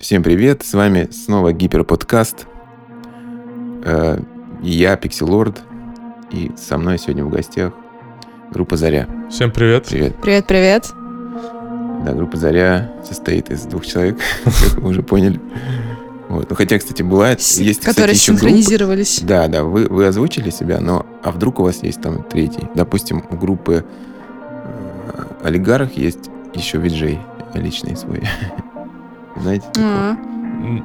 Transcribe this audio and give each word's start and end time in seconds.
Всем 0.00 0.22
привет, 0.22 0.62
с 0.64 0.72
вами 0.72 1.08
снова 1.12 1.52
Гиперподкаст. 1.52 2.46
Э, 3.84 4.18
Я 4.62 4.96
Пикселорд, 4.96 5.60
и 6.30 6.50
со 6.56 6.78
мной 6.78 6.98
сегодня 6.98 7.24
в 7.24 7.28
гостях 7.30 7.72
группа 8.50 8.76
Заря. 8.76 9.06
Всем 9.30 9.50
привет. 9.50 9.86
Привет. 9.86 10.16
Привет, 10.22 10.46
привет. 10.46 10.90
Да, 12.04 12.14
группа 12.14 12.36
Заря 12.38 12.90
состоит 13.06 13.50
из 13.50 13.62
двух 13.62 13.84
человек, 13.86 14.18
как 14.44 14.78
вы 14.82 14.90
уже 14.90 15.02
поняли. 15.02 15.38
Вот. 16.30 16.48
Ну, 16.48 16.56
хотя, 16.56 16.78
кстати, 16.78 17.02
бывает, 17.02 17.40
С- 17.42 17.58
есть, 17.58 17.80
которые 17.80 18.14
кстати, 18.14 18.30
группы. 18.30 18.40
синхронизировались. 18.46 19.20
Да, 19.22 19.48
да, 19.48 19.64
вы, 19.64 19.86
вы 19.86 20.06
озвучили 20.06 20.48
себя, 20.50 20.80
но 20.80 21.04
а 21.22 21.30
вдруг 21.32 21.58
у 21.60 21.64
вас 21.64 21.82
есть 21.82 22.00
там 22.00 22.22
третий? 22.22 22.66
Допустим, 22.74 23.24
у 23.30 23.36
группы 23.36 23.84
э, 23.84 25.22
олигарх 25.42 25.92
есть 25.94 26.30
еще 26.54 26.78
виджей 26.78 27.18
личный 27.54 27.96
свой. 27.96 28.22
Знаете? 29.36 29.66
такого? 29.72 29.88
А, 29.90 30.16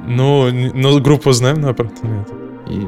Ну, 0.06 0.48
н- 0.48 0.72
ну, 0.74 1.00
группу 1.00 1.32
знаем, 1.32 1.60
но 1.60 1.74
правда 1.74 1.94
нет. 2.02 2.28
И, 2.68 2.86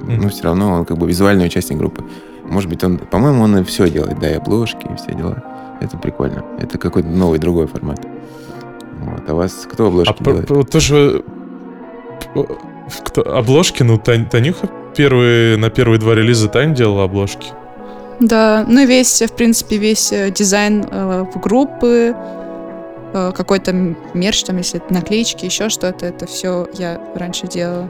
ну, 0.00 0.28
все 0.28 0.44
равно 0.44 0.72
он 0.72 0.84
как 0.84 0.98
бы 0.98 1.06
визуальный 1.08 1.46
участник 1.46 1.78
группы. 1.78 2.04
Может 2.44 2.68
быть, 2.70 2.84
он, 2.84 2.98
по-моему, 2.98 3.42
он 3.44 3.56
и 3.58 3.64
все 3.64 3.88
делает, 3.90 4.18
да, 4.18 4.30
и 4.30 4.34
обложки, 4.34 4.86
и 4.86 4.96
все 4.96 5.14
дела. 5.14 5.42
Это 5.80 5.96
прикольно. 5.96 6.44
Это 6.58 6.78
какой-то 6.78 7.08
новый, 7.08 7.38
другой 7.38 7.66
формат. 7.66 8.00
Вот. 9.00 9.22
А 9.28 9.32
у 9.32 9.36
вас 9.36 9.66
кто 9.70 9.84
А 9.84 9.88
обложки 9.88 10.12
п- 10.22 10.24
делает? 10.24 10.46
п- 10.48 10.54
вот 10.54 10.70
тоже 10.70 11.22
п- 12.34 12.46
кто- 13.04 13.22
обложки, 13.36 13.82
ну, 13.82 13.96
Тань- 13.98 14.28
Танюха 14.28 14.68
первые, 14.96 15.56
на 15.56 15.70
первые 15.70 15.98
два 15.98 16.14
релиза 16.14 16.48
Тань 16.48 16.74
делала 16.74 17.04
обложки. 17.04 17.48
да, 18.20 18.64
ну 18.68 18.80
и 18.80 18.86
весь, 18.86 19.20
в 19.22 19.32
принципе, 19.34 19.76
весь 19.78 20.12
э, 20.12 20.30
дизайн 20.30 20.84
э, 20.90 21.24
в 21.34 21.40
группы, 21.40 22.14
э, 23.12 23.32
какой-то 23.32 23.72
мерч, 24.14 24.44
там, 24.44 24.58
если 24.58 24.80
это 24.80 24.92
наклеечки, 24.92 25.44
еще 25.44 25.68
что-то, 25.68 26.06
это 26.06 26.26
все 26.26 26.68
я 26.74 27.00
раньше 27.14 27.46
делала. 27.46 27.88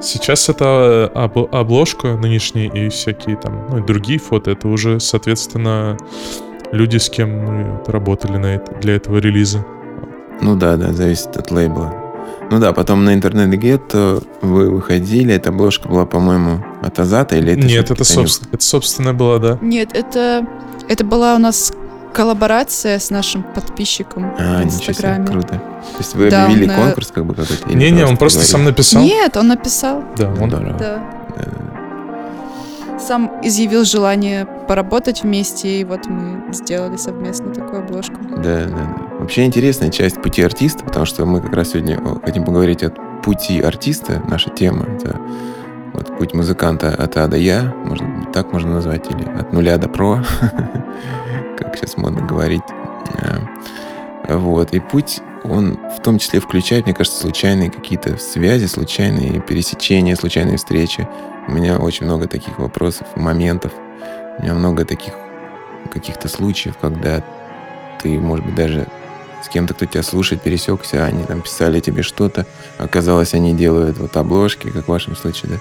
Сейчас 0.00 0.48
это 0.48 1.10
э, 1.14 1.18
об- 1.18 1.54
обложка 1.54 2.16
нынешняя 2.16 2.70
и 2.70 2.88
всякие 2.88 3.36
там, 3.36 3.66
ну, 3.70 3.78
и 3.78 3.82
другие 3.82 4.18
фото, 4.18 4.50
это 4.50 4.68
уже, 4.68 5.00
соответственно, 5.00 5.96
люди, 6.72 6.98
с 6.98 7.08
кем 7.08 7.30
мы 7.44 7.80
работали 7.86 8.36
на 8.36 8.46
это, 8.56 8.72
для 8.74 8.96
этого 8.96 9.18
релиза. 9.18 9.64
Ну 10.40 10.54
да, 10.54 10.76
да, 10.76 10.92
зависит 10.92 11.36
от 11.36 11.50
лейбла. 11.50 11.94
Ну 12.50 12.60
да, 12.60 12.72
потом 12.72 13.04
на 13.04 13.14
интернет 13.14 13.50
гетто 13.58 14.20
вы 14.42 14.70
выходили, 14.70 15.34
эта 15.34 15.48
обложка 15.48 15.88
была, 15.88 16.06
по-моему, 16.06 16.62
от 16.82 16.98
Азата 16.98 17.36
или 17.36 17.52
это 17.52 17.66
Нет, 17.66 17.90
это, 17.90 18.04
собственно, 18.04 18.50
это 18.52 18.62
собственная 18.64 19.12
была, 19.14 19.38
да. 19.38 19.58
Нет, 19.60 19.90
это, 19.94 20.46
это 20.88 21.04
была 21.04 21.34
у 21.34 21.38
нас 21.38 21.72
коллаборация 22.16 22.98
с 22.98 23.10
нашим 23.10 23.42
подписчиком 23.42 24.32
А, 24.38 24.62
в 24.62 24.64
ничего 24.66 24.80
себе, 24.80 24.92
Инстаграме. 24.92 25.26
круто. 25.26 25.48
То 25.48 25.98
есть 25.98 26.14
вы 26.14 26.30
Да, 26.30 26.46
объявили 26.46 26.68
он, 26.68 26.74
э, 26.74 26.82
конкурс 26.84 27.12
как 27.14 27.26
бы 27.26 27.34
какой-то? 27.34 27.68
или 27.68 27.76
Не-не, 27.78 28.04
он 28.06 28.16
просто 28.16 28.40
сам 28.40 28.60
поговорили? 28.62 28.70
написал. 28.70 29.02
Нет, 29.02 29.36
он 29.36 29.48
написал, 29.48 30.04
Да, 30.16 30.28
он 30.40 30.50
Здорово. 30.50 30.76
да. 30.78 31.02
Сам 32.98 33.30
изъявил 33.42 33.84
желание 33.84 34.46
поработать 34.66 35.22
вместе, 35.22 35.80
и 35.80 35.84
вот 35.84 36.06
мы 36.06 36.52
сделали 36.52 36.96
совместно 36.96 37.52
такую 37.52 37.80
обложку. 37.84 38.16
Да, 38.38 38.42
да, 38.42 38.64
да. 38.66 38.96
Вообще 39.20 39.44
интересная 39.44 39.90
часть 39.90 40.20
пути 40.22 40.42
артиста, 40.42 40.82
потому 40.84 41.04
что 41.04 41.24
мы 41.26 41.40
как 41.42 41.52
раз 41.54 41.70
сегодня 41.70 42.00
хотим 42.24 42.44
поговорить 42.44 42.82
о 42.82 42.90
пути 43.22 43.60
артиста. 43.60 44.22
Наша 44.28 44.50
тема— 44.50 44.86
это 44.96 45.16
вот 45.92 46.16
путь 46.18 46.34
музыканта 46.34 46.88
от 46.88 47.16
А 47.16 47.28
до 47.28 47.36
Я, 47.36 47.74
может 47.84 48.04
быть, 48.08 48.32
так 48.32 48.52
можно 48.52 48.72
назвать, 48.74 49.06
или 49.10 49.24
от 49.38 49.52
нуля 49.52 49.76
до 49.76 49.88
про, 49.88 50.24
как 51.56 51.76
сейчас 51.76 51.96
модно 51.96 52.22
говорить. 52.22 52.62
А, 52.68 53.40
Вот. 54.28 54.74
И 54.74 54.80
путь, 54.80 55.20
он 55.44 55.78
в 55.96 56.02
том 56.02 56.18
числе 56.18 56.40
включает, 56.40 56.86
мне 56.86 56.94
кажется, 56.94 57.20
случайные 57.20 57.70
какие-то 57.70 58.18
связи, 58.18 58.66
случайные 58.66 59.40
пересечения, 59.40 60.16
случайные 60.16 60.56
встречи. 60.56 61.08
У 61.48 61.52
меня 61.52 61.78
очень 61.78 62.06
много 62.06 62.26
таких 62.26 62.58
вопросов, 62.58 63.06
моментов. 63.16 63.72
У 64.38 64.42
меня 64.42 64.54
много 64.54 64.84
таких 64.84 65.14
каких-то 65.92 66.28
случаев, 66.28 66.74
когда 66.80 67.22
ты, 68.02 68.18
может 68.18 68.44
быть, 68.44 68.54
даже 68.54 68.86
с 69.42 69.48
кем-то, 69.48 69.74
кто 69.74 69.86
тебя 69.86 70.02
слушает, 70.02 70.42
пересекся, 70.42 71.04
они 71.04 71.24
там 71.24 71.40
писали 71.40 71.80
тебе 71.80 72.02
что-то, 72.02 72.46
оказалось, 72.78 73.34
они 73.34 73.54
делают 73.54 73.98
вот 73.98 74.16
обложки, 74.16 74.70
как 74.70 74.86
в 74.86 74.88
вашем 74.88 75.14
случае, 75.14 75.52
да, 75.52 75.58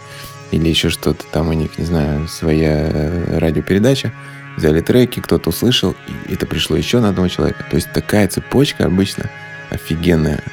или 0.51 0.67
еще 0.69 0.89
что-то 0.89 1.23
там 1.31 1.49
у 1.49 1.53
них, 1.53 1.77
не 1.77 1.85
знаю, 1.85 2.27
своя 2.27 2.89
э, 2.91 3.37
радиопередача, 3.37 4.11
взяли 4.57 4.81
треки, 4.81 5.19
кто-то 5.19 5.49
услышал, 5.49 5.95
и 6.27 6.33
это 6.33 6.45
пришло 6.45 6.75
еще 6.75 6.99
на 6.99 7.09
одного 7.09 7.27
человека. 7.27 7.65
То 7.69 7.75
есть 7.75 7.91
такая 7.91 8.27
цепочка 8.27 8.85
обычно 8.85 9.29
офигенная. 9.69 10.43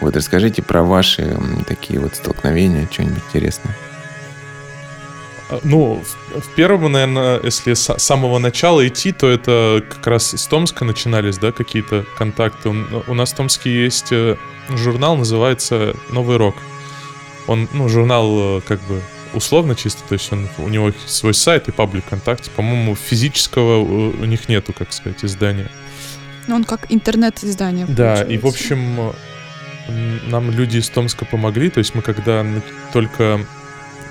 Вот 0.00 0.16
расскажите 0.16 0.62
про 0.62 0.82
ваши 0.82 1.36
такие 1.66 2.00
вот 2.00 2.14
столкновения, 2.14 2.88
что-нибудь 2.90 3.22
интересное. 3.28 3.76
А, 5.50 5.60
Ну, 5.62 6.02
в, 6.34 6.54
первом, 6.54 6.92
наверное, 6.92 7.40
если 7.42 7.74
с 7.74 7.98
самого 7.98 8.38
начала 8.38 8.86
идти, 8.86 9.12
то 9.12 9.28
это 9.28 9.84
как 9.88 10.06
раз 10.06 10.34
с 10.34 10.46
Томска 10.46 10.84
начинались, 10.84 11.38
да, 11.38 11.52
какие-то 11.52 12.06
контакты. 12.16 12.70
У, 12.70 13.02
у 13.08 13.14
нас 13.14 13.32
в 13.32 13.36
Томске 13.36 13.84
есть 13.84 14.12
э, 14.12 14.36
журнал, 14.68 15.16
называется 15.16 15.94
«Новый 16.10 16.36
рок». 16.36 16.54
Он, 17.46 17.68
ну, 17.72 17.88
журнал 17.88 18.58
э, 18.58 18.60
как 18.66 18.80
бы 18.82 19.02
условно 19.34 19.74
чисто, 19.74 20.02
то 20.08 20.14
есть 20.14 20.32
он, 20.32 20.48
у 20.58 20.68
него 20.68 20.92
свой 21.06 21.34
сайт 21.34 21.68
и 21.68 21.72
паблик 21.72 22.04
ВКонтакте. 22.04 22.50
По-моему, 22.50 22.94
физического 22.94 23.78
у, 23.78 24.10
у 24.10 24.24
них 24.24 24.48
нету, 24.48 24.72
как 24.72 24.92
сказать, 24.92 25.24
издания. 25.24 25.70
Ну, 26.46 26.56
он 26.56 26.64
как 26.64 26.86
интернет-издание. 26.88 27.86
Да, 27.86 28.22
и 28.22 28.38
в 28.38 28.46
общем 28.46 29.12
м, 29.88 30.30
нам 30.30 30.50
люди 30.50 30.78
из 30.78 30.88
Томска 30.88 31.24
помогли, 31.24 31.70
то 31.70 31.78
есть 31.78 31.94
мы 31.94 32.02
когда 32.02 32.44
только 32.92 33.40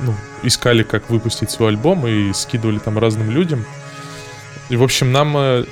ну, 0.02 0.16
искали, 0.44 0.84
как 0.84 1.10
выпустить 1.10 1.52
свой 1.52 1.70
альбом 1.70 2.08
и 2.08 2.32
скидывали 2.34 2.80
там 2.80 2.98
разным 2.98 3.30
людям. 3.30 3.66
И 4.70 4.76
в 4.76 4.84
общем 4.84 5.12
нам 5.12 5.36
э, 5.36 5.66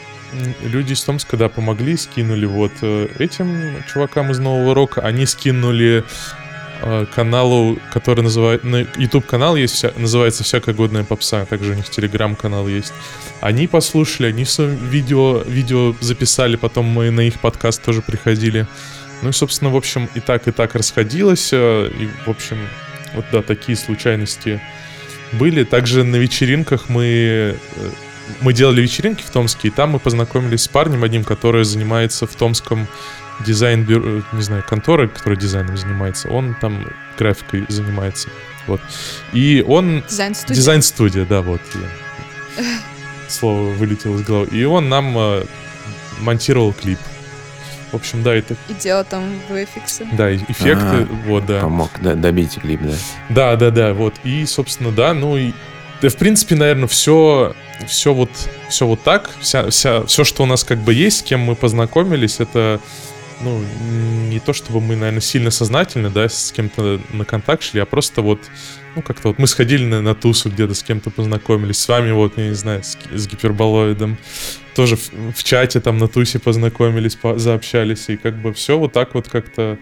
люди 0.63 0.93
из 0.93 1.03
Томска, 1.03 1.37
да, 1.37 1.49
помогли, 1.49 1.95
скинули 1.95 2.45
вот 2.45 2.73
э, 2.81 3.07
этим 3.19 3.83
чувакам 3.91 4.31
из 4.31 4.39
Нового 4.39 4.73
Рока, 4.73 5.01
они 5.01 5.25
скинули 5.25 6.03
э, 6.03 6.46
каналу, 7.13 7.77
который 7.93 8.21
называет, 8.23 8.63
на 8.63 8.85
YouTube 8.97 9.25
канал 9.25 9.55
есть, 9.55 9.75
вся- 9.75 9.93
называется 9.97 10.43
«Всякая 10.43 10.73
годная 10.75 11.03
попса», 11.03 11.45
также 11.45 11.71
у 11.71 11.75
них 11.75 11.89
телеграм-канал 11.89 12.67
есть. 12.67 12.93
Они 13.41 13.67
послушали, 13.67 14.27
они 14.27 14.43
все 14.43 14.67
видео, 14.67 15.43
видео 15.45 15.95
записали, 16.01 16.55
потом 16.55 16.85
мы 16.85 17.09
на 17.11 17.21
их 17.21 17.39
подкаст 17.39 17.83
тоже 17.83 18.01
приходили. 18.01 18.67
Ну 19.21 19.29
и, 19.29 19.33
собственно, 19.33 19.71
в 19.71 19.75
общем, 19.75 20.09
и 20.15 20.19
так, 20.19 20.47
и 20.47 20.51
так 20.51 20.75
расходилось. 20.75 21.49
э, 21.51 21.89
И, 21.99 22.07
в 22.25 22.29
общем, 22.29 22.57
вот 23.13 23.25
да, 23.31 23.41
такие 23.41 23.75
случайности 23.75 24.61
были. 25.33 25.63
Также 25.63 26.03
на 26.03 26.17
вечеринках 26.17 26.89
мы, 26.89 27.05
э, 27.05 27.55
мы 28.41 28.53
делали 28.53 28.81
вечеринки 28.81 29.23
в 29.23 29.29
Томске, 29.31 29.69
и 29.69 29.71
там 29.71 29.91
мы 29.91 29.99
познакомились 29.99 30.61
с 30.63 30.67
парнем 30.67 31.03
одним, 31.03 31.23
который 31.23 31.63
занимается 31.63 32.27
в 32.27 32.35
Томском 32.35 32.87
дизайн 33.45 33.83
бюро, 33.83 34.23
не 34.33 34.41
знаю, 34.41 34.63
конторы, 34.67 35.07
которая 35.07 35.39
дизайном 35.39 35.77
занимается. 35.77 36.29
Он 36.29 36.55
там 36.59 36.87
графикой 37.17 37.65
занимается. 37.69 38.29
Вот. 38.67 38.81
И 39.33 39.63
он 39.67 40.03
Дизайн-студия. 40.09 40.55
Дизайн-студия, 40.55 41.25
да, 41.25 41.41
вот. 41.41 41.61
я- 41.75 42.63
Слово 43.29 43.69
вылетело 43.71 44.15
из 44.15 44.23
головы. 44.23 44.47
И 44.51 44.63
он 44.63 44.89
нам 44.89 45.17
э, 45.17 45.43
монтировал 46.21 46.73
клип. 46.73 46.99
В 47.91 47.95
общем, 47.95 48.21
да, 48.23 48.35
это, 48.35 48.55
И 48.67 48.73
делал 48.73 49.05
там 49.05 49.23
VFX. 49.49 50.15
да, 50.17 50.35
эффекты, 50.35 50.83
А, 50.83 51.07
вот, 51.25 51.45
да. 51.45 51.61
Помог 51.61 51.89
да, 52.01 52.15
добить 52.15 52.55
клип, 52.59 52.81
да. 52.83 52.93
Да, 53.29 53.55
да, 53.55 53.69
да, 53.71 53.93
вот. 53.93 54.13
И, 54.25 54.45
собственно, 54.45 54.91
да, 54.91 55.13
ну 55.13 55.37
и 55.37 55.53
да, 56.01 56.09
в 56.09 56.15
принципе, 56.17 56.55
наверное, 56.55 56.87
все, 56.87 57.55
все 57.87 58.13
вот, 58.13 58.29
все 58.69 58.85
вот 58.85 59.01
так, 59.03 59.29
вся, 59.39 59.69
вся, 59.69 60.03
все, 60.05 60.23
что 60.25 60.43
у 60.43 60.45
нас 60.45 60.63
как 60.65 60.79
бы 60.79 60.93
есть, 60.93 61.19
с 61.19 61.23
кем 61.23 61.39
мы 61.39 61.55
познакомились, 61.55 62.39
это, 62.41 62.79
ну, 63.41 63.61
не 64.29 64.39
то 64.39 64.53
чтобы 64.53 64.81
мы, 64.81 64.95
наверное, 64.95 65.21
сильно 65.21 65.51
сознательно, 65.51 66.09
да, 66.09 66.27
с 66.29 66.51
кем-то 66.51 66.99
на 67.11 67.25
контакт 67.25 67.63
шли, 67.63 67.79
а 67.79 67.85
просто 67.85 68.21
вот, 68.21 68.39
ну, 68.95 69.01
как-то 69.01 69.29
вот 69.29 69.39
мы 69.39 69.47
сходили 69.47 69.85
на, 69.85 70.01
на 70.01 70.15
тусу 70.15 70.49
где-то 70.49 70.73
с 70.73 70.83
кем-то 70.83 71.09
познакомились, 71.11 71.79
с 71.79 71.87
вами 71.87 72.11
вот, 72.11 72.37
я 72.37 72.49
не 72.49 72.55
знаю, 72.55 72.83
с, 72.83 72.97
с 73.13 73.27
гиперболоидом, 73.27 74.17
тоже 74.75 74.95
в, 74.95 75.33
в 75.35 75.43
чате 75.43 75.79
там 75.79 75.97
на 75.97 76.07
тусе 76.07 76.39
познакомились, 76.39 77.15
по- 77.15 77.37
заобщались, 77.37 78.09
и 78.09 78.17
как 78.17 78.35
бы 78.41 78.53
все 78.53 78.77
вот 78.77 78.93
так 78.93 79.13
вот 79.13 79.29
как-то 79.29 79.77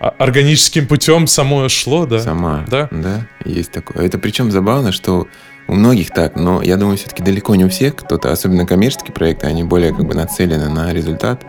а- 0.00 0.14
органическим 0.18 0.86
путем 0.86 1.26
само 1.26 1.68
шло, 1.68 2.06
да. 2.06 2.18
Сама. 2.18 2.64
Да. 2.68 2.88
Да, 2.90 3.26
есть 3.44 3.72
такое. 3.72 4.06
Это 4.06 4.18
причем 4.18 4.50
забавно, 4.50 4.92
что 4.92 5.26
у 5.68 5.74
многих 5.74 6.10
так, 6.10 6.36
но 6.36 6.62
я 6.62 6.76
думаю, 6.76 6.96
все-таки 6.96 7.22
далеко 7.22 7.54
не 7.56 7.64
у 7.64 7.68
всех. 7.68 7.96
Кто-то, 7.96 8.30
особенно 8.30 8.66
коммерческие 8.66 9.12
проекты, 9.12 9.46
они 9.46 9.64
более 9.64 9.92
как 9.92 10.04
бы 10.06 10.14
нацелены 10.14 10.68
на 10.68 10.92
результат. 10.92 11.44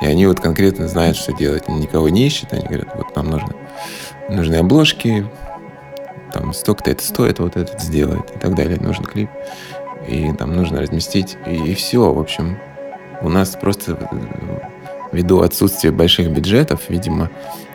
И 0.00 0.06
они 0.06 0.26
вот 0.26 0.40
конкретно 0.40 0.88
знают, 0.88 1.16
что 1.16 1.32
делать. 1.32 1.64
Они 1.66 1.80
никого 1.80 2.08
не 2.08 2.26
ищут. 2.26 2.52
Они 2.52 2.64
говорят, 2.64 2.88
вот 2.94 3.14
нам 3.16 3.30
нужно, 3.30 3.54
нужны 4.28 4.56
обложки, 4.56 5.26
там 6.32 6.52
столько-то 6.52 6.90
это 6.90 7.04
стоит, 7.04 7.38
вот 7.38 7.56
этот 7.56 7.80
сделает 7.80 8.30
и 8.34 8.38
так 8.38 8.54
далее. 8.54 8.78
Нужен 8.80 9.04
клип. 9.04 9.30
И 10.08 10.32
там 10.32 10.54
нужно 10.54 10.80
разместить. 10.80 11.36
И, 11.46 11.54
и 11.54 11.74
все, 11.74 12.12
в 12.12 12.18
общем. 12.18 12.58
У 13.22 13.28
нас 13.28 13.50
просто 13.50 13.96
ввиду 15.12 15.40
отсутствия 15.40 15.92
больших 15.92 16.30
бюджетов, 16.30 16.82
видимо, 16.88 17.30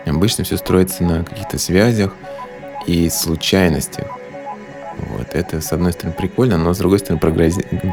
обычно 0.05 0.43
все 0.43 0.57
строится 0.57 1.03
на 1.03 1.23
каких-то 1.23 1.57
связях 1.57 2.13
и 2.85 3.09
случайностях. 3.09 4.07
Вот. 4.97 5.27
Это, 5.33 5.61
с 5.61 5.71
одной 5.71 5.93
стороны, 5.93 6.15
прикольно, 6.17 6.57
но, 6.57 6.73
с 6.73 6.77
другой 6.77 6.99
стороны, 6.99 7.19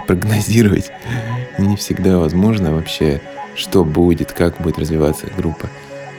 прогнозировать 0.06 0.90
не 1.58 1.76
всегда 1.76 2.18
возможно 2.18 2.74
вообще, 2.74 3.20
что 3.56 3.84
будет, 3.84 4.32
как 4.32 4.60
будет 4.60 4.78
развиваться 4.78 5.26
группа. 5.36 5.68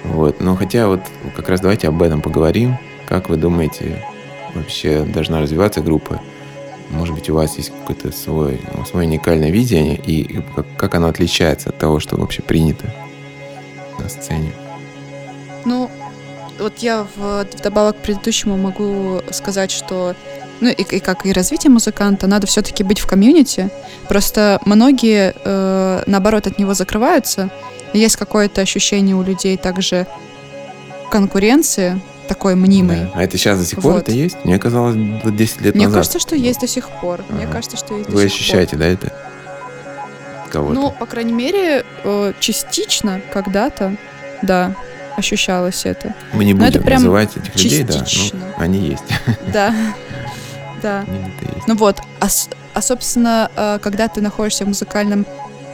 Вот. 0.04 0.42
Но 0.42 0.56
хотя 0.56 0.88
вот 0.88 1.02
как 1.36 1.50
раз 1.50 1.62
давайте 1.62 1.88
об 1.88 2.02
этом 2.02 2.22
поговорим. 2.22 2.78
Как 3.06 3.30
вы 3.30 3.38
думаете, 3.38 4.04
вообще 4.54 5.04
должна 5.04 5.42
развиваться 5.42 5.82
группа? 5.82 6.22
Может 6.90 7.16
быть, 7.16 7.30
у 7.30 7.36
вас 7.36 7.58
есть 7.58 7.72
какое-то 7.72 8.12
свой, 8.12 8.62
ну, 8.76 8.86
свое 8.86 9.08
уникальное 9.08 9.52
видение, 9.52 9.98
и 9.98 10.42
как, 10.56 10.66
как 10.78 10.96
оно 10.96 11.08
отличается 11.08 11.70
от 11.70 11.78
того, 11.78 12.00
что 12.00 12.16
вообще 12.16 12.42
принято 12.42 12.94
на 14.00 14.08
сцене? 14.08 14.52
Ну, 15.66 15.92
вот 16.60 16.78
я 16.80 17.06
в, 17.16 17.44
вдобавок 17.44 17.98
к 17.98 18.00
предыдущему 18.00 18.58
могу 18.58 19.22
сказать, 19.32 19.72
что 19.72 20.16
ну 20.60 20.70
и, 20.70 20.82
и 20.82 21.00
как 21.00 21.26
и 21.26 21.32
развитие 21.32 21.72
музыканта, 21.72 22.28
надо 22.28 22.48
все-таки 22.48 22.84
быть 22.84 23.00
в 23.00 23.08
комьюнити. 23.08 23.70
Просто 24.08 24.60
многие, 24.66 25.34
э, 25.44 26.04
наоборот, 26.08 26.48
от 26.48 26.60
него 26.60 26.74
закрываются. 26.74 27.50
Есть 27.94 28.18
какое-то 28.18 28.62
ощущение 28.62 29.16
у 29.16 29.24
людей 29.24 29.58
также 29.58 30.08
конкуренции, 31.10 32.02
такой 32.28 32.56
мнимый. 32.56 33.02
Да. 33.02 33.12
А 33.16 33.24
это 33.24 33.38
сейчас 33.38 33.60
до 33.60 33.66
сих 33.66 33.82
пор 33.82 33.94
вот. 33.94 34.04
это 34.04 34.12
есть? 34.12 34.38
Мне 34.44 34.60
казалось, 34.60 34.96
10 34.96 35.62
лет 35.62 35.76
Мне 35.76 35.86
назад. 35.86 35.88
Мне 35.88 35.88
кажется, 35.94 36.20
что 36.20 36.36
есть 36.36 36.60
до 36.60 36.68
сих 36.68 36.90
пор. 36.90 37.22
Ага. 37.22 37.38
Мне 37.38 37.48
кажется, 37.48 37.78
что 37.78 37.98
есть 37.98 38.10
Вы 38.10 38.24
до 38.24 38.30
сих 38.30 38.40
ощущаете, 38.40 38.72
пор. 38.72 38.80
да, 38.80 38.86
это? 38.88 39.14
Кого-то? 40.52 40.74
Ну, 40.74 40.92
по 40.92 41.06
крайней 41.06 41.34
мере, 41.34 41.86
э, 42.04 42.34
частично 42.40 43.22
когда-то, 43.34 43.96
да, 44.42 44.76
ощущалось 45.16 45.86
это. 45.86 46.14
Мы 46.34 46.46
не 46.46 46.54
будем 46.54 46.68
это 46.68 46.80
прям 46.80 47.02
называть 47.02 47.36
этих 47.36 47.56
людей, 47.56 47.84
да, 47.84 48.06
ну, 48.34 48.40
они 48.58 48.80
есть. 48.80 49.04
Да. 49.52 49.74
Да. 50.82 51.06
Ну 51.68 51.76
вот, 51.76 52.00
а, 52.20 52.28
а 52.74 52.82
собственно, 52.82 53.52
э, 53.56 53.80
когда 53.82 54.08
ты 54.08 54.22
находишься 54.22 54.66
в 54.66 54.68
музыкальном 54.68 55.26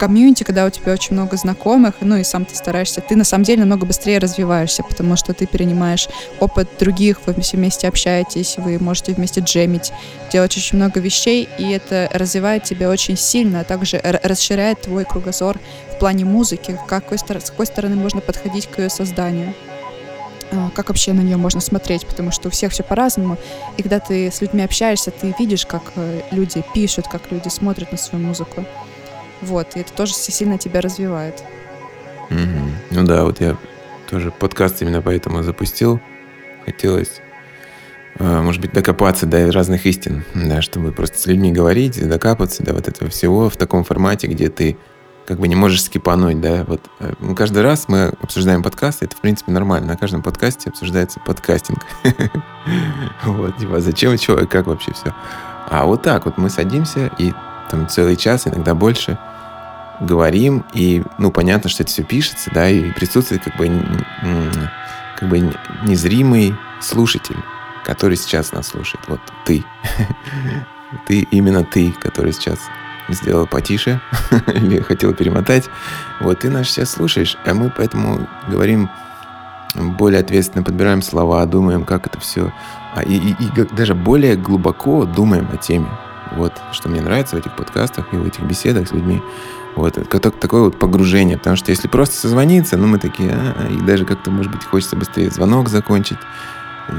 комьюнити, 0.04 0.44
когда 0.44 0.66
у 0.66 0.70
тебя 0.70 0.94
очень 0.94 1.14
много 1.14 1.38
знакомых, 1.38 1.96
ну 2.02 2.18
и 2.18 2.24
сам 2.24 2.46
ты 2.46 2.56
стараешься, 2.56 3.02
ты 3.02 3.16
на 3.16 3.24
самом 3.24 3.46
деле 3.46 3.62
намного 3.62 3.86
быстрее 3.86 4.18
развиваешься, 4.18 4.84
потому 4.84 5.16
что 5.16 5.34
ты 5.34 5.46
перенимаешь 5.46 6.10
опыт 6.40 6.68
других, 6.80 7.20
вы 7.26 7.40
все 7.42 7.58
вместе 7.58 7.88
общаетесь, 7.88 8.56
вы 8.58 8.80
можете 8.80 9.14
вместе 9.14 9.42
джемить, 9.42 9.94
делать 10.32 10.58
очень 10.58 10.78
много 10.78 11.00
вещей, 11.00 11.48
и 11.58 11.72
это 11.72 12.10
развивает 12.12 12.64
тебя 12.64 12.90
очень 12.90 13.18
сильно, 13.18 13.62
а 13.62 13.64
также 13.64 14.02
расширяет 14.04 14.82
твой 14.82 15.06
кругозор 15.06 15.60
в 15.96 16.00
плане 16.00 16.26
музыки, 16.26 16.78
какой, 16.88 17.18
с 17.18 17.24
какой 17.24 17.66
стороны 17.66 17.96
можно 17.96 18.20
подходить 18.20 18.68
к 18.68 18.80
ее 18.80 18.90
созданию. 18.90 19.54
А, 20.56 20.70
как 20.70 20.90
вообще 20.90 21.14
на 21.14 21.22
нее 21.22 21.38
можно 21.38 21.60
смотреть, 21.60 22.06
потому 22.06 22.32
что 22.32 22.50
у 22.50 22.52
всех 22.52 22.72
все 22.72 22.84
по-разному. 22.84 23.38
И 23.78 23.82
когда 23.82 24.00
ты 24.00 24.32
с 24.32 24.42
людьми 24.42 24.62
общаешься, 24.62 25.12
ты 25.12 25.34
видишь, 25.40 25.66
как 25.66 25.82
э, 25.96 26.22
люди 26.32 26.64
пишут, 26.74 27.08
как 27.08 27.32
люди 27.32 27.48
смотрят 27.48 27.92
на 27.92 27.98
свою 27.98 28.24
музыку. 28.26 28.66
Вот, 29.42 29.76
и 29.76 29.80
это 29.80 29.92
тоже 29.94 30.14
сильно 30.14 30.58
тебя 30.58 30.82
развивает. 30.82 31.44
Mm-hmm. 32.30 32.72
Ну 32.92 33.04
да, 33.04 33.24
вот 33.24 33.42
я 33.42 33.58
тоже 34.10 34.32
подкаст 34.32 34.82
именно 34.82 35.02
поэтому 35.02 35.42
запустил. 35.42 36.00
Хотелось, 36.66 37.20
э, 38.20 38.42
может 38.42 38.62
быть, 38.62 38.74
докопаться 38.74 39.26
до 39.26 39.52
разных 39.52 39.88
истин, 39.88 40.24
да, 40.36 40.62
чтобы 40.62 40.92
просто 40.92 41.18
с 41.18 41.26
людьми 41.26 41.52
говорить, 41.52 42.08
докапаться 42.08 42.64
до 42.64 42.74
вот 42.74 42.88
этого 42.88 43.10
всего 43.10 43.50
в 43.50 43.58
таком 43.58 43.84
формате, 43.84 44.28
где 44.28 44.50
ты 44.50 44.78
как 45.26 45.40
бы 45.40 45.48
не 45.48 45.56
можешь 45.56 45.84
скипануть, 45.84 46.42
да, 46.42 46.64
вот 46.66 46.82
э, 47.00 47.14
каждый 47.36 47.64
раз 47.64 47.88
мы 47.88 48.14
обсуждаем 48.22 48.62
подкасты, 48.62 49.06
это, 49.06 49.16
в 49.16 49.22
принципе, 49.22 49.52
нормально, 49.52 49.88
на 49.88 49.98
каждом 49.98 50.22
подкасте 50.22 50.70
обсуждается 50.70 51.20
подкастинг. 51.20 51.80
Вот, 53.26 53.58
типа, 53.58 53.82
зачем, 53.82 54.18
чего, 54.18 54.48
как 54.48 54.68
вообще 54.68 54.94
все. 54.94 55.14
А 55.70 55.86
вот 55.86 56.02
так 56.02 56.26
вот 56.26 56.38
мы 56.38 56.50
садимся 56.50 57.12
и 57.18 57.34
там 57.70 57.90
целый 57.90 58.16
час, 58.16 58.48
иногда 58.48 58.74
больше, 58.74 59.18
говорим, 60.00 60.64
и, 60.74 61.04
ну, 61.18 61.32
понятно, 61.32 61.70
что 61.70 61.84
это 61.84 61.92
все 61.92 62.04
пишется, 62.04 62.52
да, 62.54 62.70
и 62.70 62.92
присутствует 62.92 63.44
как 63.44 63.58
бы, 63.58 63.70
как 65.18 65.30
бы 65.30 65.54
незримый 65.84 66.56
слушатель, 66.80 67.38
который 67.84 68.16
сейчас 68.16 68.52
нас 68.54 68.68
слушает. 68.68 69.04
Вот 69.08 69.20
ты. 69.46 69.64
Ты, 71.08 71.22
именно 71.32 71.64
ты, 71.64 71.92
который 71.92 72.34
сейчас 72.34 72.60
сделал 73.10 73.48
потише 73.48 74.02
или 74.54 74.82
хотел 74.82 75.14
перемотать. 75.14 75.70
Вот 76.20 76.40
ты 76.40 76.50
нас 76.50 76.68
сейчас 76.68 76.92
слушаешь, 76.92 77.38
а 77.46 77.54
мы 77.54 77.72
поэтому 77.76 78.28
говорим 78.48 78.90
более 79.76 80.20
ответственно, 80.20 80.64
подбираем 80.64 81.02
слова, 81.02 81.46
думаем, 81.46 81.84
как 81.84 82.08
это 82.08 82.20
все. 82.20 82.54
А, 82.96 83.02
и, 83.02 83.16
и, 83.16 83.32
и 83.32 83.64
даже 83.76 83.96
более 83.96 84.36
глубоко 84.36 85.06
думаем 85.06 85.48
о 85.52 85.58
теме. 85.58 85.90
Вот, 86.36 86.54
что 86.72 86.90
мне 86.90 87.02
нравится 87.02 87.36
в 87.36 87.40
этих 87.40 87.56
подкастах 87.56 88.06
и 88.12 88.18
в 88.18 88.26
этих 88.26 88.42
беседах 88.42 88.88
с 88.88 88.92
людьми. 88.92 89.22
Вот, 89.76 89.98
это 89.98 90.32
такое 90.32 90.62
вот 90.62 90.78
погружение, 90.78 91.38
потому 91.38 91.56
что 91.56 91.72
если 91.72 91.88
просто 91.88 92.16
созвониться, 92.16 92.78
ну, 92.78 92.88
мы 92.88 93.00
такие, 93.00 93.32
а, 93.32 93.56
а, 93.58 93.68
и 93.68 93.78
даже 93.82 94.06
как-то, 94.06 94.30
может 94.30 94.52
быть, 94.52 94.64
хочется 94.64 94.96
быстрее 94.96 95.30
звонок 95.32 95.70
закончить. 95.70 96.20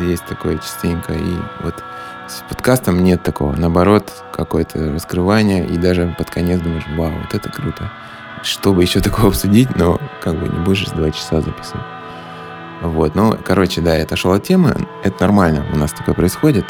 Есть 0.02 0.24
такое 0.24 0.58
частенько. 0.58 1.12
И 1.12 1.36
вот 1.62 1.84
с 2.28 2.42
подкастом 2.48 3.02
нет 3.02 3.22
такого. 3.22 3.54
Наоборот, 3.54 4.10
какое-то 4.32 4.92
раскрывание, 4.92 5.66
и 5.66 5.76
даже 5.76 6.14
под 6.16 6.30
конец 6.30 6.60
думаешь, 6.60 6.84
вау, 6.96 7.12
вот 7.12 7.34
это 7.34 7.50
круто. 7.50 7.90
Что 8.42 8.72
бы 8.72 8.82
еще 8.82 9.00
такого 9.00 9.28
обсудить, 9.28 9.74
но 9.76 10.00
как 10.22 10.34
бы 10.38 10.48
не 10.48 10.64
будешь 10.64 10.86
два 10.86 11.10
часа 11.10 11.40
записывать. 11.40 11.84
Вот, 12.82 13.14
ну, 13.14 13.38
короче, 13.42 13.80
да, 13.80 13.96
я 13.96 14.04
отошел 14.04 14.32
от 14.32 14.42
темы. 14.42 14.86
Это 15.02 15.22
нормально, 15.22 15.64
у 15.72 15.76
нас 15.76 15.92
такое 15.92 16.14
происходит. 16.14 16.66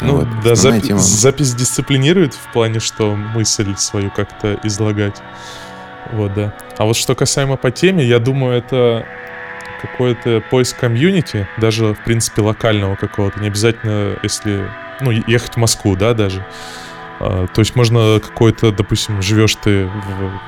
Ну, 0.00 0.16
вот, 0.16 0.28
да, 0.44 0.52
запи- 0.52 0.80
тема... 0.80 1.00
запись 1.00 1.54
дисциплинирует 1.54 2.34
в 2.34 2.52
плане, 2.52 2.78
что 2.78 3.14
мысль 3.16 3.74
свою 3.76 4.10
как-то 4.10 4.58
излагать. 4.62 5.20
Вот, 6.12 6.32
да. 6.34 6.54
А 6.76 6.84
вот 6.84 6.96
что 6.96 7.14
касаемо 7.14 7.56
по 7.56 7.70
теме, 7.70 8.04
я 8.04 8.18
думаю, 8.18 8.56
это 8.56 9.04
какой-то 9.82 10.42
поиск 10.50 10.78
комьюнити, 10.78 11.48
даже, 11.58 11.94
в 11.94 12.04
принципе, 12.04 12.42
локального 12.42 12.94
какого-то. 12.94 13.40
Не 13.40 13.48
обязательно, 13.48 14.16
если 14.22 14.68
ну, 15.00 15.10
ехать 15.10 15.54
в 15.54 15.56
Москву, 15.56 15.96
да, 15.96 16.14
даже. 16.14 16.44
А, 17.20 17.46
то 17.46 17.60
есть 17.60 17.74
можно 17.76 18.20
какой-то, 18.20 18.72
допустим, 18.72 19.22
живешь 19.22 19.56
ты 19.56 19.86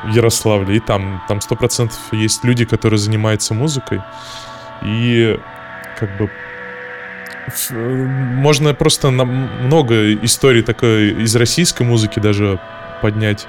в 0.05 0.15
Ярославле, 0.15 0.77
и 0.77 0.81
там, 0.81 1.23
там 1.29 1.41
сто 1.41 1.57
процентов 1.57 1.99
есть 2.13 2.45
люди, 2.45 2.65
которые 2.65 2.99
занимаются 2.99 3.55
музыкой, 3.55 4.01
и 4.83 5.39
как 5.99 6.17
бы 6.17 6.31
можно 7.71 8.75
просто 8.75 9.11
много 9.11 10.15
историй 10.15 10.63
такой 10.63 11.23
из 11.23 11.35
российской 11.35 11.83
музыки 11.83 12.21
даже 12.21 12.61
поднять. 13.03 13.49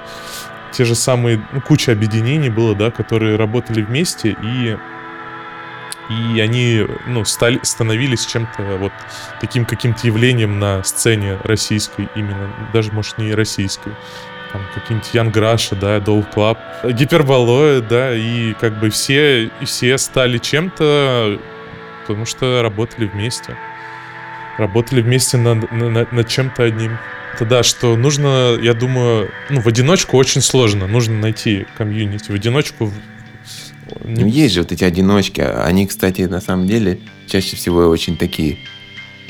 Те 0.72 0.84
же 0.84 0.94
самые, 0.94 1.46
ну, 1.52 1.60
куча 1.60 1.92
объединений 1.92 2.48
было, 2.48 2.74
да, 2.74 2.90
которые 2.90 3.36
работали 3.36 3.82
вместе, 3.82 4.36
и 4.42 4.76
и 6.08 6.40
они 6.40 6.86
ну, 7.06 7.24
стали, 7.24 7.60
становились 7.62 8.26
чем-то 8.26 8.78
вот 8.78 8.92
таким 9.40 9.64
каким-то 9.64 10.06
явлением 10.06 10.58
на 10.58 10.82
сцене 10.82 11.38
российской 11.44 12.08
именно, 12.14 12.50
даже, 12.72 12.92
может, 12.92 13.18
не 13.18 13.34
российской. 13.34 13.92
Там 14.52 14.62
какие-нибудь 14.74 15.14
Ян 15.14 15.30
Граша, 15.30 15.76
да, 15.76 15.96
Doll 15.98 16.26
Club, 16.34 16.58
Гиперболоид, 16.92 17.88
да, 17.88 18.14
и 18.14 18.52
как 18.54 18.78
бы 18.80 18.90
все, 18.90 19.50
все 19.64 19.96
стали 19.96 20.38
чем-то, 20.38 21.38
потому 22.02 22.26
что 22.26 22.62
работали 22.62 23.06
вместе. 23.06 23.56
Работали 24.58 25.00
вместе 25.00 25.38
над, 25.38 25.72
над, 25.72 26.12
над 26.12 26.28
чем-то 26.28 26.64
одним. 26.64 26.98
Это 27.34 27.46
да, 27.46 27.62
что 27.62 27.96
нужно, 27.96 28.58
я 28.60 28.74
думаю, 28.74 29.30
ну, 29.48 29.62
в 29.62 29.66
одиночку 29.66 30.18
очень 30.18 30.42
сложно. 30.42 30.86
Нужно 30.86 31.18
найти 31.18 31.66
комьюнити. 31.78 32.30
В 32.30 32.34
одиночку 32.34 32.92
ну, 34.04 34.26
есть 34.26 34.54
же 34.54 34.62
вот 34.62 34.72
эти 34.72 34.84
одиночки. 34.84 35.40
Они, 35.40 35.86
кстати, 35.86 36.22
на 36.22 36.40
самом 36.40 36.66
деле 36.66 37.00
чаще 37.26 37.56
всего 37.56 37.80
очень 37.88 38.16
такие, 38.16 38.58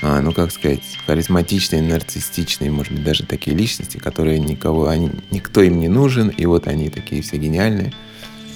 а, 0.03 0.21
ну, 0.21 0.33
как 0.33 0.51
сказать, 0.51 0.83
харизматичные, 1.07 1.83
нарциссичные, 1.83 2.71
может 2.71 2.93
быть, 2.93 3.05
даже 3.05 3.25
такие 3.25 3.57
личности, 3.57 3.99
которые 3.99 4.39
никого, 4.39 4.89
они, 4.89 5.11
никто 5.31 5.63
им 5.63 5.79
не 5.79 5.89
нужен, 5.89 6.29
и 6.29 6.47
вот 6.47 6.67
они 6.67 6.91
такие 6.91 7.23
все 7.23 7.37
гениальные. 7.37 7.93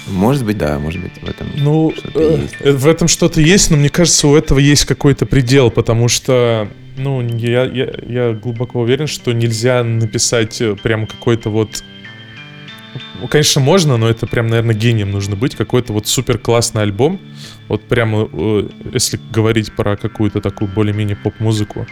Может 0.09 0.45
быть, 0.45 0.57
да, 0.57 0.79
может 0.79 1.03
быть, 1.03 1.21
в 1.21 1.29
этом 1.29 1.49
ну, 1.57 1.93
что-то 1.97 2.21
э, 2.21 2.41
есть. 2.43 2.61
В 2.61 2.87
этом 2.87 3.09
что-то 3.09 3.41
есть, 3.41 3.71
но 3.71 3.77
мне 3.77 3.89
кажется, 3.89 4.29
у 4.29 4.37
этого 4.37 4.59
есть 4.59 4.85
какой-то 4.85 5.27
предел, 5.27 5.71
потому 5.71 6.09
что, 6.09 6.69
ну, 6.97 7.23
я, 7.37 7.65
я, 7.65 7.93
я 8.07 8.33
глубоко 8.33 8.81
уверен, 8.81 9.09
что 9.09 9.33
нельзя 9.33 9.83
написать 9.83 10.61
э, 10.61 10.77
прям 10.77 11.07
какой-то 11.09 11.51
вот 11.51 11.83
ну, 13.21 13.29
конечно, 13.29 13.61
можно, 13.61 13.97
но 13.97 14.09
это 14.09 14.27
прям, 14.27 14.49
наверное, 14.49 14.75
гением 14.75 15.11
нужно 15.11 15.37
быть. 15.37 15.55
Какой-то 15.55 15.93
вот 15.93 16.07
супер 16.07 16.39
классный 16.39 16.83
альбом. 16.83 17.21
Вот 17.69 17.83
прямо, 17.83 18.29
э, 18.33 18.69
если 18.93 19.21
говорить 19.31 19.75
про 19.75 19.97
какую-то 19.97 20.41
такую 20.41 20.69
более-менее 20.69 21.17
поп-музыку, 21.17 21.87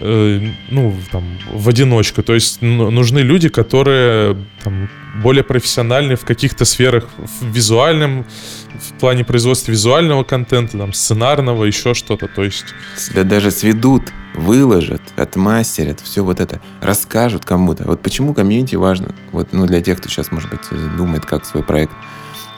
э, 0.00 0.40
ну, 0.70 0.94
там, 1.10 1.38
в 1.52 1.68
одиночку. 1.68 2.22
То 2.22 2.34
есть 2.34 2.62
нужны 2.62 3.20
люди, 3.20 3.48
которые 3.48 4.36
там, 4.62 4.88
более 5.22 5.44
профессиональны 5.44 6.16
в 6.16 6.24
каких-то 6.24 6.64
сферах, 6.64 7.08
в 7.16 7.46
визуальном, 7.46 8.26
в 8.74 8.98
плане 9.00 9.24
производства 9.24 9.72
визуального 9.72 10.24
контента, 10.24 10.78
там, 10.78 10.92
сценарного, 10.92 11.64
еще 11.64 11.94
что-то. 11.94 12.28
То 12.28 12.44
есть... 12.44 12.66
Тебя 13.08 13.24
даже 13.24 13.50
сведут, 13.50 14.12
выложат, 14.36 15.02
отмастерят, 15.16 16.00
все 16.00 16.22
вот 16.22 16.40
это, 16.40 16.60
расскажут 16.80 17.44
кому-то. 17.44 17.84
Вот 17.84 18.02
почему 18.02 18.34
комьюнити 18.34 18.76
важно, 18.76 19.14
вот, 19.32 19.48
ну, 19.52 19.66
для 19.66 19.80
тех, 19.80 19.98
кто 19.98 20.08
сейчас, 20.08 20.30
может 20.30 20.50
быть, 20.50 20.60
думает, 20.96 21.24
как 21.24 21.44
свой 21.44 21.62
проект 21.62 21.92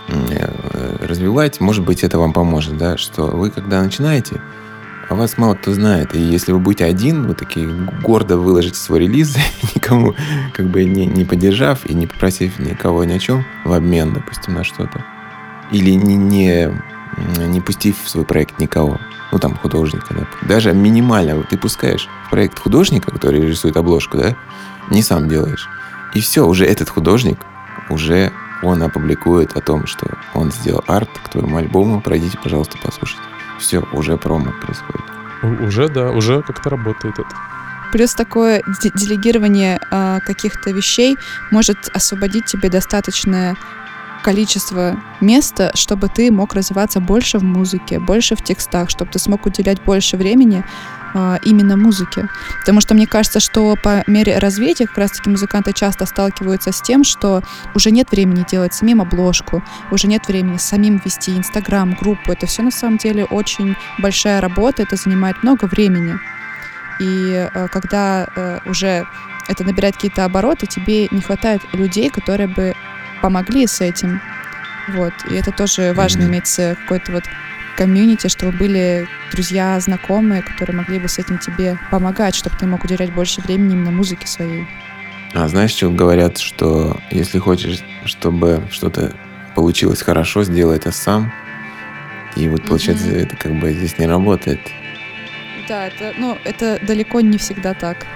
э, 0.09 1.07
развивать, 1.07 1.61
может 1.61 1.85
быть, 1.85 2.03
это 2.03 2.19
вам 2.19 2.33
поможет, 2.33 2.77
да, 2.77 2.97
что 2.97 3.27
вы, 3.27 3.51
когда 3.51 3.83
начинаете, 3.83 4.41
о 5.09 5.15
вас 5.15 5.39
мало 5.39 5.55
кто 5.55 5.73
знает. 5.73 6.15
И 6.15 6.21
если 6.21 6.53
вы 6.53 6.59
будете 6.59 6.85
один, 6.85 7.27
вы 7.27 7.35
такие 7.35 7.67
гордо 8.03 8.37
выложите 8.37 8.77
свой 8.77 9.01
релиз, 9.01 9.37
никому 9.75 10.15
как 10.53 10.67
бы 10.67 10.85
не, 10.85 11.07
не 11.07 11.25
поддержав 11.25 11.87
и 11.87 11.95
не 11.95 12.07
попросив 12.07 12.59
никого 12.59 13.05
ни 13.05 13.13
о 13.13 13.19
чем 13.19 13.45
в 13.65 13.73
обмен, 13.73 14.13
допустим, 14.13 14.55
на 14.55 14.65
что-то. 14.65 15.05
Или 15.71 15.93
не, 15.93 16.17
не, 16.17 16.71
не 17.47 17.61
пустив 17.61 17.97
в 18.03 18.09
свой 18.09 18.25
проект 18.25 18.59
никого. 18.59 18.99
Ну, 19.33 19.39
там, 19.39 19.57
художника, 19.57 20.15
да. 20.15 20.27
Даже 20.43 20.73
минимально 20.73 21.37
вот 21.37 21.49
ты 21.49 21.59
пускаешь 21.59 22.09
в 22.27 22.31
проект 22.31 22.59
художника, 22.59 23.11
который 23.11 23.41
рисует 23.41 23.77
обложку, 23.77 24.17
да, 24.17 24.37
не 24.91 25.03
сам 25.03 25.29
делаешь. 25.29 25.69
И 26.15 26.21
все, 26.21 26.47
уже 26.47 26.65
этот 26.65 26.89
художник, 26.89 27.39
уже 27.91 28.33
он 28.63 28.83
опубликует 28.83 29.57
о 29.57 29.61
том, 29.61 29.87
что 29.87 30.07
он 30.35 30.51
сделал 30.51 30.83
арт 30.87 31.11
к 31.25 31.29
твоему 31.29 31.57
альбому. 31.57 32.01
Пройдите, 32.01 32.39
пожалуйста, 32.43 32.79
послушайте. 32.83 33.23
Все, 33.59 33.85
уже 33.93 34.17
промо 34.17 34.53
происходит. 34.63 35.05
Уже, 35.43 35.89
да, 35.89 36.11
уже 36.11 36.43
как-то 36.43 36.71
работает 36.71 37.19
это. 37.19 37.29
Плюс 37.93 38.13
такое 38.15 38.63
делегирование 38.95 39.81
э, 39.91 40.19
каких-то 40.27 40.71
вещей 40.71 41.17
может 41.51 41.89
освободить 41.95 42.45
тебе 42.45 42.69
достаточное 42.69 43.57
количество 44.23 45.01
места, 45.21 45.71
чтобы 45.75 46.09
ты 46.09 46.31
мог 46.31 46.55
развиваться 46.55 47.01
больше 47.01 47.39
в 47.39 47.45
музыке, 47.45 47.99
больше 47.99 48.37
в 48.37 48.43
текстах, 48.43 48.91
чтобы 48.91 49.11
ты 49.11 49.19
смог 49.19 49.47
уделять 49.47 49.83
больше 49.83 50.17
времени 50.17 50.65
э, 51.15 51.39
именно 51.45 51.77
музыке. 51.77 52.29
Потому 52.61 52.81
что 52.81 52.95
мне 52.95 53.07
кажется, 53.07 53.41
что 53.41 53.77
по 53.83 54.03
мере 54.07 54.39
развития 54.39 54.87
как 54.87 54.99
раз-таки 54.99 55.31
музыканты 55.31 55.73
часто 55.73 56.07
сталкиваются 56.07 56.73
с 56.73 56.81
тем, 56.81 57.05
что 57.05 57.43
уже 57.75 57.91
нет 57.91 58.11
времени 58.11 58.45
делать 58.49 58.75
самим 58.75 59.01
обложку, 59.01 59.63
уже 59.91 60.09
нет 60.09 60.27
времени 60.29 60.57
самим 60.57 61.01
вести 61.05 61.37
Инстаграм, 61.37 61.95
группу. 61.95 62.33
Это 62.33 62.47
все 62.47 62.63
на 62.63 62.71
самом 62.71 62.99
деле 62.99 63.25
очень 63.25 63.77
большая 63.99 64.41
работа, 64.41 64.83
это 64.83 64.97
занимает 64.97 65.43
много 65.43 65.67
времени. 65.67 66.15
И 67.01 67.49
э, 67.53 67.69
когда 67.69 68.29
э, 68.35 68.59
уже 68.67 69.07
это 69.49 69.65
набирает 69.65 69.95
какие-то 69.95 70.25
обороты, 70.25 70.67
тебе 70.67 71.09
не 71.11 71.23
хватает 71.23 71.63
людей, 71.73 72.11
которые 72.11 72.49
бы 72.49 72.75
помогли 73.21 73.67
с 73.67 73.81
этим. 73.81 74.21
Вот. 74.89 75.13
И 75.31 75.35
это 75.35 75.53
тоже 75.53 75.93
важно 75.95 76.23
mm-hmm. 76.23 76.29
иметь 76.29 76.79
какой-то 76.81 77.13
вот 77.13 77.25
комьюнити, 77.77 78.29
чтобы 78.29 78.57
были 78.57 79.07
друзья, 79.31 79.79
знакомые, 79.79 80.43
которые 80.43 80.77
могли 80.77 80.99
бы 80.99 81.09
с 81.09 81.19
этим 81.19 81.39
тебе 81.39 81.79
помогать, 81.91 82.35
чтобы 82.35 82.57
ты 82.57 82.67
мог 82.67 82.85
уделять 82.85 83.13
больше 83.13 83.41
времени 83.41 83.75
именно 83.75 83.91
музыке 83.91 84.27
своей. 84.27 84.67
А 85.35 85.47
знаешь, 85.49 85.71
что 85.71 85.91
говорят, 85.91 86.39
что 86.39 86.99
если 87.11 87.39
хочешь, 87.39 87.81
чтобы 88.05 88.63
что-то 88.71 89.15
получилось 89.55 90.03
хорошо, 90.03 90.43
сделай 90.43 90.77
это 90.77 90.91
сам. 90.91 91.33
И 92.35 92.49
вот 92.49 92.65
получается, 92.65 93.09
mm-hmm. 93.09 93.23
это 93.27 93.37
как 93.37 93.53
бы 93.61 93.73
здесь 93.73 93.99
не 93.99 94.07
работает. 94.07 94.61
Да, 95.69 95.87
это, 95.87 96.15
ну, 96.17 96.39
это 96.45 96.81
далеко 96.83 97.21
не 97.21 97.37
всегда 97.37 97.75
так. 97.75 98.07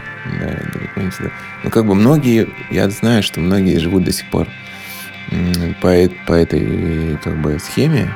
Да, 0.41 0.47
далеко 0.73 1.01
не 1.01 1.11
всегда. 1.11 1.31
Ну, 1.63 1.71
как 1.71 1.87
бы 1.87 1.95
многие, 1.95 2.49
я 2.71 2.89
знаю, 2.89 3.23
что 3.23 3.41
многие 3.41 3.79
живут 3.79 4.05
до 4.05 4.13
сих 4.13 4.27
пор 4.31 4.49
по, 5.81 5.93
по 6.27 6.33
этой 6.33 7.19
как 7.23 7.41
бы 7.41 7.59
схеме, 7.59 8.13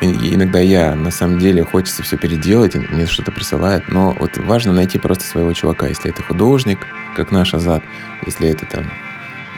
и 0.00 0.34
иногда 0.34 0.60
я, 0.60 0.94
на 0.94 1.10
самом 1.10 1.38
деле, 1.38 1.62
хочется 1.62 2.02
все 2.02 2.16
переделать, 2.16 2.74
мне 2.74 3.06
что-то 3.06 3.32
присылают, 3.32 3.88
но 3.88 4.16
вот 4.18 4.38
важно 4.38 4.72
найти 4.72 4.98
просто 4.98 5.24
своего 5.24 5.52
чувака, 5.52 5.88
если 5.88 6.10
это 6.10 6.22
художник, 6.22 6.78
как 7.14 7.30
наш 7.30 7.52
Азат, 7.52 7.82
если 8.24 8.48
это 8.48 8.64
там, 8.64 8.90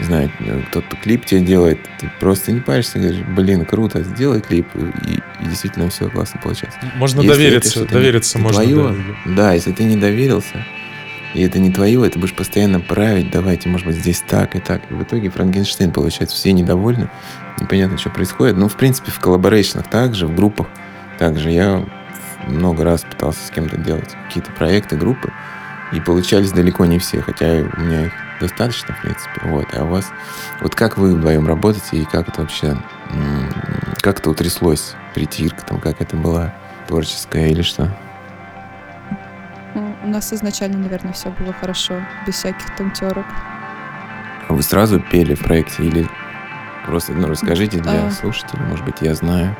не 0.00 0.04
знаю, 0.04 0.32
кто-то 0.70 0.96
клип 0.96 1.24
тебе 1.26 1.42
делает, 1.42 1.78
ты 2.00 2.10
просто 2.18 2.50
не 2.50 2.60
паришься, 2.60 2.98
говоришь, 2.98 3.24
блин, 3.36 3.64
круто, 3.64 4.02
сделай 4.02 4.40
клип, 4.40 4.66
и, 4.74 5.20
и 5.44 5.48
действительно 5.48 5.90
все 5.90 6.08
классно 6.08 6.40
получается. 6.42 6.78
Можно 6.96 7.20
если 7.20 7.34
довериться, 7.34 7.84
довериться 7.84 8.38
можно. 8.40 8.62
Твое, 8.62 8.96
да, 9.26 9.52
если 9.52 9.70
ты 9.70 9.84
не 9.84 9.96
доверился, 9.96 10.66
и 11.34 11.42
это 11.42 11.58
не 11.58 11.72
твое, 11.72 12.06
это 12.06 12.18
будешь 12.18 12.34
постоянно 12.34 12.80
править, 12.80 13.30
давайте, 13.30 13.68
может 13.68 13.86
быть, 13.86 13.96
здесь 13.96 14.22
так 14.26 14.54
и 14.54 14.60
так. 14.60 14.82
И 14.90 14.94
в 14.94 15.02
итоге 15.02 15.30
Франкенштейн 15.30 15.92
получается, 15.92 16.36
все 16.36 16.52
недовольны, 16.52 17.08
непонятно, 17.60 17.98
что 17.98 18.10
происходит. 18.10 18.56
Ну, 18.56 18.68
в 18.68 18.76
принципе, 18.76 19.10
в 19.10 19.20
коллаборейшнах 19.20 19.88
также, 19.88 20.26
в 20.26 20.34
группах 20.34 20.66
также. 21.18 21.50
Я 21.50 21.84
много 22.46 22.84
раз 22.84 23.02
пытался 23.02 23.46
с 23.46 23.50
кем-то 23.50 23.76
делать 23.76 24.10
какие-то 24.26 24.50
проекты, 24.52 24.96
группы, 24.96 25.32
и 25.92 26.00
получались 26.00 26.52
далеко 26.52 26.86
не 26.86 26.98
все, 26.98 27.20
хотя 27.20 27.46
у 27.46 27.80
меня 27.80 28.06
их 28.06 28.12
достаточно, 28.40 28.94
в 28.94 29.02
принципе. 29.02 29.40
Вот. 29.44 29.66
А 29.74 29.84
у 29.84 29.88
вас... 29.88 30.06
Вот 30.60 30.74
как 30.74 30.98
вы 30.98 31.14
вдвоем 31.14 31.46
работаете, 31.46 31.98
и 31.98 32.04
как 32.04 32.28
это 32.28 32.40
вообще... 32.40 32.76
Как 34.00 34.18
это 34.18 34.30
утряслось? 34.30 34.94
Притирка 35.14 35.64
там, 35.64 35.78
как 35.80 36.00
это 36.00 36.16
была 36.16 36.54
творческая 36.88 37.50
или 37.50 37.62
что? 37.62 37.96
У 40.04 40.08
нас 40.08 40.32
изначально, 40.32 40.78
наверное, 40.78 41.12
все 41.12 41.30
было 41.30 41.52
хорошо, 41.52 41.94
без 42.26 42.34
всяких 42.34 42.74
там 42.76 42.90
терок. 42.90 43.26
А 44.48 44.52
вы 44.52 44.62
сразу 44.62 45.00
пели 45.00 45.34
в 45.34 45.44
проекте 45.44 45.84
или 45.84 46.08
просто, 46.86 47.12
ну, 47.12 47.28
расскажите 47.28 47.78
для 47.78 48.06
а... 48.06 48.10
слушателей, 48.10 48.64
может 48.64 48.84
быть, 48.84 48.96
я 49.00 49.14
знаю. 49.14 49.56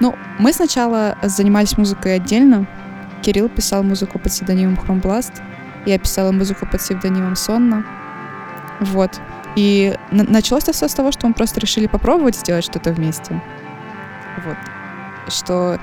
Ну, 0.00 0.14
мы 0.38 0.52
сначала 0.52 1.16
занимались 1.22 1.76
музыкой 1.76 2.16
отдельно. 2.16 2.66
Кирилл 3.22 3.48
писал 3.48 3.82
музыку 3.82 4.18
под 4.18 4.32
псевдонимом 4.32 4.76
Хромбласт. 4.76 5.42
Я 5.84 5.98
писала 5.98 6.32
музыку 6.32 6.66
под 6.66 6.80
псевдонимом 6.80 7.36
Сонна. 7.36 7.84
Вот. 8.80 9.20
И 9.56 9.96
началось 10.10 10.64
это 10.64 10.72
все 10.72 10.88
с 10.88 10.94
того, 10.94 11.12
что 11.12 11.26
мы 11.26 11.34
просто 11.34 11.60
решили 11.60 11.86
попробовать 11.86 12.36
сделать 12.36 12.64
что-то 12.64 12.92
вместе. 12.92 13.40
Вот. 14.44 14.56
Что 15.32 15.78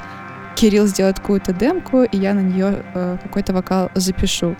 Кирилл 0.56 0.88
сделает 0.88 1.20
какую-то 1.20 1.54
демку, 1.54 2.04
и 2.04 2.18
я 2.18 2.34
на 2.34 2.42
нее 2.42 2.84
э, 2.94 3.18
какой-то 3.22 3.54
вокал 3.54 3.92
запишу. 3.96 4.56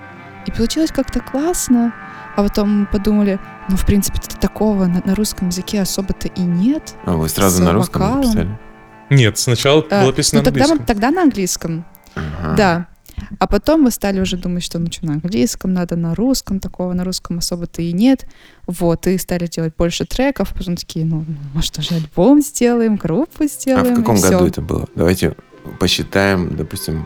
И 0.46 0.52
получилось 0.52 0.92
как-то 0.92 1.20
классно. 1.20 1.94
А 2.36 2.44
потом 2.44 2.82
мы 2.82 2.86
подумали, 2.88 3.40
ну, 3.70 3.78
в 3.78 3.86
принципе, 3.86 4.20
такого 4.40 4.86
на, 4.86 5.02
на 5.06 5.16
русском 5.16 5.50
языке 5.50 5.82
особо-то 5.82 6.28
и 6.28 6.42
нет. 6.42 6.96
А 7.06 7.14
вы 7.14 7.30
сразу 7.30 7.64
на 7.64 7.74
русском 7.74 8.02
вокалом. 8.02 8.22
написали? 8.22 8.60
Нет, 9.10 9.38
сначала 9.38 9.86
а, 9.92 10.04
было 10.04 10.14
писано 10.14 10.42
ну, 10.42 10.46
на 10.46 10.50
английском. 10.50 10.78
Тогда, 10.80 10.94
тогда 10.94 11.12
на 11.12 11.22
английском. 11.22 11.86
Ага. 12.16 12.56
Да. 12.56 12.88
А 13.40 13.48
потом 13.48 13.84
мы 13.84 13.92
стали 13.92 14.20
уже 14.20 14.38
думать, 14.38 14.64
что 14.64 14.80
ну 14.80 14.88
что, 14.92 15.06
на 15.06 15.14
английском 15.14 15.72
надо, 15.72 15.96
на 15.96 16.16
русском, 16.16 16.60
такого 16.60 16.94
на 16.94 17.04
русском 17.04 17.38
особо-то 17.38 17.82
и 17.82 17.94
нет. 17.94 18.26
Вот, 18.66 19.06
и 19.08 19.18
стали 19.20 19.46
делать 19.48 19.74
больше 19.78 20.06
треков, 20.06 20.54
потом 20.58 20.76
такие, 20.76 21.06
ну, 21.06 21.24
может, 21.54 21.78
уже 21.78 21.96
альбом 21.96 22.42
сделаем, 22.42 22.96
группу 22.96 23.46
сделаем. 23.46 23.94
А 23.94 23.96
в 23.96 24.00
каком 24.00 24.20
году 24.20 24.48
это 24.48 24.62
было? 24.62 24.88
Давайте 24.96 25.36
посчитаем, 25.80 26.56
допустим, 26.56 27.06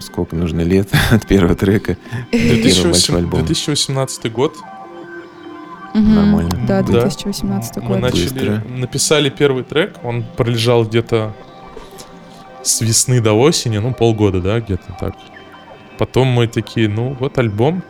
сколько 0.00 0.36
нужно 0.36 0.60
лет 0.62 0.88
от 1.10 1.26
первого 1.26 1.54
трека 1.54 1.96
2008, 2.30 3.30
2018 3.30 4.32
год. 4.32 4.56
Угу, 5.94 6.00
Нормально. 6.00 6.64
Да, 6.66 6.82
2018 6.82 7.76
год. 7.78 7.88
Мы 7.88 7.96
начали, 7.98 8.22
Быстро. 8.28 8.64
написали 8.68 9.28
первый 9.28 9.62
трек, 9.62 9.96
он 10.02 10.24
пролежал 10.36 10.84
где-то 10.84 11.34
с 12.62 12.80
весны 12.80 13.20
до 13.20 13.34
осени, 13.34 13.78
ну, 13.78 13.92
полгода, 13.92 14.40
да, 14.40 14.60
где-то 14.60 14.96
так. 14.98 15.14
Потом 15.98 16.28
мы 16.28 16.46
такие, 16.46 16.88
ну, 16.88 17.16
вот 17.20 17.38
альбом. 17.38 17.82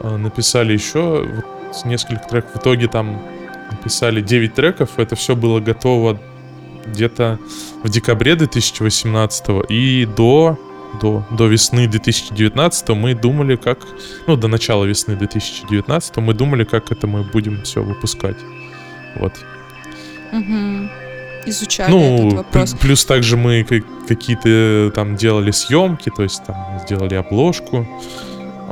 А, 0.00 0.16
написали 0.18 0.72
еще 0.72 1.26
вот 1.26 1.84
несколько 1.86 2.28
треков. 2.28 2.54
В 2.54 2.58
итоге 2.58 2.88
там 2.88 3.22
написали 3.70 4.20
9 4.20 4.54
треков. 4.54 4.98
Это 4.98 5.16
все 5.16 5.34
было 5.34 5.60
готово 5.60 6.20
где-то 6.88 7.38
в 7.82 7.88
декабре 7.88 8.34
2018 8.34 9.46
и 9.68 10.06
до 10.16 10.58
до, 11.00 11.24
до 11.30 11.46
весны 11.46 11.86
2019 11.86 12.88
мы 12.90 13.14
думали, 13.14 13.56
как... 13.56 13.78
Ну, 14.26 14.36
до 14.36 14.48
начала 14.48 14.84
весны 14.84 15.16
2019 15.16 16.16
мы 16.16 16.34
думали, 16.34 16.64
как 16.64 16.90
это 16.90 17.06
мы 17.06 17.22
будем 17.22 17.62
все 17.62 17.82
выпускать. 17.82 18.38
Вот. 19.16 19.32
Угу. 20.32 20.88
Изучали 21.46 21.90
ну, 21.90 22.28
этот 22.28 22.32
вопрос. 22.38 22.74
плюс 22.74 23.04
также 23.04 23.36
мы 23.36 23.64
какие-то 24.08 24.92
там 24.94 25.16
делали 25.16 25.50
съемки, 25.50 26.10
то 26.14 26.22
есть 26.22 26.44
там 26.44 26.80
сделали 26.84 27.14
обложку. 27.14 27.86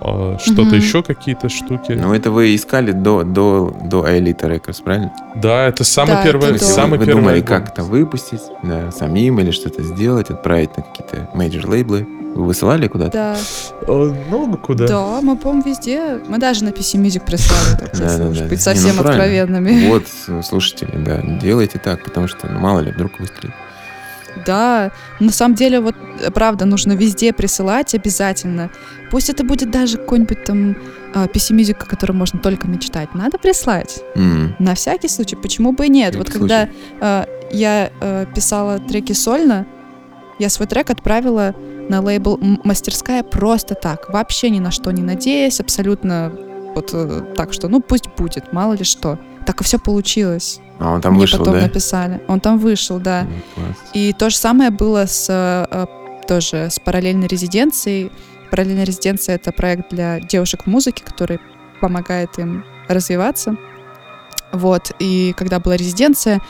А, 0.08 0.38
что-то 0.38 0.62
угу. 0.62 0.76
еще 0.76 1.02
какие-то 1.02 1.48
штуки. 1.48 1.92
Ну, 1.92 2.14
это 2.14 2.30
вы 2.30 2.54
искали 2.54 2.92
до, 2.92 3.25
до, 3.25 3.76
до 3.84 4.06
Элита 4.16 4.46
Records, 4.46 4.82
правильно? 4.84 5.12
Да, 5.34 5.66
это 5.66 5.82
самый 5.82 6.12
да, 6.12 6.22
первый, 6.22 6.50
это 6.50 6.64
самый 6.64 6.98
вы, 6.98 7.06
первый. 7.06 7.14
Вы 7.14 7.20
думали, 7.22 7.36
альбом. 7.38 7.48
как 7.48 7.70
это 7.70 7.82
выпустить, 7.82 8.42
да, 8.62 8.92
самим 8.92 9.40
или 9.40 9.50
что-то 9.50 9.82
сделать, 9.82 10.30
отправить 10.30 10.76
на 10.76 10.84
какие-то 10.84 11.28
major 11.34 11.68
лейблы? 11.68 12.06
Вы 12.36 12.44
высылали 12.44 12.86
куда-то? 12.86 13.12
Да. 13.12 13.36
О, 13.88 14.14
много 14.28 14.58
куда? 14.58 14.86
Да, 14.86 15.20
мы, 15.22 15.36
по-моему, 15.36 15.64
везде. 15.66 16.20
Мы 16.28 16.38
даже 16.38 16.62
на 16.62 16.68
PC 16.68 17.02
Music 17.02 17.25
прислали, 17.25 17.80
так, 17.80 17.98
Да, 17.98 18.04
если 18.04 18.18
да, 18.18 18.28
уж 18.28 18.38
да. 18.38 18.44
быть 18.44 18.52
Не, 18.52 18.58
совсем 18.58 18.96
ну, 18.96 19.02
правильно. 19.02 19.25
откровенными. 19.25 19.88
Вот, 19.88 20.44
слушатели, 20.44 20.92
да, 21.04 21.20
делайте 21.40 21.80
так, 21.82 22.04
потому 22.04 22.28
что, 22.28 22.46
ну, 22.46 22.60
мало 22.60 22.78
ли, 22.80 22.92
вдруг 22.92 23.18
выстрелит. 23.18 23.54
Да, 24.44 24.92
на 25.18 25.32
самом 25.32 25.54
деле, 25.54 25.80
вот, 25.80 25.94
э, 26.20 26.30
правда, 26.30 26.66
нужно 26.66 26.92
везде 26.92 27.32
присылать 27.32 27.94
обязательно. 27.94 28.70
Пусть 29.10 29.30
это 29.30 29.44
будет 29.44 29.70
даже 29.70 29.98
какой-нибудь 29.98 30.44
там 30.44 30.76
а, 31.14 31.26
PC 31.26 31.54
Music, 31.56 31.76
о 31.80 31.86
котором 31.86 32.16
можно 32.16 32.38
только 32.40 32.66
мечтать. 32.68 33.14
Надо 33.14 33.38
прислать. 33.38 34.02
М, 34.16 34.54
На 34.58 34.75
всякий 34.75 35.08
случай, 35.08 35.36
почему 35.36 35.72
бы 35.72 35.86
и 35.86 35.88
нет? 35.88 36.14
Всякий 36.14 36.18
вот 36.18 36.38
когда 36.38 36.68
э, 37.00 37.25
я 37.52 37.90
э, 38.00 38.26
писала 38.34 38.78
треки 38.78 39.12
сольно, 39.12 39.66
я 40.38 40.48
свой 40.50 40.66
трек 40.66 40.90
отправила 40.90 41.54
на 41.88 42.00
лейбл 42.00 42.36
«М- 42.40 42.60
«Мастерская» 42.64 43.22
просто 43.22 43.75
так, 43.75 44.08
вообще 44.10 44.50
ни 44.50 44.58
на 44.58 44.70
что 44.70 44.90
не 44.90 45.02
надеясь, 45.02 45.60
абсолютно 45.60 46.32
вот 46.75 46.90
э, 46.92 47.22
так, 47.36 47.52
что 47.52 47.68
ну 47.68 47.80
пусть 47.80 48.08
будет, 48.18 48.52
мало 48.52 48.75
ли 48.75 48.84
что. 48.84 49.18
Так 49.46 49.60
и 49.60 49.64
все 49.64 49.78
получилось. 49.78 50.58
А 50.80 50.90
он 50.92 51.00
там 51.00 51.12
Мне 51.12 51.22
вышел, 51.22 51.38
потом 51.38 51.54
да? 51.54 51.60
написали. 51.62 52.20
Он 52.26 52.40
там 52.40 52.58
вышел, 52.58 52.98
да. 52.98 53.26
Класс. 53.54 53.76
И 53.94 54.12
то 54.12 54.28
же 54.28 54.36
самое 54.36 54.70
было 54.70 55.06
с 55.06 55.26
э, 55.30 55.86
тоже 56.26 56.68
с 56.70 56.78
параллельной 56.80 57.28
резиденцией. 57.28 58.10
Параллельная 58.56 58.84
резиденция 58.84 59.34
это 59.34 59.52
проект 59.52 59.90
для 59.90 60.18
девушек 60.18 60.62
в 60.62 60.66
музыке, 60.66 61.04
который 61.04 61.40
помогает 61.82 62.38
им 62.38 62.64
развиваться. 62.88 63.54
Вот. 64.50 64.92
И 64.98 65.34
когда 65.36 65.60
была 65.60 65.76
резиденция, 65.76 66.40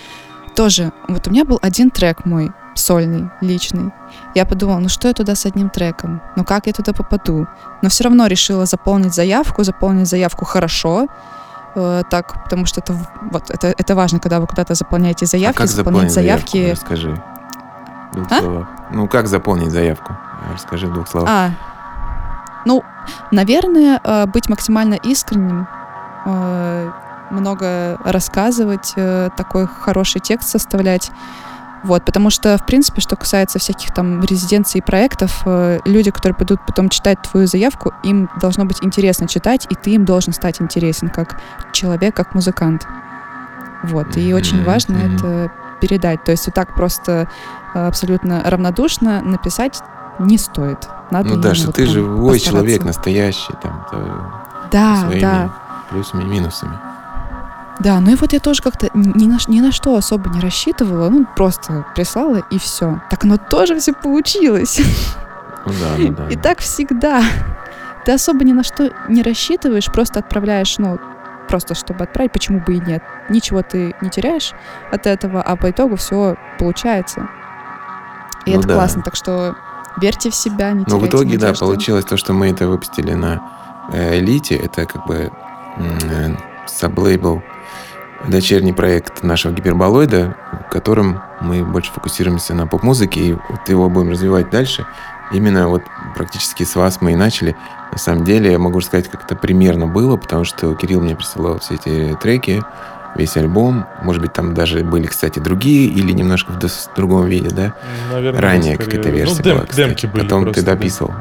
тоже 0.54 0.92
вот 1.08 1.26
у 1.26 1.32
меня 1.32 1.44
был 1.44 1.58
один 1.62 1.90
трек 1.90 2.24
мой 2.24 2.52
сольный, 2.76 3.28
личный. 3.40 3.90
Я 4.36 4.46
подумала, 4.46 4.78
ну 4.78 4.88
что 4.88 5.08
я 5.08 5.14
туда 5.14 5.34
с 5.34 5.46
одним 5.46 5.68
треком? 5.68 6.22
Ну 6.36 6.44
как 6.44 6.68
я 6.68 6.72
туда 6.72 6.92
попаду? 6.92 7.48
Но 7.82 7.88
все 7.88 8.04
равно 8.04 8.28
решила 8.28 8.66
заполнить 8.66 9.12
заявку, 9.12 9.64
заполнить 9.64 10.06
заявку 10.06 10.44
хорошо, 10.44 11.08
э, 11.74 12.02
так, 12.08 12.44
потому 12.44 12.66
что 12.66 12.82
это 12.82 12.96
вот 13.32 13.50
это, 13.50 13.74
это 13.76 13.96
важно, 13.96 14.20
когда 14.20 14.38
вы 14.38 14.46
куда-то 14.46 14.74
заполняете 14.74 15.26
заявки, 15.26 15.56
а 15.56 15.60
как 15.62 15.70
заполнять 15.70 16.12
заявки. 16.12 16.58
заявку? 16.58 16.82
Расскажи. 16.82 17.22
А? 18.30 18.38
словах. 18.38 18.68
Ну, 18.92 19.08
как 19.08 19.26
заполнить 19.26 19.72
заявку? 19.72 20.16
Расскажи 20.54 20.86
в 20.86 20.92
двух 20.92 21.08
словах. 21.08 21.28
А, 21.28 21.50
ну, 22.66 22.82
наверное, 23.30 24.00
э, 24.02 24.26
быть 24.26 24.48
максимально 24.48 24.94
искренним, 24.94 25.66
э, 26.26 26.90
много 27.30 27.98
рассказывать, 28.04 28.92
э, 28.96 29.30
такой 29.36 29.66
хороший 29.66 30.20
текст 30.20 30.48
составлять. 30.48 31.10
Вот, 31.84 32.04
потому 32.04 32.30
что, 32.30 32.58
в 32.58 32.66
принципе, 32.66 33.00
что 33.00 33.14
касается 33.14 33.60
всяких 33.60 33.94
там 33.94 34.20
резиденций 34.24 34.80
и 34.80 34.82
проектов, 34.82 35.42
э, 35.46 35.78
люди, 35.84 36.10
которые 36.10 36.34
пойдут 36.34 36.60
потом 36.66 36.88
читать 36.88 37.22
твою 37.22 37.46
заявку, 37.46 37.92
им 38.02 38.28
должно 38.40 38.64
быть 38.64 38.78
интересно 38.82 39.28
читать, 39.28 39.66
и 39.70 39.76
ты 39.76 39.90
им 39.90 40.04
должен 40.04 40.32
стать 40.32 40.60
интересен 40.60 41.08
как 41.08 41.40
человек, 41.72 42.16
как 42.16 42.34
музыкант. 42.34 42.86
Вот, 43.84 44.16
и 44.16 44.34
очень 44.34 44.64
важно 44.64 44.96
это 44.96 45.52
передать. 45.80 46.24
То 46.24 46.32
есть 46.32 46.46
вот 46.46 46.54
так 46.54 46.74
просто 46.74 47.28
э, 47.74 47.86
абсолютно 47.86 48.42
равнодушно 48.44 49.22
написать 49.22 49.80
не 50.18 50.38
стоит. 50.38 50.88
Надо 51.10 51.28
Ну, 51.28 51.34
именно 51.34 51.42
Даша, 51.48 51.66
вот 51.66 51.74
ты 51.76 51.86
живой 51.86 52.40
человек, 52.40 52.84
настоящий, 52.84 53.52
там, 53.62 53.86
то 53.90 54.32
Да, 54.72 54.96
своими 54.96 55.20
да, 55.20 55.50
плюсами 55.90 56.22
и 56.22 56.26
минусами. 56.26 56.76
да. 57.80 58.00
Ну 58.00 58.10
и 58.12 58.14
вот 58.16 58.32
я 58.32 58.40
тоже 58.40 58.62
как-то 58.62 58.88
ни 58.94 59.26
на, 59.26 59.38
ни 59.48 59.60
на 59.60 59.72
что 59.72 59.94
особо 59.96 60.30
не 60.30 60.40
рассчитывала, 60.40 61.08
ну 61.08 61.26
просто 61.36 61.84
прислала 61.94 62.42
и 62.50 62.58
все. 62.58 63.00
Так 63.10 63.24
оно 63.24 63.36
тоже 63.36 63.78
все 63.78 63.92
получилось. 63.92 64.80
Ну 65.64 65.72
да, 65.80 65.88
ну 65.98 66.12
да. 66.12 66.26
И 66.30 66.36
да. 66.36 66.42
так 66.42 66.58
всегда. 66.60 67.22
Ты 68.04 68.12
особо 68.12 68.44
ни 68.44 68.52
на 68.52 68.62
что 68.62 68.90
не 69.08 69.22
рассчитываешь, 69.22 69.90
просто 69.90 70.20
отправляешь, 70.20 70.78
ну, 70.78 70.98
просто 71.48 71.74
чтобы 71.74 72.04
отправить, 72.04 72.30
почему 72.32 72.60
бы 72.60 72.74
и 72.74 72.80
нет. 72.80 73.02
Ничего 73.28 73.62
ты 73.62 73.94
не 74.00 74.10
теряешь 74.10 74.52
от 74.92 75.06
этого, 75.08 75.42
а 75.42 75.56
по 75.56 75.70
итогу 75.70 75.96
все 75.96 76.36
получается. 76.58 77.28
И 78.44 78.52
Ну 78.52 78.60
это 78.60 78.68
да. 78.68 78.74
классно, 78.74 79.02
так 79.02 79.16
что 79.16 79.56
верьте 80.00 80.30
в 80.30 80.34
себя, 80.34 80.72
не 80.72 80.84
Но 80.88 80.98
в 80.98 81.06
итоге, 81.06 81.38
да, 81.38 81.48
надежды. 81.48 81.64
получилось 81.64 82.04
то, 82.04 82.16
что 82.16 82.32
мы 82.32 82.50
это 82.50 82.68
выпустили 82.68 83.12
на 83.12 83.42
э, 83.92 84.18
Элите. 84.18 84.56
Это 84.56 84.86
как 84.86 85.06
бы 85.06 85.30
э, 85.76 86.36
саблейбл, 86.66 87.42
дочерний 88.28 88.72
проект 88.72 89.22
нашего 89.22 89.52
гиперболоида, 89.52 90.36
в 90.68 90.72
котором 90.72 91.22
мы 91.40 91.64
больше 91.64 91.92
фокусируемся 91.92 92.54
на 92.54 92.66
поп-музыке, 92.66 93.20
и 93.20 93.32
вот 93.32 93.68
его 93.68 93.88
будем 93.88 94.10
развивать 94.10 94.50
дальше. 94.50 94.86
Именно 95.32 95.68
вот 95.68 95.82
практически 96.14 96.62
с 96.62 96.76
вас 96.76 97.00
мы 97.00 97.12
и 97.12 97.16
начали. 97.16 97.56
На 97.90 97.98
самом 97.98 98.24
деле, 98.24 98.52
я 98.52 98.58
могу 98.58 98.80
сказать, 98.80 99.08
как 99.08 99.24
это 99.24 99.34
примерно 99.34 99.86
было, 99.86 100.16
потому 100.16 100.44
что 100.44 100.74
Кирилл 100.74 101.00
мне 101.00 101.16
присылал 101.16 101.58
все 101.58 101.74
эти 101.74 102.16
треки, 102.20 102.62
весь 103.16 103.36
альбом. 103.36 103.86
Может 104.02 104.22
быть, 104.22 104.32
там 104.32 104.54
даже 104.54 104.84
были, 104.84 105.06
кстати, 105.06 105.38
другие 105.38 105.88
или 105.88 106.12
немножко 106.12 106.52
в 106.52 106.94
другом 106.96 107.26
виде, 107.26 107.50
да? 107.50 107.74
Наверное, 108.12 108.40
Ранее 108.40 108.76
какая-то 108.76 109.08
версия 109.08 109.36
ну, 109.36 109.42
дем- 109.42 109.54
была, 109.56 109.66
кстати. 109.66 109.88
демки 109.88 110.06
были. 110.06 110.22
Потом 110.22 110.40
ты 110.40 110.44
просто, 110.46 110.64
да. 110.64 110.74
дописывал. 110.74 111.14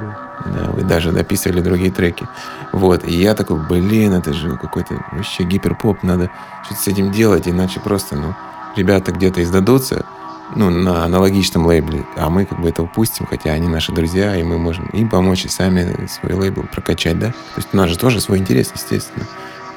Да, 0.45 0.71
вы 0.71 0.83
даже 0.83 1.11
дописывали 1.11 1.61
другие 1.61 1.91
треки. 1.91 2.27
Вот. 2.71 3.03
И 3.07 3.15
я 3.15 3.33
такой, 3.33 3.57
блин, 3.67 4.13
это 4.13 4.33
же 4.33 4.57
какой-то 4.57 5.03
вообще 5.11 5.43
гиперпоп, 5.43 6.03
надо 6.03 6.29
что-то 6.65 6.81
с 6.81 6.87
этим 6.87 7.11
делать, 7.11 7.47
иначе 7.47 7.79
просто, 7.79 8.15
ну, 8.15 8.35
ребята 8.75 9.11
где-то 9.11 9.41
издадутся, 9.41 10.05
ну, 10.55 10.69
на 10.69 11.03
аналогичном 11.05 11.65
лейбле, 11.65 12.05
а 12.17 12.29
мы 12.29 12.45
как 12.45 12.59
бы 12.59 12.69
это 12.69 12.83
упустим, 12.83 13.25
хотя 13.25 13.51
они 13.51 13.67
наши 13.67 13.91
друзья, 13.91 14.35
и 14.35 14.43
мы 14.43 14.57
можем 14.57 14.85
им 14.87 15.09
помочь 15.09 15.45
и 15.45 15.49
сами 15.49 16.07
свой 16.07 16.33
лейбл 16.33 16.63
прокачать, 16.63 17.17
да? 17.17 17.27
То 17.27 17.57
есть 17.57 17.69
у 17.73 17.77
нас 17.77 17.89
же 17.89 17.97
тоже 17.97 18.21
свой 18.21 18.37
интерес, 18.37 18.71
естественно. 18.73 19.25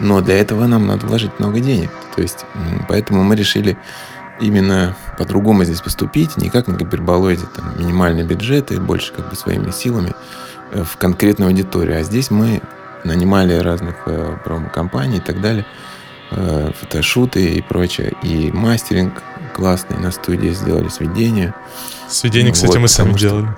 Но 0.00 0.20
для 0.20 0.38
этого 0.38 0.66
нам 0.66 0.86
надо 0.86 1.06
вложить 1.06 1.38
много 1.38 1.60
денег. 1.60 1.90
То 2.14 2.22
есть, 2.22 2.44
поэтому 2.88 3.22
мы 3.24 3.34
решили 3.36 3.76
именно 4.40 4.96
по-другому 5.18 5.64
здесь 5.64 5.80
поступить, 5.80 6.36
не 6.36 6.50
как 6.50 6.68
на 6.68 6.74
гиперболоиде, 6.74 7.44
там, 7.54 7.72
минимальный 7.78 8.22
бюджет 8.24 8.70
и 8.70 8.76
больше 8.78 9.12
как 9.12 9.28
бы 9.30 9.36
своими 9.36 9.70
силами 9.72 10.14
э, 10.70 10.84
в 10.84 10.96
конкретную 10.96 11.48
аудиторию. 11.48 11.98
А 11.98 12.02
здесь 12.02 12.30
мы 12.30 12.62
нанимали 13.04 13.54
разных 13.54 13.96
э, 14.06 14.36
промо-компаний 14.44 15.16
и 15.16 15.20
так 15.20 15.40
далее, 15.40 15.66
э, 16.30 16.70
фотошуты 16.80 17.54
и 17.54 17.62
прочее, 17.62 18.12
и 18.22 18.52
мастеринг 18.52 19.14
классный 19.56 19.98
на 19.98 20.12
студии 20.12 20.50
сделали 20.50 20.88
сведения. 20.88 21.52
Сведение, 22.08 22.48
Ну 22.50 22.54
кстати, 22.54 22.72
вот, 22.72 22.80
мы 22.82 22.88
сами 22.88 23.10
что- 23.10 23.18
делали. 23.18 23.48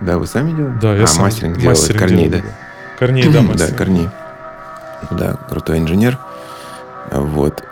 Да, 0.00 0.18
вы 0.18 0.26
сами 0.26 0.50
делали? 0.52 0.78
Да, 0.80 0.96
я 0.96 1.04
а, 1.04 1.06
сам 1.06 1.22
мастеринг 1.22 1.56
делал 1.56 1.70
мастеринг 1.76 2.00
Корней, 2.00 2.28
делал, 2.28 2.42
да? 2.42 2.98
Корней, 2.98 3.22
да, 3.24 3.30
Да, 3.32 3.42
мастер. 3.42 3.74
Корней. 3.76 4.08
Да, 5.10 5.38
крутой 5.48 5.78
инженер. 5.78 6.18
Вот. 7.10 7.62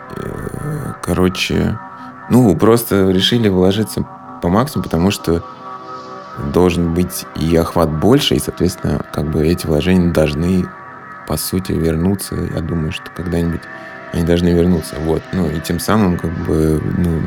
Короче, 1.01 1.79
ну, 2.29 2.55
просто 2.55 3.09
решили 3.09 3.49
вложиться 3.49 4.05
по 4.41 4.49
максимуму, 4.49 4.83
потому 4.83 5.11
что 5.11 5.43
должен 6.53 6.93
быть 6.93 7.25
и 7.35 7.55
охват 7.55 7.89
больше, 7.91 8.35
и, 8.35 8.39
соответственно, 8.39 9.05
как 9.11 9.25
бы 9.25 9.47
эти 9.47 9.67
вложения 9.67 10.11
должны, 10.11 10.65
по 11.27 11.37
сути, 11.37 11.71
вернуться. 11.71 12.35
Я 12.35 12.61
думаю, 12.61 12.91
что 12.91 13.03
когда-нибудь 13.15 13.61
они 14.13 14.23
должны 14.23 14.49
вернуться. 14.49 14.95
Вот. 14.99 15.21
Ну, 15.31 15.47
и 15.49 15.59
тем 15.59 15.79
самым, 15.79 16.17
как 16.17 16.31
бы, 16.45 16.81
ну, 16.97 17.21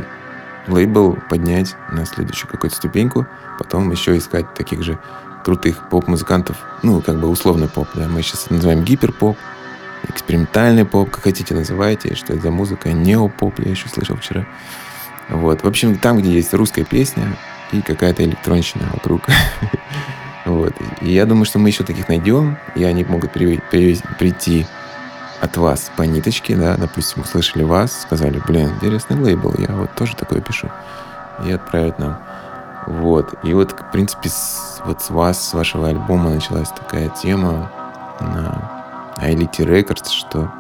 лейбл 0.69 1.19
поднять 1.29 1.77
на 1.91 2.05
следующую 2.07 2.51
какую-то 2.51 2.77
ступеньку, 2.77 3.27
потом 3.59 3.91
еще 3.91 4.17
искать 4.17 4.53
таких 4.55 4.83
же 4.83 4.99
крутых 5.45 5.89
поп-музыкантов, 5.89 6.57
ну, 6.83 7.01
как 7.01 7.21
бы 7.21 7.29
условно 7.29 7.69
поп, 7.69 7.87
да, 7.95 8.09
мы 8.09 8.23
сейчас 8.23 8.51
называем 8.51 8.83
гиперпоп, 8.83 9.37
экспериментальный 10.09 10.85
поп, 10.85 11.11
как 11.11 11.25
хотите 11.25 11.55
называйте, 11.55 12.15
что 12.15 12.33
это 12.33 12.43
за 12.43 12.51
музыка, 12.51 12.93
неопоп, 12.93 13.59
я 13.61 13.71
еще 13.71 13.89
слышал 13.89 14.17
вчера. 14.17 14.47
Вот, 15.29 15.63
в 15.63 15.67
общем, 15.67 15.97
там, 15.99 16.19
где 16.19 16.33
есть 16.33 16.55
русская 16.55 16.85
песня 16.85 17.37
и 17.73 17.81
какая-то 17.81 18.25
электронщина 18.25 18.85
вокруг. 18.93 19.23
Вот, 20.45 20.75
и 21.01 21.11
я 21.11 21.27
думаю, 21.27 21.45
что 21.45 21.59
мы 21.59 21.71
еще 21.71 21.83
таких 21.83 22.09
найдем, 22.09 22.57
и 22.77 22.85
они 22.85 23.03
могут 23.03 23.33
при- 23.33 23.61
при- 23.69 24.01
прийти 24.17 24.65
от 25.41 25.57
вас 25.57 25.91
по 25.97 26.03
ниточке, 26.03 26.55
да, 26.55 26.77
допустим, 26.77 27.23
услышали 27.23 27.65
вас, 27.65 28.03
сказали, 28.03 28.41
блин, 28.47 28.69
интересный 28.69 29.17
лейбл, 29.17 29.53
я 29.59 29.75
вот 29.75 29.93
тоже 29.97 30.15
такое 30.15 30.41
пишу, 30.41 30.71
и 31.45 31.51
отправят 31.51 31.99
нам. 31.99 32.19
Вот. 32.87 33.35
И 33.43 33.53
вот, 33.55 33.73
в 33.73 33.91
принципе, 33.91 34.29
с, 34.29 34.81
вот 34.85 35.03
с 35.03 35.11
вас, 35.11 35.49
с 35.49 35.53
вашего 35.53 35.89
альбома 35.89 36.31
началась 36.31 36.69
такая 36.69 37.09
тема 37.09 37.73
на 38.21 38.76
Elite 39.21 39.59
Records, 39.59 40.11
что 40.11 40.51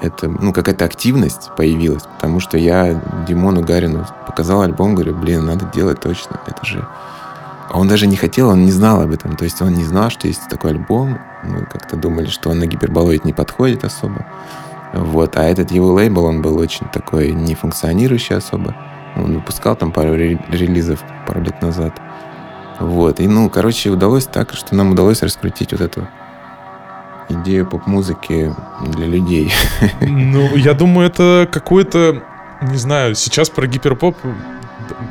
это, 0.00 0.28
ну, 0.28 0.52
какая-то 0.52 0.84
активность 0.84 1.50
появилась, 1.56 2.02
потому 2.02 2.40
что 2.40 2.58
я 2.58 3.00
Димону 3.26 3.62
Гарину 3.62 4.06
показал 4.26 4.62
альбом, 4.62 4.94
говорю, 4.94 5.14
блин, 5.14 5.46
надо 5.46 5.66
делать 5.66 6.00
точно, 6.00 6.40
это 6.46 6.64
же... 6.64 6.86
А 7.70 7.78
он 7.78 7.88
даже 7.88 8.06
не 8.06 8.16
хотел, 8.16 8.48
он 8.48 8.64
не 8.64 8.72
знал 8.72 9.00
об 9.00 9.12
этом, 9.12 9.36
то 9.36 9.44
есть 9.44 9.62
он 9.62 9.72
не 9.74 9.84
знал, 9.84 10.10
что 10.10 10.26
есть 10.26 10.48
такой 10.48 10.72
альбом, 10.72 11.18
мы 11.44 11.64
как-то 11.66 11.96
думали, 11.96 12.26
что 12.26 12.50
он 12.50 12.58
на 12.58 12.66
гиперболоид 12.66 13.24
не 13.24 13.32
подходит 13.32 13.84
особо, 13.84 14.26
вот, 14.92 15.36
а 15.36 15.44
этот 15.44 15.70
его 15.70 15.92
лейбл, 15.92 16.24
он 16.24 16.42
был 16.42 16.58
очень 16.58 16.86
такой 16.88 17.32
не 17.32 17.54
функционирующий 17.54 18.36
особо, 18.36 18.74
он 19.16 19.34
выпускал 19.34 19.76
там 19.76 19.92
пару 19.92 20.14
ре- 20.14 20.44
релизов 20.48 21.02
пару 21.26 21.40
лет 21.42 21.60
назад. 21.62 22.00
Вот. 22.80 23.20
И, 23.20 23.28
ну, 23.28 23.48
короче, 23.50 23.90
удалось 23.90 24.24
так, 24.24 24.52
что 24.54 24.74
нам 24.74 24.92
удалось 24.92 25.22
раскрутить 25.22 25.72
вот 25.72 25.80
эту 25.80 26.08
идею 27.28 27.66
поп-музыки 27.66 28.54
для 28.86 29.06
людей. 29.06 29.52
Ну, 30.00 30.56
я 30.56 30.74
думаю, 30.74 31.08
это 31.08 31.48
какой-то, 31.50 32.22
не 32.62 32.76
знаю, 32.76 33.14
сейчас 33.14 33.50
про 33.50 33.66
гиперпоп 33.66 34.16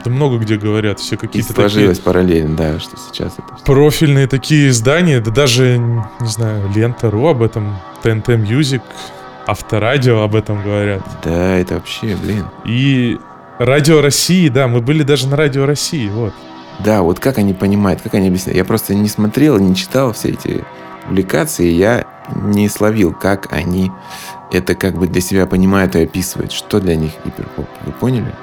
да 0.03 0.11
много 0.11 0.37
где 0.37 0.57
говорят, 0.57 0.99
все 0.99 1.17
какие-то 1.17 1.53
сложилось 1.53 1.97
такие... 1.97 2.05
параллельно, 2.05 2.55
да, 2.55 2.79
что 2.79 2.97
сейчас 2.97 3.33
это... 3.33 3.63
Профильные 3.65 4.27
такие 4.27 4.69
издания, 4.69 5.19
да 5.19 5.31
даже, 5.31 5.77
не 5.77 6.27
знаю, 6.27 6.69
Лента.ру 6.73 7.27
об 7.27 7.41
этом, 7.41 7.77
ТНТ 8.03 8.29
Music, 8.29 8.81
Авторадио 9.47 10.21
об 10.21 10.35
этом 10.35 10.61
говорят. 10.63 11.01
Да, 11.23 11.55
это 11.55 11.75
вообще, 11.75 12.15
блин. 12.15 12.45
И 12.65 13.19
Радио 13.59 14.01
России, 14.01 14.49
да, 14.49 14.67
мы 14.67 14.81
были 14.81 15.03
даже 15.03 15.27
на 15.27 15.35
Радио 15.35 15.65
России, 15.65 16.09
вот. 16.09 16.33
Да, 16.79 17.01
вот 17.01 17.19
как 17.19 17.37
они 17.37 17.53
понимают, 17.53 18.01
как 18.01 18.13
они 18.15 18.27
объясняют. 18.27 18.57
Я 18.57 18.65
просто 18.65 18.95
не 18.95 19.07
смотрел, 19.07 19.59
не 19.59 19.75
читал 19.75 20.13
все 20.13 20.29
эти 20.29 20.63
публикации, 21.07 21.67
я 21.67 22.05
не 22.35 22.69
словил, 22.69 23.13
как 23.13 23.51
они 23.51 23.91
это 24.51 24.75
как 24.75 24.95
бы 24.95 25.07
для 25.07 25.21
себя 25.21 25.45
понимают 25.45 25.95
и 25.95 26.03
описывают. 26.03 26.51
Что 26.51 26.79
для 26.79 26.95
них 26.95 27.11
гиперпоп? 27.23 27.67
Вы 27.85 27.91
поняли? 27.93 28.33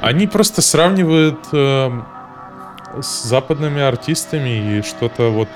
Они 0.00 0.26
просто 0.26 0.62
сравнивают 0.62 1.38
э, 1.52 1.90
с 3.00 3.24
западными 3.24 3.80
артистами 3.80 4.78
и 4.78 4.82
что-то 4.82 5.30
вот... 5.30 5.48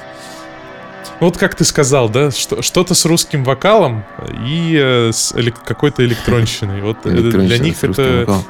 Вот 1.20 1.36
как 1.36 1.54
ты 1.54 1.64
сказал, 1.64 2.08
да, 2.08 2.30
что, 2.32 2.62
что-то 2.62 2.94
с 2.94 3.04
русским 3.04 3.44
вокалом 3.44 4.04
и 4.46 4.76
э, 4.76 5.12
с 5.12 5.32
элек- 5.32 5.64
какой-то 5.64 6.04
электронщиной. 6.04 6.80
Вот 6.80 7.02
для 7.02 7.58
них 7.58 7.82
это... 7.82 8.42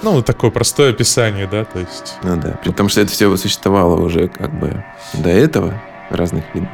Ну, 0.00 0.22
такое 0.22 0.50
простое 0.50 0.90
описание, 0.90 1.48
да, 1.48 1.64
то 1.64 1.80
есть... 1.80 2.16
Ну 2.22 2.36
да, 2.36 2.58
потому 2.64 2.88
что 2.88 3.00
это 3.00 3.10
все 3.10 3.36
существовало 3.36 4.00
уже 4.00 4.28
как 4.28 4.56
бы 4.58 4.84
до 5.12 5.28
этого 5.28 5.74
в 6.08 6.14
разных 6.14 6.44
видах. 6.54 6.70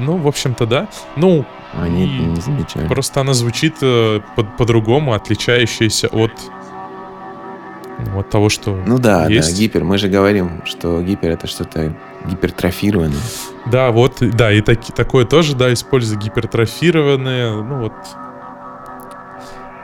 Ну, 0.00 0.16
в 0.16 0.26
общем-то, 0.28 0.66
да. 0.66 0.88
Ну, 1.16 1.44
они 1.72 2.04
это 2.04 2.22
не 2.30 2.40
замечали. 2.40 2.86
Просто 2.88 3.20
она 3.20 3.34
звучит 3.34 3.76
э, 3.82 4.20
по- 4.36 4.44
по-другому, 4.44 5.12
отличающаяся 5.14 6.08
от 6.08 6.32
от 8.16 8.28
того, 8.28 8.48
что 8.48 8.76
Ну 8.86 8.98
да, 8.98 9.26
есть. 9.28 9.52
да, 9.52 9.56
гипер. 9.56 9.84
Мы 9.84 9.98
же 9.98 10.08
говорим, 10.08 10.62
что 10.64 11.00
гипер 11.00 11.30
это 11.30 11.46
что-то 11.46 11.94
гипертрофированное. 12.28 13.20
Да, 13.66 13.92
вот, 13.92 14.16
да, 14.20 14.52
и 14.52 14.60
так, 14.60 14.84
такое 14.94 15.24
тоже, 15.24 15.54
да, 15.54 15.72
используя 15.72 16.18
гипертрофированное, 16.18 17.52
ну 17.62 17.78
вот, 17.82 17.92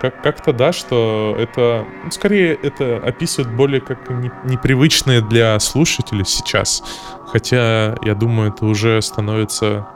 как, 0.00 0.22
как-то, 0.22 0.52
да, 0.52 0.72
что 0.72 1.36
это, 1.38 1.84
ну, 2.04 2.10
скорее, 2.10 2.54
это 2.54 2.96
описывает 2.96 3.54
более 3.54 3.80
как 3.80 4.08
не, 4.08 4.30
непривычные 4.44 5.20
для 5.20 5.58
слушателя 5.60 6.24
сейчас. 6.24 6.82
Хотя, 7.26 7.96
я 8.02 8.14
думаю, 8.14 8.52
это 8.52 8.66
уже 8.66 9.00
становится 9.02 9.86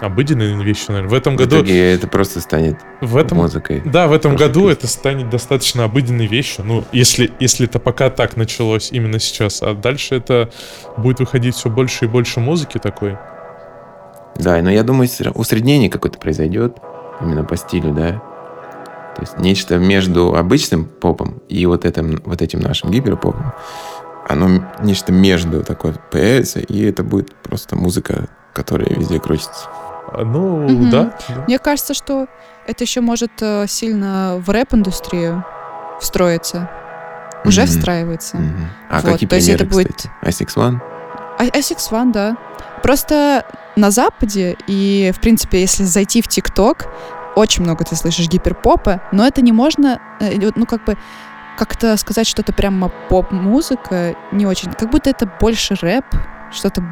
обыденной 0.00 0.62
вещью, 0.62 0.92
наверное. 0.92 1.10
В 1.10 1.14
этом 1.14 1.34
в 1.34 1.38
году... 1.38 1.56
Итоге 1.56 1.92
это 1.92 2.06
просто 2.06 2.40
станет 2.40 2.78
в 3.00 3.16
этом, 3.16 3.38
музыкой. 3.38 3.82
Да, 3.84 4.06
в 4.06 4.12
этом 4.12 4.36
году 4.36 4.68
песни. 4.68 4.72
это 4.72 4.86
станет 4.86 5.30
достаточно 5.30 5.84
обыденной 5.84 6.26
вещью. 6.26 6.64
Ну, 6.64 6.84
если, 6.92 7.32
если 7.40 7.66
это 7.66 7.78
пока 7.78 8.10
так 8.10 8.36
началось 8.36 8.90
именно 8.92 9.18
сейчас, 9.18 9.62
а 9.62 9.74
дальше 9.74 10.14
это 10.14 10.50
будет 10.96 11.20
выходить 11.20 11.56
все 11.56 11.68
больше 11.68 12.04
и 12.04 12.08
больше 12.08 12.40
музыки 12.40 12.78
такой. 12.78 13.18
Да, 14.36 14.60
но 14.62 14.70
я 14.70 14.84
думаю, 14.84 15.08
усреднение 15.34 15.90
какое-то 15.90 16.18
произойдет 16.18 16.78
именно 17.20 17.44
по 17.44 17.56
стилю, 17.56 17.92
да. 17.92 18.22
То 19.18 19.22
есть 19.22 19.38
нечто 19.38 19.78
между 19.78 20.36
обычным 20.36 20.84
попом 20.84 21.42
и 21.48 21.66
вот 21.66 21.84
этим, 21.84 22.22
вот 22.24 22.40
этим 22.40 22.60
нашим 22.60 22.92
гиперпопом. 22.92 23.52
Оно 24.28 24.64
нечто 24.80 25.12
между 25.12 25.64
такое 25.64 25.94
появится, 26.12 26.60
и 26.60 26.84
это 26.84 27.02
будет 27.02 27.34
просто 27.34 27.74
музыка, 27.74 28.28
которая 28.54 28.88
везде 28.90 29.18
крутится. 29.18 29.68
А, 30.12 30.24
ну, 30.24 30.66
угу. 30.66 30.90
да, 30.90 31.18
Мне 31.48 31.58
кажется, 31.58 31.94
что 31.94 32.28
это 32.68 32.84
еще 32.84 33.00
может 33.00 33.32
э, 33.40 33.66
сильно 33.66 34.40
в 34.44 34.48
рэп-индустрию 34.50 35.44
встроиться. 36.00 36.70
Уже 37.44 37.62
mm-hmm. 37.62 37.66
встраивается. 37.66 38.36
Mm-hmm. 38.36 38.66
А 38.88 39.00
вот, 39.00 39.12
какие 39.12 39.28
то 39.28 39.36
примеры, 39.36 39.36
есть 39.36 39.48
это 39.48 39.64
будет... 39.64 39.96
кстати? 39.96 40.10
Asics 40.22 40.56
One? 40.56 40.80
Asics 41.38 41.90
One, 41.90 42.12
да. 42.12 42.36
Просто 42.82 43.44
на 43.74 43.90
Западе 43.90 44.56
и, 44.68 45.12
в 45.14 45.20
принципе, 45.20 45.60
если 45.60 45.82
зайти 45.82 46.22
в 46.22 46.28
ТикТок, 46.28 46.86
очень 47.38 47.64
много 47.64 47.84
ты 47.84 47.96
слышишь 47.96 48.28
гиперпопа, 48.28 49.00
но 49.12 49.26
это 49.26 49.42
не 49.42 49.52
можно, 49.52 50.00
э, 50.20 50.50
ну, 50.54 50.66
как 50.66 50.84
бы, 50.84 50.96
как-то 51.56 51.96
сказать, 51.96 52.26
что 52.26 52.42
это 52.42 52.52
прямо 52.52 52.90
поп-музыка, 53.08 54.14
не 54.32 54.46
очень. 54.46 54.72
Как 54.72 54.90
будто 54.90 55.10
это 55.10 55.30
больше 55.40 55.74
рэп, 55.80 56.04
что-то 56.52 56.82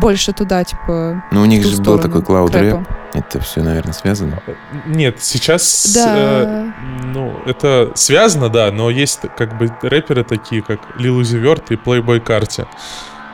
больше 0.00 0.32
туда, 0.32 0.62
типа. 0.64 1.24
Ну, 1.32 1.42
у 1.42 1.44
них 1.44 1.64
же 1.64 1.82
был 1.82 1.98
такой 1.98 2.22
клауд 2.22 2.54
рэп. 2.54 2.86
Это 3.12 3.40
все, 3.40 3.62
наверное, 3.62 3.92
связано. 3.92 4.40
Нет, 4.86 5.20
сейчас 5.20 5.92
да. 5.94 6.14
э, 6.16 6.70
ну, 7.06 7.40
это 7.44 7.90
связано, 7.94 8.48
да, 8.48 8.70
но 8.70 8.88
есть 8.88 9.20
как 9.36 9.58
бы 9.58 9.68
рэперы 9.82 10.22
такие, 10.22 10.62
как 10.62 10.80
Lil 10.96 11.20
Uzi 11.20 11.42
Vert 11.42 11.64
и 11.70 11.74
Playboy 11.74 12.24
Carti. 12.24 12.66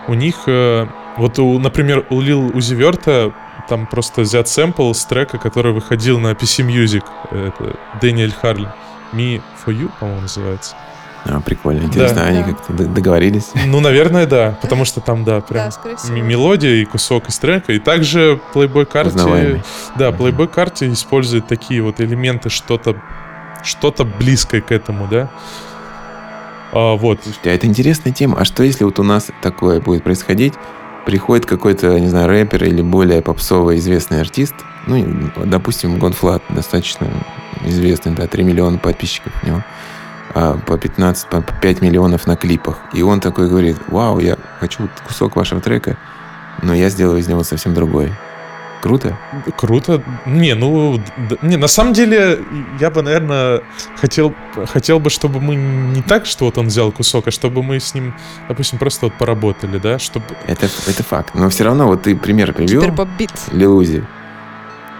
У 0.08 0.14
них, 0.14 0.36
э, 0.46 0.86
вот, 1.18 1.38
у, 1.38 1.58
например, 1.58 2.06
у 2.08 2.22
Lil 2.22 2.52
Uzi 2.52 2.76
Vert 2.78 3.34
там 3.68 3.86
просто 3.86 4.22
взят 4.22 4.48
сэмпл 4.48 4.92
с 4.92 5.04
трека, 5.04 5.38
который 5.38 5.72
выходил 5.72 6.18
на 6.18 6.32
PC 6.32 6.66
Music. 6.66 7.04
Это 7.30 7.76
Дэниэль 8.00 8.32
Харли. 8.32 8.68
Me 9.12 9.42
for 9.64 9.72
You, 9.72 9.90
по-моему, 9.98 10.22
называется. 10.22 10.76
А, 11.28 11.40
прикольно, 11.40 11.82
интересно, 11.82 12.22
да. 12.22 12.26
они 12.26 12.38
да. 12.38 12.44
как-то 12.52 12.72
договорились? 12.72 13.50
Ну, 13.66 13.80
наверное, 13.80 14.26
да, 14.26 14.56
потому 14.62 14.84
что 14.84 15.00
там, 15.00 15.24
да, 15.24 15.40
прям 15.40 15.70
да, 15.82 16.10
мелодия 16.10 16.74
и 16.74 16.84
кусок 16.84 17.28
из 17.28 17.38
трека, 17.38 17.72
и 17.72 17.80
также 17.80 18.40
Playboi 18.54 18.84
Carti, 18.84 19.62
да, 19.96 20.10
Playboi 20.10 20.46
Carti 20.46 20.90
использует 20.92 21.48
такие 21.48 21.82
вот 21.82 22.00
элементы, 22.00 22.48
что-то, 22.48 23.02
что-то 23.64 24.04
близкое 24.04 24.60
к 24.60 24.70
этому, 24.70 25.08
да. 25.08 25.28
А, 26.72 26.94
вот. 26.94 27.20
Слушайте, 27.24 27.50
а 27.50 27.54
это 27.54 27.66
интересная 27.66 28.12
тема. 28.12 28.38
А 28.38 28.44
что 28.44 28.62
если 28.62 28.84
вот 28.84 28.98
у 29.00 29.02
нас 29.02 29.28
такое 29.42 29.80
будет 29.80 30.04
происходить? 30.04 30.54
Приходит 31.06 31.46
какой-то, 31.46 31.98
не 32.00 32.08
знаю, 32.08 32.28
рэпер 32.28 32.64
или 32.64 32.82
более 32.82 33.22
попсовый 33.22 33.78
известный 33.78 34.20
артист, 34.20 34.54
ну, 34.86 35.30
допустим, 35.44 35.98
GONE.Fludd, 35.98 36.42
достаточно 36.48 37.08
известный, 37.64 38.12
да, 38.12 38.26
3 38.26 38.44
миллиона 38.44 38.78
подписчиков 38.78 39.32
у 39.42 39.46
него 39.46 39.64
а, 40.34 40.58
по 40.58 40.76
15, 40.76 41.28
по 41.28 41.42
5 41.42 41.80
миллионов 41.80 42.26
на 42.26 42.36
клипах. 42.36 42.78
И 42.92 43.02
он 43.02 43.20
такой 43.20 43.48
говорит, 43.48 43.76
вау, 43.88 44.18
я 44.18 44.36
хочу 44.60 44.88
кусок 45.06 45.36
вашего 45.36 45.60
трека, 45.60 45.96
но 46.62 46.74
я 46.74 46.88
сделаю 46.88 47.18
из 47.18 47.28
него 47.28 47.42
совсем 47.42 47.72
другой. 47.72 48.12
Круто? 48.86 49.18
Круто. 49.56 50.02
Не, 50.26 50.54
ну, 50.54 51.00
не, 51.42 51.56
на 51.56 51.66
самом 51.66 51.92
деле, 51.92 52.38
я 52.78 52.88
бы, 52.90 53.02
наверное, 53.02 53.62
хотел, 53.96 54.32
хотел 54.66 55.00
бы, 55.00 55.10
чтобы 55.10 55.40
мы 55.40 55.56
не 55.56 56.02
так, 56.02 56.24
что 56.24 56.44
вот 56.44 56.56
он 56.56 56.68
взял 56.68 56.92
кусок, 56.92 57.26
а 57.26 57.30
чтобы 57.32 57.64
мы 57.64 57.80
с 57.80 57.94
ним, 57.94 58.14
допустим, 58.48 58.78
просто 58.78 59.06
вот 59.06 59.14
поработали, 59.14 59.78
да, 59.78 59.98
чтобы... 59.98 60.26
Это, 60.46 60.66
это 60.86 61.02
факт. 61.02 61.34
Но 61.34 61.48
все 61.48 61.64
равно, 61.64 61.88
вот 61.88 62.02
ты 62.02 62.14
пример 62.14 62.52
привел. 62.52 62.80
Супербобит. 62.80 63.32
Лилузи. 63.50 64.04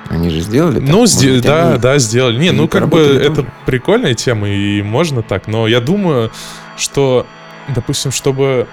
Они 0.09 0.31
же 0.31 0.40
сделали 0.40 0.81
так? 0.81 0.88
Ну, 0.88 0.99
Может, 0.99 1.42
да, 1.42 1.70
они... 1.70 1.79
да, 1.79 1.99
сделали. 1.99 2.40
Не, 2.40 2.51
ну 2.51 2.66
как 2.66 2.88
бы 2.88 2.99
это 3.01 3.46
прикольная 3.66 4.14
тема, 4.14 4.49
и 4.49 4.83
можно 4.83 5.22
так, 5.22 5.46
но 5.46 5.68
я 5.68 5.81
думаю, 5.81 6.33
что, 6.77 7.25
допустим, 7.68 8.11
чтобы 8.11 8.66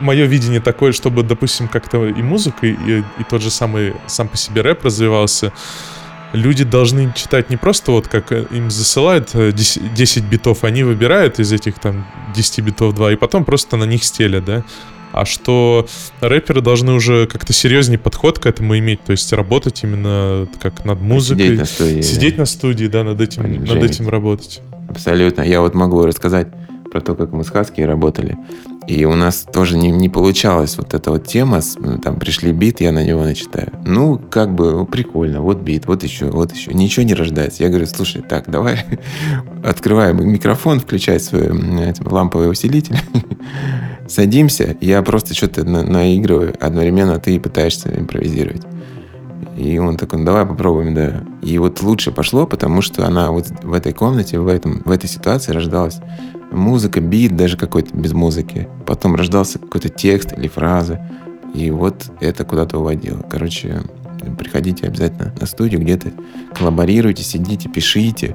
мое 0.00 0.26
видение 0.26 0.60
такое, 0.60 0.92
чтобы, 0.92 1.22
допустим, 1.22 1.68
как-то 1.68 2.06
и 2.06 2.22
музыка, 2.22 2.66
и, 2.66 2.72
и 3.00 3.24
тот 3.28 3.42
же 3.42 3.50
самый 3.50 3.94
сам 4.06 4.28
по 4.28 4.36
себе 4.36 4.62
рэп 4.62 4.84
развивался, 4.84 5.52
люди 6.32 6.64
должны 6.64 7.12
читать 7.14 7.50
не 7.50 7.56
просто 7.56 7.92
вот 7.92 8.08
как 8.08 8.32
им 8.32 8.70
засылают 8.70 9.30
10, 9.34 9.76
э, 9.82 9.88
10 9.94 10.24
битов, 10.24 10.64
они 10.64 10.82
выбирают 10.82 11.38
из 11.38 11.52
этих 11.52 11.78
там 11.78 12.06
10 12.34 12.60
битов 12.60 12.94
2, 12.94 13.12
и 13.12 13.16
потом 13.16 13.44
просто 13.44 13.76
на 13.76 13.84
них 13.84 14.04
стелят, 14.04 14.44
да 14.44 14.64
а 15.14 15.24
что 15.24 15.86
рэперы 16.20 16.60
должны 16.60 16.92
уже 16.92 17.28
как-то 17.28 17.52
серьезнее 17.52 17.98
подход 17.98 18.40
к 18.40 18.46
этому 18.46 18.76
иметь, 18.78 19.04
то 19.04 19.12
есть 19.12 19.32
работать 19.32 19.84
именно 19.84 20.48
как 20.60 20.84
над 20.84 21.00
музыкой. 21.00 21.46
Сидеть 21.46 21.58
на 21.58 21.64
студии. 21.66 22.00
Сидеть 22.00 22.34
да. 22.34 22.40
на 22.40 22.46
студии, 22.46 22.86
да, 22.86 23.04
над 23.04 23.20
этим, 23.20 23.64
над 23.64 23.82
этим 23.84 24.08
работать. 24.08 24.60
Абсолютно. 24.88 25.42
Я 25.42 25.60
вот 25.60 25.74
могу 25.74 26.04
рассказать 26.04 26.48
про 26.94 27.00
то, 27.00 27.16
как 27.16 27.32
мы 27.32 27.42
с 27.42 27.50
Хаски 27.50 27.80
работали. 27.80 28.38
И 28.86 29.04
у 29.04 29.16
нас 29.16 29.44
тоже 29.52 29.76
не, 29.76 29.90
не 29.90 30.08
получалась 30.08 30.76
вот 30.76 30.94
эта 30.94 31.10
вот 31.10 31.26
тема, 31.26 31.60
там 32.04 32.20
пришли 32.20 32.52
бит, 32.52 32.80
я 32.80 32.92
на 32.92 33.04
него 33.04 33.24
начитаю. 33.24 33.72
Ну, 33.84 34.16
как 34.16 34.54
бы 34.54 34.70
ну, 34.70 34.86
прикольно, 34.86 35.40
вот 35.40 35.58
бит, 35.58 35.88
вот 35.88 36.04
еще, 36.04 36.26
вот 36.26 36.52
еще. 36.52 36.72
Ничего 36.72 37.04
не 37.04 37.14
рождается. 37.14 37.64
Я 37.64 37.68
говорю, 37.68 37.86
слушай, 37.86 38.22
так, 38.22 38.48
давай 38.48 38.78
открываем 39.64 40.24
микрофон, 40.24 40.78
включай 40.78 41.18
свой 41.18 41.46
этим, 41.46 42.06
ламповый 42.06 42.48
усилитель, 42.48 42.96
садимся, 44.08 44.76
я 44.80 45.02
просто 45.02 45.34
что-то 45.34 45.64
на, 45.64 45.82
наигрываю, 45.82 46.54
одновременно 46.60 47.18
ты 47.18 47.40
пытаешься 47.40 47.92
импровизировать. 47.92 48.62
И 49.56 49.78
он 49.78 49.96
такой, 49.96 50.18
ну 50.18 50.24
давай 50.24 50.44
попробуем, 50.44 50.94
да. 50.94 51.24
И 51.42 51.58
вот 51.58 51.82
лучше 51.82 52.10
пошло, 52.10 52.46
потому 52.46 52.82
что 52.82 53.06
она 53.06 53.30
вот 53.30 53.46
в 53.62 53.72
этой 53.72 53.92
комнате, 53.92 54.38
в, 54.38 54.48
этом, 54.48 54.82
в 54.84 54.90
этой 54.90 55.08
ситуации 55.08 55.52
рождалась 55.52 56.00
музыка, 56.50 57.00
бит 57.00 57.36
даже 57.36 57.56
какой-то 57.56 57.96
без 57.96 58.12
музыки. 58.12 58.68
Потом 58.86 59.14
рождался 59.14 59.58
какой-то 59.58 59.88
текст 59.88 60.32
или 60.32 60.48
фраза. 60.48 61.00
И 61.54 61.70
вот 61.70 62.10
это 62.20 62.44
куда-то 62.44 62.78
уводило. 62.78 63.22
Короче, 63.30 63.82
приходите 64.38 64.86
обязательно 64.86 65.32
на 65.40 65.46
студию, 65.46 65.80
где-то 65.80 66.12
коллаборируйте, 66.54 67.22
сидите, 67.22 67.68
пишите 67.68 68.34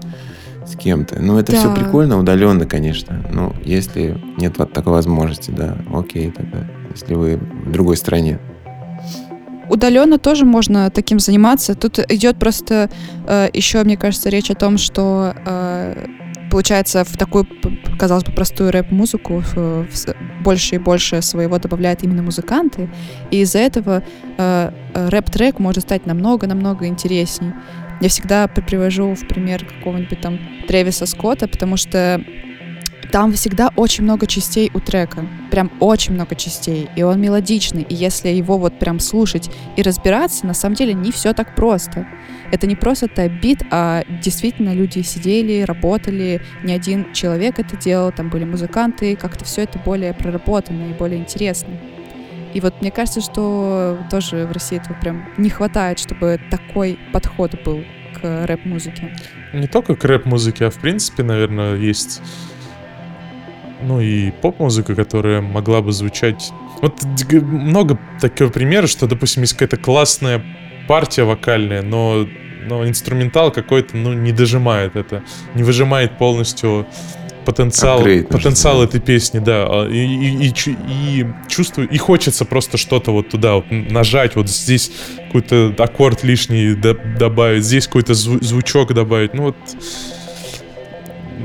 с 0.66 0.76
кем-то. 0.76 1.22
Ну, 1.22 1.38
это 1.38 1.52
да. 1.52 1.58
все 1.58 1.76
прикольно, 1.76 2.18
удаленно, 2.20 2.66
конечно. 2.66 3.26
Но 3.32 3.54
если 3.64 4.22
нет 4.38 4.58
вот 4.58 4.72
такой 4.72 4.94
возможности, 4.94 5.52
да, 5.52 5.78
окей, 5.94 6.32
тогда, 6.32 6.66
если 6.94 7.14
вы 7.14 7.38
в 7.38 7.72
другой 7.72 7.98
стране. 7.98 8.40
Удаленно 9.70 10.18
тоже 10.18 10.46
можно 10.46 10.90
таким 10.90 11.20
заниматься. 11.20 11.76
Тут 11.76 12.00
идет 12.12 12.38
просто 12.40 12.90
э, 13.28 13.50
еще, 13.54 13.84
мне 13.84 13.98
кажется, 13.98 14.30
речь 14.30 14.50
о 14.50 14.56
том, 14.56 14.78
что 14.78 15.36
э, 15.46 16.08
получается, 16.50 17.04
в 17.06 17.18
такую, 17.18 17.48
казалось 17.98 18.24
бы, 18.24 18.32
простую 18.32 18.72
рэп-музыку 18.72 19.44
больше 20.44 20.76
и 20.76 20.78
больше 20.80 21.22
своего 21.22 21.60
добавляют 21.60 22.04
именно 22.04 22.24
музыканты, 22.24 22.90
и 23.32 23.42
из-за 23.42 23.60
этого 23.60 24.04
э, 24.38 24.72
рэп-трек 24.94 25.60
может 25.60 25.84
стать 25.84 26.06
намного-намного 26.06 26.88
интереснее. 26.88 27.54
Я 28.02 28.10
всегда 28.10 28.48
привожу 28.48 29.14
в 29.14 29.28
пример 29.28 29.66
какого-нибудь 29.66 30.22
там 30.22 30.40
Тревиса 30.68 31.06
Скотта, 31.06 31.48
потому 31.48 31.78
что 31.78 32.24
там 33.12 33.34
всегда 33.34 33.72
очень 33.76 34.04
много 34.04 34.28
частей 34.28 34.70
у 34.74 34.80
трека. 34.80 35.26
Прям 35.52 35.72
очень 35.80 36.14
много 36.14 36.36
частей. 36.36 36.90
И 36.96 37.04
он 37.04 37.20
мелодичный. 37.20 37.84
И 37.84 37.96
если 37.96 38.30
его 38.30 38.58
вот 38.58 38.78
прям 38.78 39.00
слушать 39.00 39.50
и 39.76 39.82
разбираться, 39.82 40.46
на 40.46 40.54
самом 40.54 40.76
деле 40.76 40.94
не 40.94 41.12
все 41.12 41.34
так 41.34 41.56
просто. 41.56 42.08
Это 42.52 42.68
не 42.68 42.76
просто 42.76 43.08
тайп-бит, 43.08 43.64
а 43.72 44.04
действительно 44.22 44.74
люди 44.74 45.02
сидели, 45.02 45.62
работали, 45.62 46.42
не 46.64 46.74
один 46.74 47.14
человек 47.14 47.60
это 47.60 47.78
делал, 47.78 48.12
там 48.12 48.30
были 48.30 48.44
музыканты, 48.44 49.16
как-то 49.16 49.46
все 49.46 49.64
это 49.64 49.80
более 49.80 50.14
проработано 50.14 50.90
и 50.90 50.94
более 50.94 51.20
интересно. 51.20 51.70
И 52.54 52.62
вот 52.62 52.82
мне 52.82 52.90
кажется, 52.90 53.22
что 53.22 54.00
тоже 54.10 54.48
в 54.48 54.52
России 54.52 54.80
этого 54.80 54.98
прям 55.00 55.30
не 55.38 55.50
хватает, 55.50 56.00
чтобы 56.00 56.40
такой 56.50 56.98
подход 57.14 57.52
был 57.64 57.84
к 58.20 58.46
рэп-музыке. 58.48 59.16
Не 59.54 59.68
только 59.68 59.96
к 59.96 60.04
рэп-музыке, 60.04 60.66
а 60.66 60.70
в 60.72 60.80
принципе, 60.80 61.24
наверное, 61.24 61.76
есть 61.76 62.22
ну 63.82 64.02
и 64.02 64.32
поп-музыка, 64.32 64.96
которая 64.96 65.42
могла 65.42 65.82
бы 65.82 65.92
звучать... 65.92 66.52
Вот 66.82 67.02
много 67.32 68.00
такого 68.22 68.50
примера, 68.50 68.88
что, 68.88 69.08
допустим, 69.08 69.44
есть 69.44 69.54
какая-то 69.54 69.78
классная 69.78 70.44
партия 70.88 71.24
вокальная, 71.24 71.82
но, 71.82 72.28
но 72.66 72.88
инструментал 72.88 73.52
какой-то, 73.52 73.98
ну, 73.98 74.14
не 74.14 74.32
дожимает 74.32 74.96
это, 74.96 75.24
не 75.56 75.64
выжимает 75.64 76.18
полностью 76.18 76.88
потенциал, 77.46 78.02
Upgrade, 78.06 78.28
потенциал 78.28 78.84
этой 78.84 79.00
песни, 79.00 79.40
да, 79.40 79.66
а, 79.68 79.88
и, 79.90 79.98
и, 79.98 80.48
и, 80.48 80.52
и 81.22 81.26
чувствую, 81.48 81.90
и 81.90 81.98
хочется 81.98 82.46
просто 82.46 82.78
что-то 82.78 83.12
вот 83.12 83.30
туда 83.30 83.56
вот 83.56 83.66
нажать, 83.72 84.36
вот 84.36 84.50
здесь 84.50 84.92
какой-то 85.26 85.74
аккорд 85.78 86.24
лишний 86.24 86.76
добавить, 86.76 87.64
здесь 87.64 87.88
какой-то 87.88 88.14
зву- 88.14 88.44
звучок 88.44 88.94
добавить, 88.94 89.34
ну 89.34 89.44
вот 89.44 89.56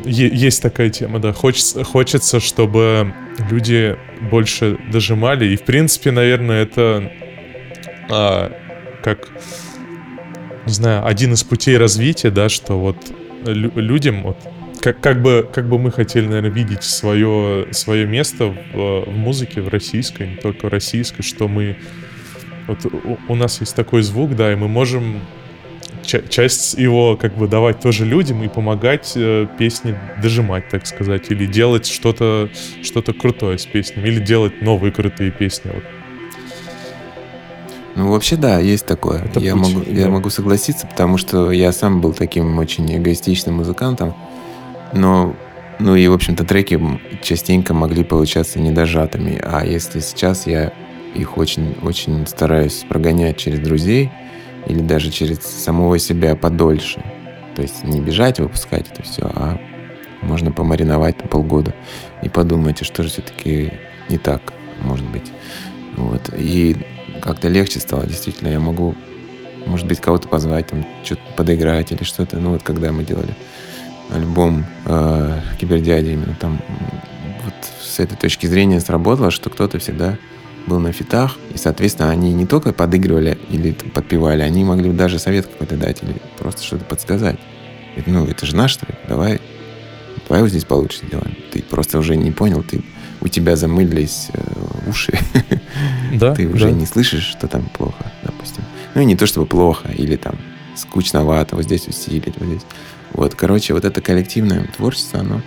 есть 0.04 0.62
такая 0.62 0.90
тема, 0.90 1.18
да. 1.18 1.32
Хочется, 1.32 1.84
хочется, 1.84 2.40
чтобы 2.40 3.14
люди 3.50 3.96
больше 4.30 4.78
дожимали. 4.92 5.46
И, 5.46 5.56
в 5.56 5.62
принципе, 5.62 6.10
наверное, 6.10 6.62
это 6.62 7.10
а, 8.10 8.52
как, 9.02 9.28
не 10.66 10.72
знаю, 10.72 11.06
один 11.06 11.32
из 11.32 11.42
путей 11.44 11.76
развития, 11.76 12.30
да, 12.30 12.48
что 12.48 12.78
вот 12.78 12.96
лю- 13.44 13.72
людям, 13.74 14.22
вот, 14.22 14.38
как, 14.80 15.00
как, 15.00 15.22
бы, 15.22 15.48
как 15.52 15.68
бы 15.68 15.78
мы 15.78 15.90
хотели, 15.90 16.26
наверное, 16.26 16.50
видеть 16.50 16.82
свое, 16.84 17.68
свое 17.72 18.06
место 18.06 18.54
в, 18.72 19.04
в 19.06 19.16
музыке, 19.16 19.60
в 19.60 19.68
российской, 19.68 20.28
не 20.28 20.36
только 20.36 20.66
в 20.66 20.68
российской, 20.70 21.22
что 21.22 21.48
мы... 21.48 21.76
Вот 22.66 22.86
у, 22.86 23.18
у 23.28 23.34
нас 23.34 23.60
есть 23.60 23.74
такой 23.76 24.02
звук, 24.02 24.36
да, 24.36 24.52
и 24.52 24.56
мы 24.56 24.68
можем 24.68 25.20
часть 26.04 26.74
его 26.74 27.16
как 27.16 27.36
бы 27.36 27.48
давать 27.48 27.80
тоже 27.80 28.04
людям 28.04 28.42
и 28.42 28.48
помогать 28.48 29.12
э, 29.16 29.46
песни 29.58 29.96
дожимать, 30.22 30.68
так 30.68 30.86
сказать, 30.86 31.30
или 31.30 31.46
делать 31.46 31.86
что-то 31.86 32.50
что-то 32.82 33.12
крутое 33.12 33.58
с 33.58 33.66
песнями, 33.66 34.08
или 34.08 34.20
делать 34.20 34.62
новые 34.62 34.92
крутые 34.92 35.30
песни. 35.30 35.70
Вот. 35.74 35.84
Ну, 37.96 38.10
вообще, 38.10 38.36
да, 38.36 38.58
есть 38.58 38.86
такое. 38.86 39.22
Это 39.22 39.38
я, 39.38 39.52
путь, 39.52 39.74
могу, 39.74 39.84
да. 39.84 39.92
я 39.92 40.08
могу 40.08 40.30
согласиться, 40.30 40.86
потому 40.86 41.16
что 41.16 41.52
я 41.52 41.70
сам 41.72 42.00
был 42.00 42.12
таким 42.12 42.58
очень 42.58 42.96
эгоистичным 42.96 43.56
музыкантом, 43.56 44.14
но 44.92 45.34
ну 45.80 45.96
и, 45.96 46.06
в 46.06 46.12
общем-то, 46.12 46.44
треки 46.44 46.80
частенько 47.22 47.74
могли 47.74 48.04
получаться 48.04 48.60
недожатыми. 48.60 49.40
А 49.44 49.64
если 49.64 49.98
сейчас 49.98 50.46
я 50.46 50.72
их 51.14 51.36
очень, 51.36 51.76
очень 51.82 52.26
стараюсь 52.26 52.84
прогонять 52.88 53.36
через 53.36 53.60
друзей– 53.60 54.10
или 54.66 54.80
даже 54.80 55.10
через 55.10 55.38
самого 55.40 55.98
себя 55.98 56.36
подольше. 56.36 57.02
То 57.54 57.62
есть 57.62 57.84
не 57.84 58.00
бежать, 58.00 58.40
выпускать 58.40 58.90
это 58.90 59.02
все, 59.02 59.22
а 59.22 59.60
можно 60.22 60.50
помариновать 60.50 61.22
на 61.22 61.28
полгода 61.28 61.74
и 62.22 62.28
подумать, 62.28 62.82
а 62.82 62.84
что 62.84 63.02
же 63.02 63.10
все-таки 63.10 63.72
не 64.08 64.18
так, 64.18 64.52
может 64.82 65.06
быть. 65.08 65.30
Вот. 65.96 66.30
И 66.36 66.76
как-то 67.20 67.48
легче 67.48 67.80
стало, 67.80 68.06
действительно. 68.06 68.48
Я 68.48 68.60
могу, 68.60 68.94
может 69.66 69.86
быть, 69.86 70.00
кого-то 70.00 70.28
позвать, 70.28 70.68
там, 70.68 70.84
что-то 71.04 71.22
подыграть 71.36 71.92
или 71.92 72.02
что-то. 72.02 72.38
Ну, 72.38 72.50
вот 72.50 72.62
когда 72.62 72.92
мы 72.92 73.04
делали 73.04 73.34
альбом 74.12 74.64
э, 74.86 75.40
Кибердяди, 75.58 76.10
именно 76.10 76.36
там 76.38 76.60
вот 77.44 77.54
с 77.80 78.00
этой 78.00 78.16
точки 78.16 78.46
зрения 78.46 78.80
сработало, 78.80 79.30
что 79.30 79.50
кто-то 79.50 79.78
всегда 79.78 80.18
был 80.66 80.78
на 80.78 80.92
фитах, 80.92 81.38
и, 81.52 81.58
соответственно, 81.58 82.10
они 82.10 82.32
не 82.32 82.46
только 82.46 82.72
подыгрывали 82.72 83.38
или 83.50 83.72
там, 83.72 83.90
подпевали, 83.90 84.42
они 84.42 84.64
могли 84.64 84.90
даже 84.92 85.18
совет 85.18 85.46
какой-то 85.46 85.76
дать 85.76 86.02
или 86.02 86.16
просто 86.38 86.62
что-то 86.62 86.84
подсказать. 86.84 87.38
Ну, 88.06 88.26
это 88.26 88.46
же 88.46 88.56
наш 88.56 88.76
трек, 88.76 88.96
давай, 89.08 89.40
давай 90.28 90.42
вот 90.42 90.50
здесь 90.50 90.64
получше 90.64 91.06
сделаем. 91.06 91.36
Ты 91.52 91.62
просто 91.62 91.98
уже 91.98 92.16
не 92.16 92.32
понял, 92.32 92.62
ты, 92.62 92.82
у 93.20 93.28
тебя 93.28 93.56
замылились 93.56 94.28
э, 94.32 94.88
уши. 94.88 95.18
Да, 96.14 96.32
ты 96.32 96.46
уже 96.46 96.66
да. 96.66 96.70
не 96.70 96.86
слышишь, 96.86 97.24
что 97.24 97.48
там 97.48 97.68
плохо, 97.76 98.12
допустим. 98.22 98.62
Ну, 98.94 99.00
и 99.00 99.04
не 99.04 99.16
то 99.16 99.26
чтобы 99.26 99.46
плохо, 99.46 99.88
или 99.88 100.14
там 100.14 100.36
скучновато, 100.76 101.56
вот 101.56 101.64
здесь 101.64 101.88
усилить, 101.88 102.34
вот 102.38 102.46
здесь. 102.46 102.62
Вот, 103.12 103.34
короче, 103.34 103.74
вот 103.74 103.84
это 103.84 104.00
коллективное 104.00 104.68
творчество, 104.76 105.20
оно, 105.20 105.42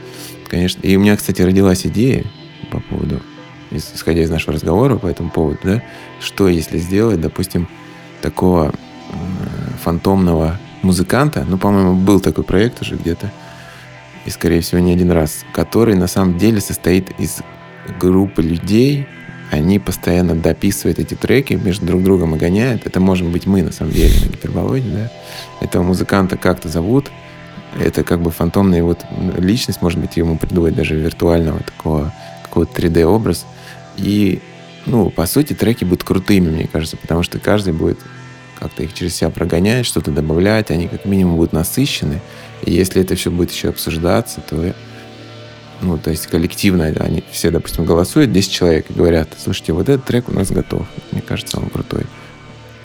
конечно... 0.49 0.81
И 0.81 0.97
у 0.97 0.99
меня, 0.99 1.15
кстати, 1.15 1.41
родилась 1.41 1.85
идея 1.85 2.25
по 2.69 2.81
поводу 2.81 3.21
исходя 3.77 4.21
из 4.21 4.29
нашего 4.29 4.53
разговора 4.53 4.97
по 4.97 5.07
этому 5.07 5.29
поводу, 5.29 5.59
да, 5.63 5.83
что 6.19 6.47
если 6.47 6.77
сделать, 6.77 7.21
допустим, 7.21 7.67
такого 8.21 8.73
фантомного 9.83 10.59
музыканта, 10.81 11.45
ну, 11.47 11.57
по-моему, 11.57 11.95
был 11.95 12.19
такой 12.19 12.43
проект 12.43 12.81
уже 12.81 12.95
где-то, 12.95 13.31
и, 14.25 14.29
скорее 14.29 14.61
всего, 14.61 14.79
не 14.81 14.91
один 14.91 15.11
раз, 15.11 15.45
который 15.53 15.95
на 15.95 16.07
самом 16.07 16.37
деле 16.37 16.59
состоит 16.59 17.11
из 17.19 17.37
группы 17.99 18.41
людей, 18.41 19.07
они 19.49 19.79
постоянно 19.79 20.35
дописывают 20.35 20.99
эти 20.99 21.13
треки, 21.13 21.53
между 21.53 21.85
друг 21.85 22.03
другом 22.03 22.35
и 22.35 22.37
гоняют. 22.37 22.85
Это 22.85 22.99
можем 22.99 23.31
быть 23.31 23.45
мы, 23.45 23.63
на 23.63 23.71
самом 23.71 23.93
деле, 23.93 24.13
на 24.19 24.29
гиперболоиде, 24.29 24.89
да. 24.89 25.11
Этого 25.61 25.83
музыканта 25.83 26.35
как-то 26.35 26.67
зовут. 26.67 27.09
Это 27.79 28.03
как 28.03 28.21
бы 28.21 28.31
фантомная 28.31 28.83
вот 28.83 29.05
личность, 29.37 29.81
может 29.81 29.99
быть, 29.99 30.17
ему 30.17 30.37
придумать 30.37 30.75
даже 30.75 30.95
виртуального 30.95 31.61
такого 31.61 32.13
какого-то 32.43 32.81
3D-образ. 32.81 33.45
И, 33.97 34.39
ну, 34.85 35.09
по 35.09 35.25
сути, 35.25 35.53
треки 35.53 35.83
будут 35.83 36.03
крутыми, 36.03 36.49
мне 36.49 36.67
кажется, 36.67 36.97
потому 36.97 37.23
что 37.23 37.39
каждый 37.39 37.73
будет 37.73 37.99
как-то 38.59 38.83
их 38.83 38.93
через 38.93 39.15
себя 39.15 39.29
прогонять, 39.29 39.85
что-то 39.85 40.11
добавлять, 40.11 40.71
они 40.71 40.87
как 40.87 41.05
минимум 41.05 41.35
будут 41.35 41.53
насыщены. 41.53 42.21
И 42.65 42.71
если 42.71 43.01
это 43.01 43.15
все 43.15 43.29
будет 43.29 43.51
еще 43.51 43.69
обсуждаться, 43.69 44.41
то 44.41 44.73
ну, 45.81 45.97
то 45.97 46.09
есть 46.09 46.25
коллективно 46.27 46.85
они 46.85 47.23
все, 47.31 47.51
допустим, 47.51 47.85
голосуют, 47.85 48.31
10 48.31 48.51
человек 48.51 48.89
и 48.89 48.93
говорят, 48.93 49.29
слушайте, 49.37 49.73
вот 49.73 49.87
этот 49.89 50.05
трек 50.05 50.27
у 50.27 50.31
нас 50.31 50.49
готов. 50.49 50.87
Мне 51.11 51.21
кажется, 51.21 51.59
он 51.59 51.69
крутой. 51.69 52.05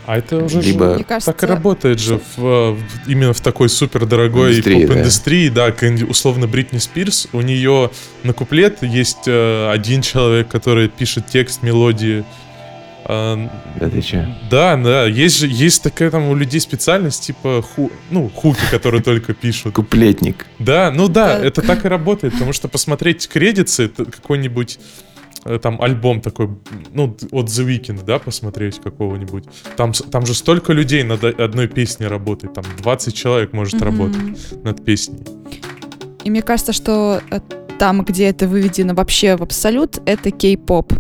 А 0.05 0.19
это 0.19 0.45
уже 0.45 0.61
Либо... 0.61 0.99
же 0.99 1.05
кажется, 1.05 1.33
так 1.33 1.43
и 1.45 1.47
работает 1.47 2.01
же 2.01 2.21
в, 2.37 2.73
в, 2.73 2.79
именно 3.07 3.33
в 3.33 3.41
такой 3.41 3.69
супер 3.69 4.05
дорогой 4.05 4.57
поп-индустрии, 4.57 5.49
да. 5.49 5.71
да, 5.71 6.07
условно 6.07 6.49
Бритни 6.49 6.79
Спирс, 6.79 7.29
у 7.33 7.41
нее 7.41 7.91
на 8.25 8.33
куплет 8.33 8.83
есть 8.83 9.27
э, 9.27 9.71
один 9.71 10.03
человек, 10.03 10.49
который 10.49 10.89
пишет 10.89 11.27
текст, 11.27 11.63
мелодии. 11.63 12.25
Э, 13.05 13.49
да 13.79 13.89
ты 13.89 14.03
че? 14.03 14.37
Да, 14.51 14.77
да, 14.77 15.07
есть 15.07 15.39
же, 15.39 15.47
есть 15.47 15.83
такая 15.85 16.11
там 16.11 16.29
у 16.29 16.35
людей 16.35 16.61
специальность, 16.61 17.25
типа, 17.25 17.63
ху, 17.63 17.93
ну, 18.11 18.29
хуки, 18.29 18.63
которые 18.71 19.03
только 19.05 19.35
пишут. 19.35 19.75
Куплетник. 19.75 20.47
Да, 20.59 20.91
ну 20.93 21.09
да, 21.09 21.39
это 21.39 21.63
так 21.63 21.85
и 21.85 21.89
работает, 21.89 22.33
потому 22.33 22.53
что 22.53 22.67
посмотреть 22.67 23.29
кредиты, 23.29 23.85
это 23.85 24.05
какой-нибудь 24.05 24.79
там 25.61 25.81
альбом 25.81 26.21
такой, 26.21 26.49
ну, 26.93 27.17
от 27.31 27.47
The 27.47 27.67
Weeknd, 27.67 28.05
да, 28.05 28.19
посмотреть 28.19 28.81
какого-нибудь. 28.81 29.45
Там, 29.77 29.93
там 29.93 30.27
же 30.27 30.35
столько 30.35 30.73
людей 30.73 31.03
над 31.03 31.25
одной 31.25 31.69
песней 31.69 32.07
работает, 32.07 32.55
там 32.55 32.65
20 32.79 33.15
человек 33.15 33.53
может 33.53 33.75
mm-hmm. 33.75 33.85
работать 33.85 34.65
над 34.65 34.85
песней. 34.85 35.25
И 36.25 36.31
мне 36.31 36.43
кажется, 36.43 36.73
что 36.73 37.21
э, 37.31 37.41
там, 37.79 38.05
где 38.05 38.27
это 38.27 38.47
выведено 38.47 38.95
вообще 38.95 39.37
в 39.37 39.43
абсолют, 39.43 40.01
это 40.07 40.31
кей-поп. 40.31 40.93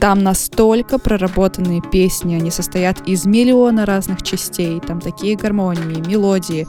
Там 0.00 0.22
настолько 0.22 0.98
проработанные 0.98 1.82
песни, 1.82 2.36
они 2.36 2.50
состоят 2.50 3.06
из 3.06 3.26
миллиона 3.26 3.84
разных 3.84 4.22
частей, 4.22 4.80
там 4.80 5.00
такие 5.00 5.36
гармонии, 5.36 6.00
мелодии. 6.06 6.66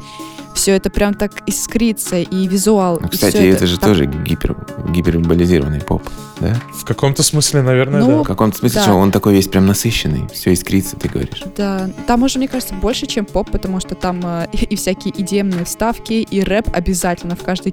Все 0.56 0.76
это 0.76 0.90
прям 0.90 1.14
так 1.14 1.48
искрится, 1.48 2.18
и 2.18 2.48
визуал. 2.48 3.00
Ну, 3.00 3.08
кстати, 3.08 3.38
и 3.38 3.48
это, 3.48 3.58
это 3.58 3.68
же 3.68 3.80
там... 3.80 3.90
тоже 3.92 4.06
гипер, 4.06 4.58
гиперболизированный 4.90 5.80
поп, 5.80 6.04
да? 6.40 6.56
В 6.74 6.84
каком-то 6.86 7.22
смысле, 7.22 7.62
наверное, 7.62 8.02
ну, 8.02 8.08
да. 8.08 8.24
В 8.24 8.24
каком-то 8.24 8.58
смысле, 8.58 8.80
да. 8.80 8.84
что 8.84 8.94
он 8.96 9.12
такой 9.12 9.36
весь 9.36 9.48
прям 9.48 9.68
насыщенный, 9.68 10.28
все 10.34 10.52
искрится, 10.52 10.96
ты 10.96 11.08
говоришь. 11.08 11.44
Да, 11.56 11.90
там 12.08 12.24
уже, 12.24 12.40
мне 12.40 12.48
кажется, 12.48 12.74
больше, 12.74 13.06
чем 13.06 13.26
поп, 13.26 13.52
потому 13.52 13.80
что 13.80 13.96
там 13.96 14.22
э, 14.24 14.48
и 14.52 14.76
всякие 14.76 15.14
идемные 15.22 15.66
вставки, 15.66 16.14
и 16.14 16.42
рэп 16.42 16.70
обязательно 16.74 17.36
в 17.36 17.44
каждой 17.44 17.72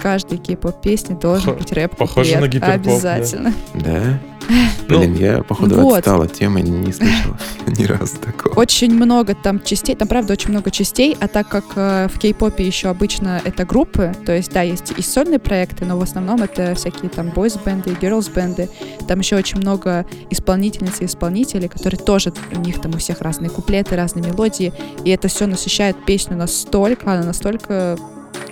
каждой 0.00 0.38
кей-поп 0.38 0.80
песне 0.80 1.16
должен 1.16 1.54
быть 1.54 1.72
рэп. 1.72 1.96
Похоже 1.96 2.38
на 2.38 2.48
гиперпоп. 2.48 2.86
Обязательно. 2.86 3.52
Да? 3.74 3.82
да? 3.84 4.20
Блин, 4.88 5.12
ну, 5.14 5.18
я, 5.18 5.42
походу, 5.42 5.80
вот. 5.80 5.98
отстал 5.98 6.22
от 6.22 6.32
темы, 6.32 6.62
не 6.62 6.92
слышал 6.92 7.36
ни 7.66 7.84
разу 7.84 8.16
такого. 8.18 8.54
Очень 8.54 8.94
много 8.94 9.34
там 9.34 9.62
частей, 9.62 9.94
там, 9.94 10.08
правда, 10.08 10.32
очень 10.32 10.50
много 10.50 10.70
частей, 10.70 11.16
а 11.20 11.28
так 11.28 11.48
как 11.48 11.64
э, 11.76 12.08
в 12.12 12.18
кей-попе 12.18 12.66
еще 12.66 12.88
обычно 12.88 13.40
это 13.44 13.64
группы, 13.64 14.14
то 14.26 14.34
есть, 14.34 14.52
да, 14.52 14.62
есть 14.62 14.92
и 14.96 15.02
сольные 15.02 15.38
проекты, 15.38 15.84
но 15.84 15.98
в 15.98 16.02
основном 16.02 16.42
это 16.42 16.74
всякие 16.74 17.10
там 17.10 17.30
бойс-бенды, 17.30 17.90
girls-бенды, 18.00 18.68
там 19.06 19.20
еще 19.20 19.36
очень 19.36 19.58
много 19.58 20.06
исполнительниц 20.30 21.00
и 21.00 21.04
исполнителей, 21.04 21.68
которые 21.68 22.00
тоже, 22.00 22.32
у 22.52 22.60
них 22.60 22.80
там 22.80 22.94
у 22.94 22.98
всех 22.98 23.20
разные 23.20 23.50
куплеты, 23.50 23.96
разные 23.96 24.26
мелодии, 24.26 24.72
и 25.04 25.10
это 25.10 25.28
все 25.28 25.46
насыщает 25.46 26.04
песню 26.04 26.36
настолько, 26.36 27.12
она 27.12 27.24
настолько 27.24 27.96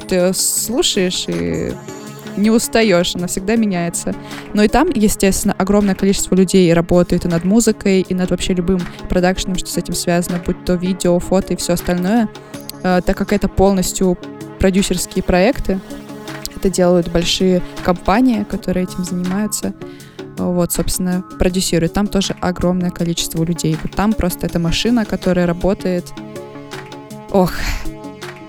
ты 0.08 0.32
слушаешь 0.32 1.26
и 1.28 1.72
не 2.36 2.50
устаешь, 2.50 3.14
она 3.14 3.26
всегда 3.26 3.56
меняется. 3.56 4.14
Но 4.54 4.62
и 4.62 4.68
там, 4.68 4.88
естественно, 4.94 5.54
огромное 5.58 5.94
количество 5.94 6.34
людей 6.34 6.72
работает 6.72 7.24
и 7.24 7.28
над 7.28 7.44
музыкой, 7.44 8.02
и 8.02 8.14
над 8.14 8.30
вообще 8.30 8.54
любым 8.54 8.80
продакшеном, 9.08 9.56
что 9.58 9.68
с 9.68 9.76
этим 9.76 9.94
связано, 9.94 10.40
будь 10.44 10.64
то 10.64 10.74
видео, 10.74 11.18
фото 11.18 11.54
и 11.54 11.56
все 11.56 11.74
остальное. 11.74 12.28
Э, 12.82 13.00
так 13.04 13.16
как 13.16 13.32
это 13.32 13.48
полностью 13.48 14.16
продюсерские 14.58 15.22
проекты, 15.22 15.80
это 16.56 16.70
делают 16.70 17.08
большие 17.08 17.62
компании, 17.84 18.44
которые 18.44 18.84
этим 18.84 19.04
занимаются. 19.04 19.74
Вот, 20.36 20.72
собственно, 20.72 21.24
продюсируют. 21.38 21.92
Там 21.92 22.06
тоже 22.06 22.36
огромное 22.40 22.90
количество 22.90 23.42
людей. 23.42 23.76
Вот 23.82 23.92
там 23.92 24.12
просто 24.12 24.46
эта 24.46 24.58
машина, 24.58 25.04
которая 25.04 25.46
работает. 25.46 26.12
Ох, 27.30 27.52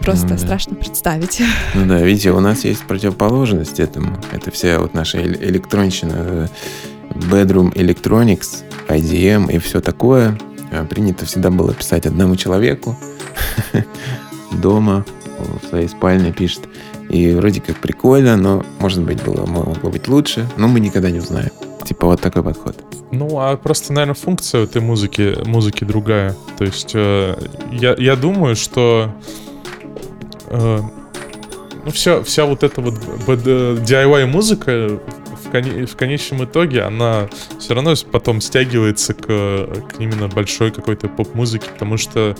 просто 0.09 0.27
ну, 0.27 0.35
да. 0.35 0.37
страшно 0.39 0.75
представить. 0.75 1.41
Ну 1.75 1.85
да, 1.85 2.01
видите, 2.01 2.31
у 2.31 2.39
нас 2.39 2.65
есть 2.65 2.83
противоположность 2.85 3.79
этому. 3.79 4.17
Это 4.31 4.49
вся 4.49 4.79
вот 4.79 4.93
наша 4.93 5.21
электронщина, 5.21 6.13
э, 6.15 6.47
bedroom 7.31 7.71
electronics, 7.73 8.63
IDM 8.87 9.51
и 9.53 9.59
все 9.59 9.81
такое. 9.81 10.37
А 10.71 10.83
принято 10.85 11.25
всегда 11.25 11.51
было 11.51 11.73
писать 11.73 12.07
одному 12.07 12.35
человеку 12.35 12.97
дома, 14.51 15.05
в 15.61 15.67
своей 15.67 15.87
спальне 15.87 16.31
пишет. 16.31 16.67
И 17.09 17.31
вроде 17.33 17.61
как 17.61 17.77
прикольно, 17.77 18.35
но, 18.35 18.65
может 18.79 19.03
быть, 19.03 19.23
было, 19.23 19.45
могло 19.45 19.89
быть 19.89 20.07
лучше, 20.07 20.47
но 20.57 20.67
мы 20.67 20.79
никогда 20.79 21.11
не 21.11 21.19
узнаем. 21.19 21.51
Типа 21.85 22.07
вот 22.07 22.21
такой 22.21 22.43
подход. 22.43 22.75
Ну, 23.11 23.39
а 23.39 23.57
просто, 23.57 23.93
наверное, 23.93 24.15
функция 24.15 24.63
этой 24.63 24.81
музыки, 24.81 25.35
музыки 25.45 25.83
другая. 25.83 26.35
То 26.57 26.65
есть 26.65 26.91
э, 26.93 27.35
я, 27.71 27.95
я 27.97 28.15
думаю, 28.15 28.55
что 28.55 29.11
Э, 30.49 30.81
ну, 31.85 31.91
вся, 31.91 32.23
вся 32.23 32.45
вот 32.45 32.63
эта 32.63 32.81
вот 32.81 32.95
DIY 32.95 34.25
музыка 34.25 34.99
в, 35.51 35.85
в 35.85 35.95
конечном 35.95 36.43
итоге, 36.43 36.81
она 36.81 37.29
все 37.59 37.73
равно 37.73 37.93
потом 38.11 38.41
стягивается 38.41 39.13
к, 39.13 39.25
к 39.25 39.99
именно 39.99 40.27
большой 40.27 40.71
какой-то 40.71 41.07
поп-музыке, 41.07 41.69
потому 41.71 41.97
что 41.97 42.35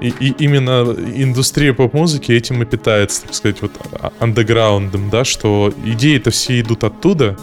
и, 0.00 0.08
и 0.20 0.34
именно 0.38 0.94
индустрия 1.14 1.74
поп-музыки 1.74 2.32
этим 2.32 2.62
и 2.62 2.66
питается, 2.66 3.22
так 3.22 3.34
сказать, 3.34 3.62
вот 3.62 3.72
а, 3.92 4.12
андеграундом, 4.20 5.10
да, 5.10 5.24
что 5.24 5.72
идеи-то 5.84 6.30
все 6.30 6.60
идут 6.60 6.84
оттуда, 6.84 7.36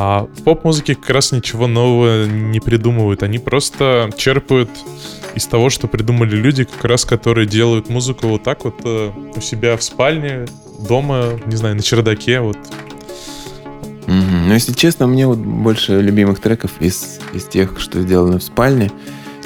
а 0.00 0.28
в 0.32 0.44
поп-музыке 0.44 0.94
как 0.94 1.10
раз 1.10 1.32
ничего 1.32 1.66
нового 1.66 2.24
не 2.24 2.60
придумывают. 2.60 3.24
Они 3.24 3.40
просто 3.40 4.10
черпают 4.16 4.70
из 5.34 5.46
того, 5.46 5.70
что 5.70 5.88
придумали 5.88 6.36
люди, 6.36 6.62
как 6.62 6.84
раз 6.84 7.04
которые 7.04 7.48
делают 7.48 7.88
музыку 7.88 8.28
вот 8.28 8.44
так 8.44 8.64
вот 8.64 8.76
э, 8.84 9.10
у 9.34 9.40
себя 9.40 9.76
в 9.76 9.82
спальне, 9.82 10.46
дома, 10.88 11.40
не 11.46 11.56
знаю, 11.56 11.74
на 11.74 11.82
чердаке, 11.82 12.38
вот. 12.38 12.56
Mm-hmm. 14.06 14.46
Ну, 14.46 14.54
если 14.54 14.72
честно, 14.72 15.08
мне 15.08 15.26
вот 15.26 15.38
больше 15.38 16.00
любимых 16.00 16.38
треков 16.38 16.80
из, 16.80 17.18
из 17.32 17.46
тех, 17.46 17.80
что 17.80 18.00
сделаны 18.00 18.38
в 18.38 18.44
спальне, 18.44 18.92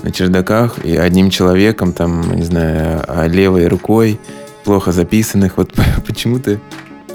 на 0.03 0.12
чердаках, 0.12 0.85
и 0.85 0.95
одним 0.95 1.31
человеком, 1.31 1.95
там, 1.95 2.31
не 2.37 2.43
знаю, 2.43 3.03
а 3.09 3.27
левой 3.27 3.69
рукой, 3.69 4.21
плохо 4.65 4.93
записанных. 4.93 5.57
Вот 5.57 5.73
почему-то 6.07 6.61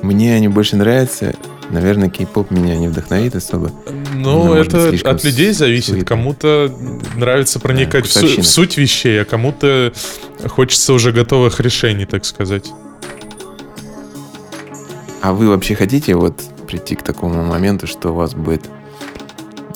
мне 0.02 0.34
они 0.34 0.48
больше 0.48 0.76
нравятся 0.76 1.36
Наверное, 1.70 2.10
кей-поп 2.10 2.50
меня 2.52 2.78
не 2.78 2.88
вдохновит 2.88 3.36
особо. 3.36 3.72
Ну, 4.14 4.54
это 4.54 4.90
от 5.04 5.24
людей 5.24 5.52
зависит. 5.52 5.90
Суетно. 5.90 6.06
Кому-то 6.06 6.74
нравится 7.16 7.60
проникать 7.60 8.04
да, 8.06 8.10
в, 8.10 8.14
су- 8.14 8.42
в 8.42 8.48
суть 8.48 8.78
вещей, 8.78 9.22
а 9.22 9.26
кому-то 9.26 9.92
хочется 10.48 10.94
уже 10.94 11.12
готовых 11.12 11.60
решений, 11.60 12.06
так 12.06 12.24
сказать. 12.26 12.72
А 15.22 15.34
вы 15.34 15.50
вообще 15.50 15.76
хотите 15.76 16.16
вот 16.16 16.42
прийти 16.68 16.96
к 16.96 17.04
такому 17.04 17.44
моменту, 17.44 17.86
что 17.88 18.12
у 18.12 18.14
вас 18.14 18.34
будет 18.34 18.64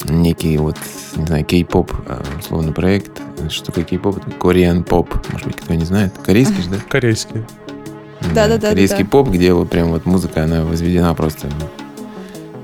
некий 0.04 0.56
вот, 0.56 0.76
не 1.16 1.26
знаю, 1.26 1.44
кей-поп, 1.44 1.92
а, 2.06 2.22
условно, 2.38 2.72
проект. 2.72 3.20
Что 3.50 3.66
такое 3.66 3.84
кей-поп? 3.84 4.18
Кореан 4.40 4.82
поп. 4.84 5.14
Может 5.30 5.46
быть, 5.46 5.56
кто 5.56 5.74
не 5.74 5.84
знает. 5.84 6.14
Корейский 6.24 6.62
же, 6.62 6.70
да? 6.70 6.76
Корейский. 6.88 7.44
Да, 8.34 8.48
да, 8.48 8.58
да. 8.58 8.68
Корейский 8.70 9.04
поп, 9.04 9.28
где 9.28 9.52
вот 9.52 9.70
прям 9.70 9.88
вот 9.88 10.06
музыка, 10.06 10.44
она 10.44 10.64
возведена 10.64 11.14
просто 11.14 11.48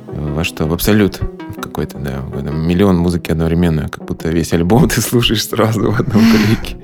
во 0.07 0.45
что? 0.45 0.67
В 0.67 0.73
абсолют 0.73 1.21
какой-то, 1.61 1.99
да. 1.99 2.23
Миллион 2.51 2.99
музыки 2.99 3.31
одновременно, 3.31 3.89
как 3.89 4.05
будто 4.05 4.29
весь 4.29 4.53
альбом 4.53 4.89
ты 4.95 5.01
слушаешь 5.01 5.47
сразу 5.47 5.91
в 5.91 6.01
одном 6.01 6.23
клике. 6.31 6.77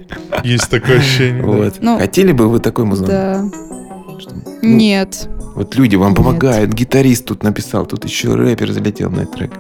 Есть 0.43 0.71
такое 0.71 0.99
ощущение. 0.99 1.43
Вот. 1.43 1.75
Ну, 1.81 1.99
Хотели 1.99 2.33
бы 2.33 2.49
вы 2.49 2.59
такой 2.61 2.85
музон? 2.85 3.07
Да. 3.07 3.45
Что? 4.19 4.31
Ну, 4.63 4.69
Нет. 4.77 5.29
Вот 5.55 5.77
люди 5.77 5.95
вам 5.97 6.15
помогают, 6.15 6.73
гитарист 6.73 7.27
тут 7.27 7.45
написал, 7.45 7.87
тут 7.87 8.05
еще 8.05 8.35
рэпер 8.35 8.73
залетел 8.73 9.11
на 9.11 9.21
этот 9.21 9.35
трек. 9.37 9.53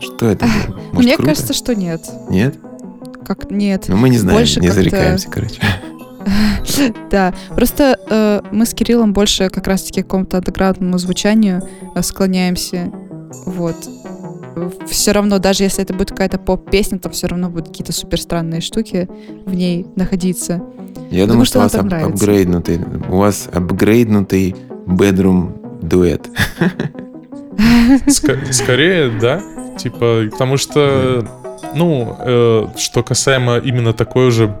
Что 0.00 0.26
это? 0.26 0.46
Может, 0.92 1.04
Мне 1.04 1.16
круто? 1.16 1.30
кажется, 1.30 1.52
что 1.52 1.74
нет. 1.74 2.02
Нет? 2.28 2.56
Как 3.26 3.50
нет. 3.50 3.86
Ну, 3.88 3.96
мы 3.96 4.08
не 4.08 4.18
знаем, 4.18 4.38
Больше 4.38 4.60
не 4.60 4.70
зарекаемся, 4.70 5.28
короче. 5.28 5.60
Да, 7.10 7.34
просто 7.54 7.98
э, 8.08 8.40
мы 8.52 8.64
с 8.64 8.74
Кириллом 8.74 9.12
больше 9.12 9.50
как 9.50 9.66
раз-таки 9.66 10.02
к 10.02 10.06
какому-то 10.06 10.38
андеграундному 10.38 10.98
звучанию 10.98 11.62
э, 11.94 12.02
склоняемся. 12.02 12.90
Вот. 13.46 13.76
Все 14.88 15.12
равно, 15.12 15.38
даже 15.38 15.64
если 15.64 15.82
это 15.82 15.94
будет 15.94 16.10
какая-то 16.10 16.38
поп-песня, 16.38 16.98
там 16.98 17.12
все 17.12 17.26
равно 17.28 17.48
будут 17.48 17.68
какие-то 17.68 17.92
супер 17.92 18.20
странные 18.20 18.60
штуки 18.60 19.08
в 19.46 19.54
ней 19.54 19.86
находиться. 19.96 20.62
Я 21.10 21.26
думаю, 21.26 21.44
что, 21.44 21.58
у 21.58 21.62
вас 21.62 21.74
ап- 21.74 21.92
апгрейднутый, 21.92 22.80
у 23.08 23.16
вас 23.16 23.48
апгрейднутый 23.52 24.54
bedroom 24.86 25.80
дуэт. 25.82 26.28
Скорее, 28.08 29.10
да. 29.20 29.40
Типа, 29.78 30.24
потому 30.30 30.56
что, 30.56 31.26
ну, 31.74 32.16
э, 32.18 32.66
что 32.76 33.02
касаемо 33.02 33.58
именно 33.58 33.92
такой 33.92 34.28
уже 34.28 34.58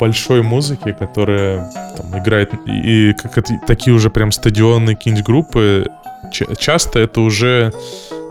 большой 0.00 0.42
музыки, 0.42 0.94
которая 0.98 1.70
там, 1.96 2.18
играет 2.18 2.52
и, 2.66 3.10
и 3.10 3.12
как 3.14 3.38
это, 3.38 3.58
такие 3.66 3.94
уже 3.94 4.10
прям 4.10 4.32
стадионные 4.32 4.96
какие-нибудь 4.96 5.26
группы, 5.26 5.86
часто 6.58 6.98
это 7.00 7.20
уже 7.20 7.72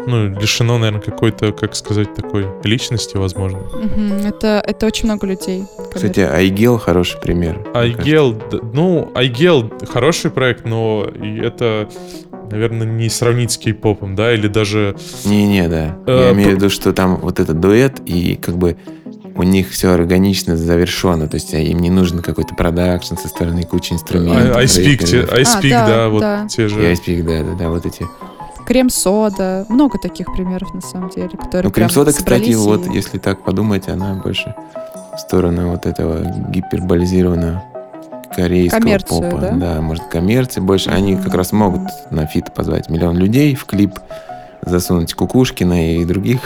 ну, 0.06 0.28
лишено, 0.28 0.78
наверное, 0.78 1.02
какой-то, 1.02 1.52
как 1.52 1.76
сказать, 1.76 2.14
такой 2.14 2.46
личности, 2.64 3.18
возможно. 3.18 3.60
Угу, 3.60 4.28
это, 4.28 4.64
это 4.66 4.86
очень 4.86 5.06
много 5.06 5.28
людей. 5.28 5.66
Кстати, 5.94 6.20
Айгел 6.20 6.78
хороший 6.78 7.20
пример. 7.20 7.66
Айгел, 7.74 8.36
ну, 8.74 9.12
Айгел 9.16 9.72
хороший 9.92 10.32
проект, 10.32 10.66
но 10.66 11.08
это, 11.42 11.90
наверное, 12.52 12.88
не 12.88 13.10
сравнить 13.10 13.52
с 13.52 13.58
кей-попом, 13.58 14.16
да, 14.16 14.34
или 14.34 14.48
даже... 14.48 14.96
Не-не, 15.26 15.68
да. 15.68 15.98
Э, 16.06 16.26
Я 16.28 16.32
имею 16.34 16.52
в 16.52 16.54
виду, 16.56 16.70
что 16.70 16.94
там 16.94 17.18
вот 17.18 17.40
этот 17.40 17.60
дуэт, 17.60 18.02
и 18.06 18.36
как 18.36 18.58
бы 18.58 18.78
у 19.36 19.44
них 19.44 19.70
все 19.72 19.92
органично 19.92 20.56
завершено, 20.56 21.28
то 21.28 21.36
есть 21.36 21.54
им 21.54 21.80
не 21.80 21.90
нужен 21.90 22.20
какой-то 22.22 22.56
продакшн 22.56 23.16
со 23.16 23.28
стороны 23.28 23.64
кучи 23.64 23.94
инструментов. 23.94 24.56
I, 24.56 24.64
I 24.64 24.66
speak, 24.66 25.04
те, 25.04 25.22
I 25.22 25.44
speak 25.44 25.74
а, 25.74 25.88
да, 25.88 25.88
да, 25.88 26.10
вот 26.10 26.22
да. 26.22 26.48
те 26.48 26.68
же. 26.68 26.86
I 26.86 26.94
speak, 26.94 27.24
да, 27.24 27.44
да, 27.44 27.58
да, 27.58 27.70
вот 27.70 27.86
эти. 27.86 28.06
крем-сода, 28.66 29.66
много 29.70 29.98
таких 29.98 30.32
примеров 30.34 30.74
на 30.74 30.82
самом 30.82 31.10
деле, 31.10 31.30
которые. 31.30 31.64
Ну, 31.64 31.72
крем-сода, 31.72 32.14
кстати, 32.14 32.50
и... 32.50 32.56
вот 32.56 32.88
если 32.88 33.18
так 33.18 33.44
подумать, 33.44 33.88
она 33.88 34.16
больше 34.16 34.56
в 35.16 35.20
сторону 35.20 35.70
вот 35.70 35.86
этого 35.86 36.24
гиперболизированного 36.50 37.64
корейского 38.36 38.80
Коммерцию, 38.80 39.22
попа. 39.22 39.42
Да? 39.42 39.52
да, 39.52 39.82
может, 39.82 40.06
коммерции 40.06 40.60
больше. 40.60 40.90
Они 40.90 41.16
как 41.16 41.34
раз 41.34 41.52
могут 41.52 41.82
на 42.10 42.26
фит 42.26 42.54
позвать 42.54 42.90
миллион 42.90 43.18
людей 43.18 43.56
в 43.56 43.66
клип, 43.66 44.00
засунуть 44.66 45.14
Кукушкина 45.14 45.98
и 45.98 46.06
других. 46.06 46.40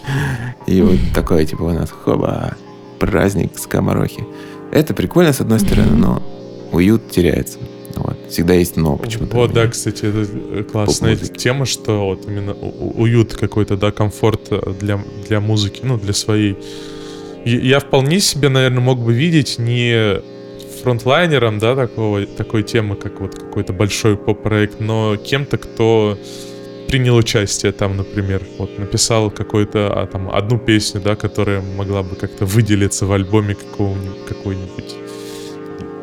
И 0.66 0.80
вот 0.82 0.98
такое, 1.14 1.44
типа, 1.46 1.62
у 1.62 1.72
нас, 1.72 1.90
хоба, 1.90 2.56
праздник 2.98 3.58
скоморохи. 3.58 4.24
Это 4.70 4.94
прикольно, 4.94 5.32
с 5.32 5.40
одной 5.40 5.60
стороны, 5.60 5.96
но 5.96 6.22
уют 6.72 7.10
теряется. 7.10 7.58
Вот. 7.94 8.16
Всегда 8.30 8.54
есть 8.54 8.76
но 8.76 8.96
почему-то. 8.96 9.36
Вот, 9.36 9.52
да, 9.52 9.66
кстати, 9.66 10.04
это 10.04 10.64
классная 10.64 11.16
тема, 11.16 11.64
что 11.64 12.06
вот 12.06 12.26
именно 12.26 12.52
уют 12.52 13.34
какой-то, 13.34 13.76
да, 13.76 13.90
комфорт 13.90 14.50
для, 14.78 15.00
для 15.26 15.40
музыки, 15.40 15.80
ну, 15.82 15.98
для 15.98 16.12
своей. 16.12 16.56
Я 17.44 17.80
вполне 17.80 18.20
себе, 18.20 18.50
наверное, 18.50 18.80
мог 18.80 18.98
бы 18.98 19.12
видеть 19.12 19.58
не 19.58 20.20
фронтлайнером, 20.82 21.58
да, 21.58 21.74
такого, 21.74 22.24
такой 22.26 22.62
темы, 22.62 22.94
как 22.94 23.20
вот 23.20 23.34
какой-то 23.34 23.72
большой 23.72 24.16
поп-проект, 24.16 24.80
но 24.80 25.16
кем-то, 25.16 25.58
кто 25.58 26.18
принял 26.88 27.16
участие 27.16 27.72
там, 27.72 27.96
например, 27.96 28.42
вот 28.58 28.78
написал 28.78 29.30
какую-то, 29.30 29.92
а, 29.92 30.06
там, 30.06 30.30
одну 30.30 30.58
песню, 30.58 31.00
да, 31.00 31.14
которая 31.16 31.60
могла 31.60 32.02
бы 32.02 32.16
как-то 32.16 32.46
выделиться 32.46 33.06
в 33.06 33.12
альбоме 33.12 33.54
какого-нибудь, 33.54 34.26
какой-нибудь 34.26 34.94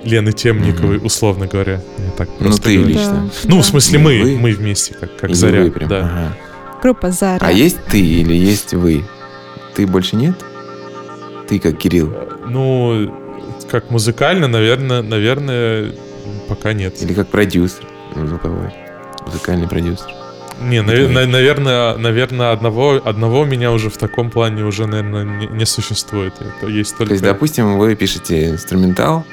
Лены 0.04 0.32
Темниковой, 0.32 0.98
mm-hmm. 0.98 1.06
условно 1.06 1.48
говоря. 1.48 1.82
Не 1.98 2.12
так 2.16 2.30
ну, 2.40 2.52
ты 2.52 2.76
говорю. 2.76 2.94
лично. 2.94 3.14
Да. 3.14 3.50
Ну, 3.50 3.56
да. 3.56 3.62
в 3.62 3.66
смысле, 3.66 4.00
мы, 4.00 4.22
вы? 4.22 4.38
мы 4.38 4.52
вместе, 4.52 4.94
как, 4.94 5.18
как 5.18 5.34
Заря. 5.34 5.64
Вы 5.64 5.72
прям. 5.72 5.90
Да. 5.90 6.00
Ага. 6.00 6.38
Группа 6.84 7.12
Заря. 7.12 7.40
А 7.42 7.52
есть 7.52 7.84
ты 7.90 8.00
или 8.00 8.36
есть 8.36 8.76
вы? 8.76 9.04
Ты 9.74 9.88
больше 9.88 10.16
нет? 10.16 10.36
Ты 11.48 11.60
как 11.60 11.78
Кирилл? 11.80 12.14
Ну, 12.48 13.12
как 13.70 13.90
музыкально, 13.90 14.48
наверное, 14.48 15.02
наверное, 15.02 15.92
пока 16.48 16.74
нет. 16.74 17.02
Или 17.02 17.14
как 17.14 17.30
продюсер 17.30 17.88
звуковой. 18.16 18.72
Музыкальный 19.26 19.68
продюсер. 19.68 20.25
Не, 20.62 20.82
нав- 20.82 21.12
на- 21.12 21.26
наверное, 21.26 21.98
наверное, 21.98 22.52
одного, 22.52 23.02
одного 23.04 23.46
меня 23.46 23.72
уже 23.72 23.90
в 23.90 23.98
таком 23.98 24.30
плане 24.32 24.64
уже, 24.64 24.88
наверное, 24.88 25.24
не, 25.24 25.48
не 25.48 25.66
существует. 25.66 26.34
Это 26.40 26.72
есть 26.72 26.92
только... 26.92 27.08
То 27.08 27.14
есть, 27.14 27.24
допустим, 27.24 27.78
вы 27.78 27.96
пишете 27.96 28.50
инструментал 28.50 29.26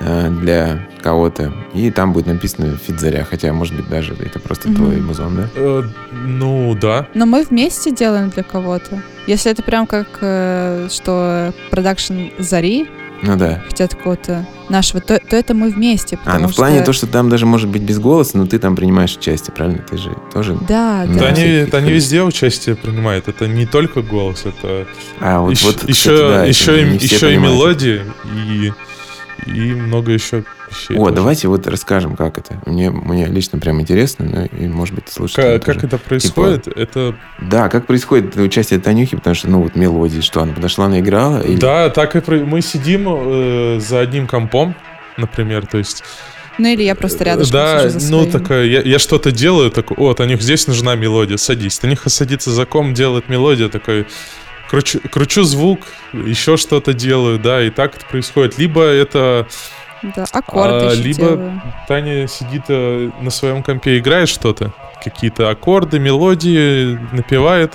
э, 0.00 0.30
для 0.30 0.88
кого-то, 1.02 1.52
и 1.74 1.90
там 1.90 2.12
будет 2.12 2.26
написано 2.26 2.76
«Фит 2.76 3.00
хотя, 3.28 3.52
может 3.52 3.74
быть, 3.74 3.88
даже 3.88 4.14
это 4.14 4.38
просто 4.38 4.68
mm-hmm. 4.68 4.74
твой 4.76 4.96
музон, 5.00 5.36
да? 5.36 5.48
Э, 5.54 5.82
ну, 6.12 6.76
да. 6.80 7.08
Но 7.14 7.26
мы 7.26 7.42
вместе 7.42 7.90
делаем 7.90 8.30
для 8.30 8.42
кого-то. 8.42 9.02
Если 9.26 9.50
это 9.50 9.62
прям 9.62 9.86
как, 9.86 10.06
э, 10.20 10.88
что 10.90 11.52
продакшн 11.70 12.28
Зари, 12.38 12.88
ну 13.22 13.36
да. 13.36 13.62
Хотя 13.68 13.86
такого-то 13.86 14.46
нашего, 14.68 15.00
то, 15.00 15.18
то 15.18 15.36
это 15.36 15.54
мы 15.54 15.70
вместе. 15.70 16.18
А, 16.24 16.38
ну 16.38 16.48
в 16.48 16.54
плане 16.54 16.78
что... 16.78 16.86
то, 16.86 16.92
что 16.92 17.06
там 17.06 17.28
даже 17.28 17.46
может 17.46 17.68
быть 17.68 17.82
без 17.82 17.98
голоса, 17.98 18.38
но 18.38 18.46
ты 18.46 18.58
там 18.58 18.76
принимаешь 18.76 19.16
участие, 19.16 19.54
правильно? 19.54 19.82
Ты 19.82 19.98
же 19.98 20.16
тоже... 20.32 20.56
Да, 20.68 21.06
да. 21.06 21.26
Они, 21.26 21.42
это 21.42 21.78
они 21.78 21.92
везде 21.92 22.22
участие 22.22 22.76
принимают. 22.76 23.28
Это 23.28 23.46
не 23.46 23.66
только 23.66 24.02
голос, 24.02 24.46
это 24.46 24.86
а, 25.20 25.40
вот, 25.40 25.50
еще, 25.50 25.66
вот, 25.66 25.74
кстати, 25.76 25.90
еще, 25.90 26.28
да, 26.28 26.44
еще, 26.44 26.82
и, 26.82 26.94
еще 26.96 27.34
и 27.34 27.36
мелодии, 27.36 28.02
и, 28.34 28.72
и 29.46 29.74
много 29.74 30.12
еще 30.12 30.44
вещей. 30.70 30.96
О, 30.96 31.04
тоже. 31.04 31.14
давайте 31.14 31.48
вот 31.48 31.66
расскажем, 31.66 32.16
как 32.16 32.38
это. 32.38 32.60
Мне, 32.66 32.90
мне 32.90 33.26
лично 33.26 33.58
прям 33.58 33.80
интересно, 33.80 34.24
ну, 34.24 34.44
и, 34.44 34.68
может 34.68 34.94
быть, 34.94 35.04
слушайте. 35.08 35.58
Как, 35.58 35.64
как 35.64 35.84
это 35.84 35.98
происходит? 35.98 36.64
Типа, 36.64 36.78
это... 36.78 37.16
Да, 37.40 37.68
как 37.68 37.86
происходит 37.86 38.36
участие 38.36 38.80
Танюхи, 38.80 39.16
потому 39.16 39.34
что, 39.34 39.48
ну, 39.48 39.62
вот 39.62 39.76
мелодии, 39.76 40.20
что 40.20 40.42
она 40.42 40.52
подошла, 40.52 40.86
она 40.86 41.00
играла? 41.00 41.40
Или... 41.40 41.58
Да, 41.58 41.90
так 41.90 42.16
и 42.16 42.20
про... 42.20 42.36
мы 42.38 42.60
сидим 42.60 43.06
э, 43.08 43.80
за 43.80 44.00
одним 44.00 44.26
компом, 44.26 44.74
например, 45.16 45.66
то 45.66 45.78
есть... 45.78 46.02
Ну 46.58 46.68
или 46.68 46.82
я 46.82 46.94
просто 46.94 47.24
рядом 47.24 47.46
Да, 47.50 47.88
ну 48.10 48.26
такая, 48.26 48.66
я, 48.66 48.82
я 48.82 48.98
что-то 48.98 49.32
делаю, 49.32 49.70
такой, 49.70 49.96
о, 49.96 50.12
Танюх, 50.14 50.42
здесь 50.42 50.66
нужна 50.66 50.94
мелодия, 50.94 51.38
садись. 51.38 51.78
Танюха 51.78 52.10
садится 52.10 52.50
за 52.50 52.66
ком, 52.66 52.92
делает 52.92 53.28
мелодию, 53.28 53.70
такой, 53.70 54.06
кручу, 54.70 55.00
кручу 55.10 55.42
звук, 55.42 55.80
еще 56.12 56.56
что-то 56.56 56.94
делаю, 56.94 57.38
да, 57.38 57.62
и 57.62 57.70
так 57.70 57.96
это 57.96 58.06
происходит. 58.06 58.56
Либо 58.58 58.82
это 58.84 59.48
да, 60.02 60.24
аккорды 60.32 60.86
а, 60.86 60.94
Либо 60.94 61.18
делаю. 61.18 61.62
Таня 61.88 62.28
сидит 62.28 62.64
э, 62.68 63.10
на 63.20 63.30
своем 63.30 63.62
компе, 63.62 63.98
играет 63.98 64.28
что-то, 64.28 64.72
какие-то 65.02 65.50
аккорды, 65.50 65.98
мелодии, 65.98 66.98
напевает, 67.12 67.74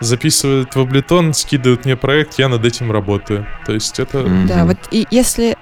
записывает 0.00 0.74
в 0.74 0.80
Ableton, 0.80 1.32
скидывает 1.32 1.84
мне 1.84 1.96
проект, 1.96 2.38
я 2.38 2.48
над 2.48 2.64
этим 2.64 2.92
работаю. 2.92 3.46
То 3.66 3.72
есть 3.72 3.98
это... 3.98 4.24
Да, 4.46 4.64
вот 4.64 4.78
и 4.92 5.06
если 5.10 5.56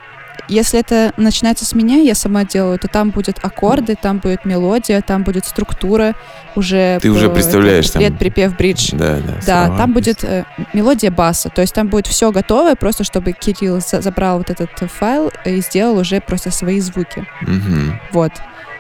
если 0.48 0.80
это 0.80 1.12
начинается 1.16 1.64
с 1.64 1.74
меня, 1.74 1.96
я 1.96 2.14
сама 2.14 2.44
делаю, 2.44 2.78
то 2.78 2.88
там 2.88 3.10
будет 3.10 3.38
аккорды, 3.42 3.96
там 4.00 4.18
будет 4.18 4.44
мелодия, 4.44 5.00
там 5.00 5.24
будет 5.24 5.44
структура 5.44 6.14
уже. 6.54 6.98
Ты 7.00 7.10
уже 7.10 7.28
представляешь 7.30 7.90
там. 7.90 8.16
припев, 8.16 8.56
бридж. 8.56 8.90
Да, 8.92 9.16
да. 9.16 9.34
Да, 9.46 9.76
там 9.76 9.92
будет 9.92 10.24
э, 10.24 10.44
мелодия 10.72 11.10
баса, 11.10 11.48
то 11.48 11.60
есть 11.60 11.74
там 11.74 11.88
будет 11.88 12.06
все 12.06 12.30
готовое, 12.32 12.76
просто 12.76 13.04
чтобы 13.04 13.32
Кирилл 13.32 13.80
забрал 13.80 14.38
вот 14.38 14.50
этот 14.50 14.70
файл 14.90 15.30
и 15.44 15.60
сделал 15.60 15.98
уже 15.98 16.20
просто 16.20 16.50
свои 16.50 16.80
звуки. 16.80 17.26
Угу. 17.42 18.00
Вот. 18.12 18.32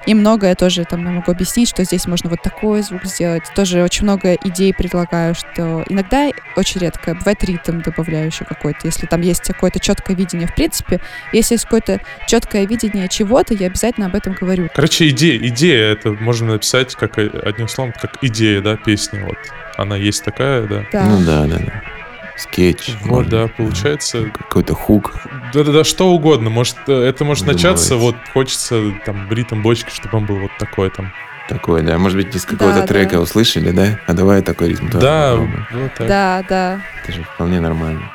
И 0.06 0.14
многое 0.14 0.54
тоже 0.54 0.84
там 0.84 1.04
я 1.04 1.10
могу 1.10 1.32
объяснить, 1.32 1.68
что 1.68 1.84
здесь 1.84 2.06
можно 2.06 2.30
вот 2.30 2.40
такой 2.42 2.82
звук 2.82 3.04
сделать. 3.04 3.44
Тоже 3.54 3.82
очень 3.82 4.04
много 4.04 4.34
идей 4.34 4.72
предлагаю, 4.72 5.34
что 5.34 5.84
иногда, 5.88 6.30
очень 6.56 6.80
редко, 6.80 7.14
бывает 7.14 7.42
ритм 7.44 7.80
добавляю 7.80 8.26
еще 8.26 8.44
какой-то. 8.44 8.80
Если 8.84 9.06
там 9.06 9.20
есть 9.20 9.44
какое-то 9.44 9.80
четкое 9.80 10.16
видение, 10.16 10.46
в 10.46 10.54
принципе, 10.54 11.00
если 11.32 11.54
есть 11.54 11.64
какое-то 11.64 12.00
четкое 12.26 12.66
видение 12.66 13.08
чего-то, 13.08 13.54
я 13.54 13.66
обязательно 13.66 14.06
об 14.06 14.14
этом 14.14 14.34
говорю. 14.34 14.68
Короче, 14.74 15.08
идея, 15.08 15.38
идея 15.48 15.92
это 15.92 16.12
можно 16.12 16.52
написать 16.52 16.94
как 16.94 17.18
одним 17.18 17.68
словом, 17.68 17.92
как 18.00 18.22
идея, 18.22 18.60
да, 18.60 18.76
песни. 18.76 19.20
Вот 19.20 19.38
она 19.76 19.96
есть 19.96 20.24
такая, 20.24 20.66
да. 20.66 20.84
да. 20.92 21.06
Ну 21.06 21.24
да, 21.24 21.46
да, 21.46 21.58
да 21.58 21.95
скетч. 22.36 22.94
Вот, 23.02 23.10
может, 23.10 23.30
да, 23.30 23.48
получается. 23.48 24.30
Какой-то 24.30 24.74
хук. 24.74 25.14
Да-да-да, 25.52 25.84
что 25.84 26.10
угодно. 26.12 26.50
Может, 26.50 26.76
э, 26.86 26.92
это 26.92 27.24
может 27.24 27.44
Думаете. 27.44 27.68
начаться, 27.68 27.96
вот 27.96 28.16
хочется 28.32 28.92
там 29.04 29.28
бритом 29.28 29.62
бочки, 29.62 29.90
чтобы 29.90 30.18
он 30.18 30.26
был 30.26 30.36
вот 30.36 30.50
такой 30.58 30.90
там. 30.90 31.12
Такой, 31.48 31.82
да. 31.82 31.96
Может 31.98 32.18
быть, 32.18 32.34
из 32.34 32.44
какого-то 32.44 32.80
да, 32.80 32.86
трека 32.86 33.16
да. 33.16 33.20
услышали, 33.20 33.70
да? 33.70 34.00
А 34.06 34.12
давай 34.12 34.42
такой 34.42 34.70
ритм. 34.70 34.88
Да, 34.90 35.36
вот 35.36 35.94
так. 35.96 36.08
да, 36.08 36.44
да. 36.48 36.80
Это 37.02 37.12
же 37.12 37.22
вполне 37.22 37.60
нормально. 37.60 38.10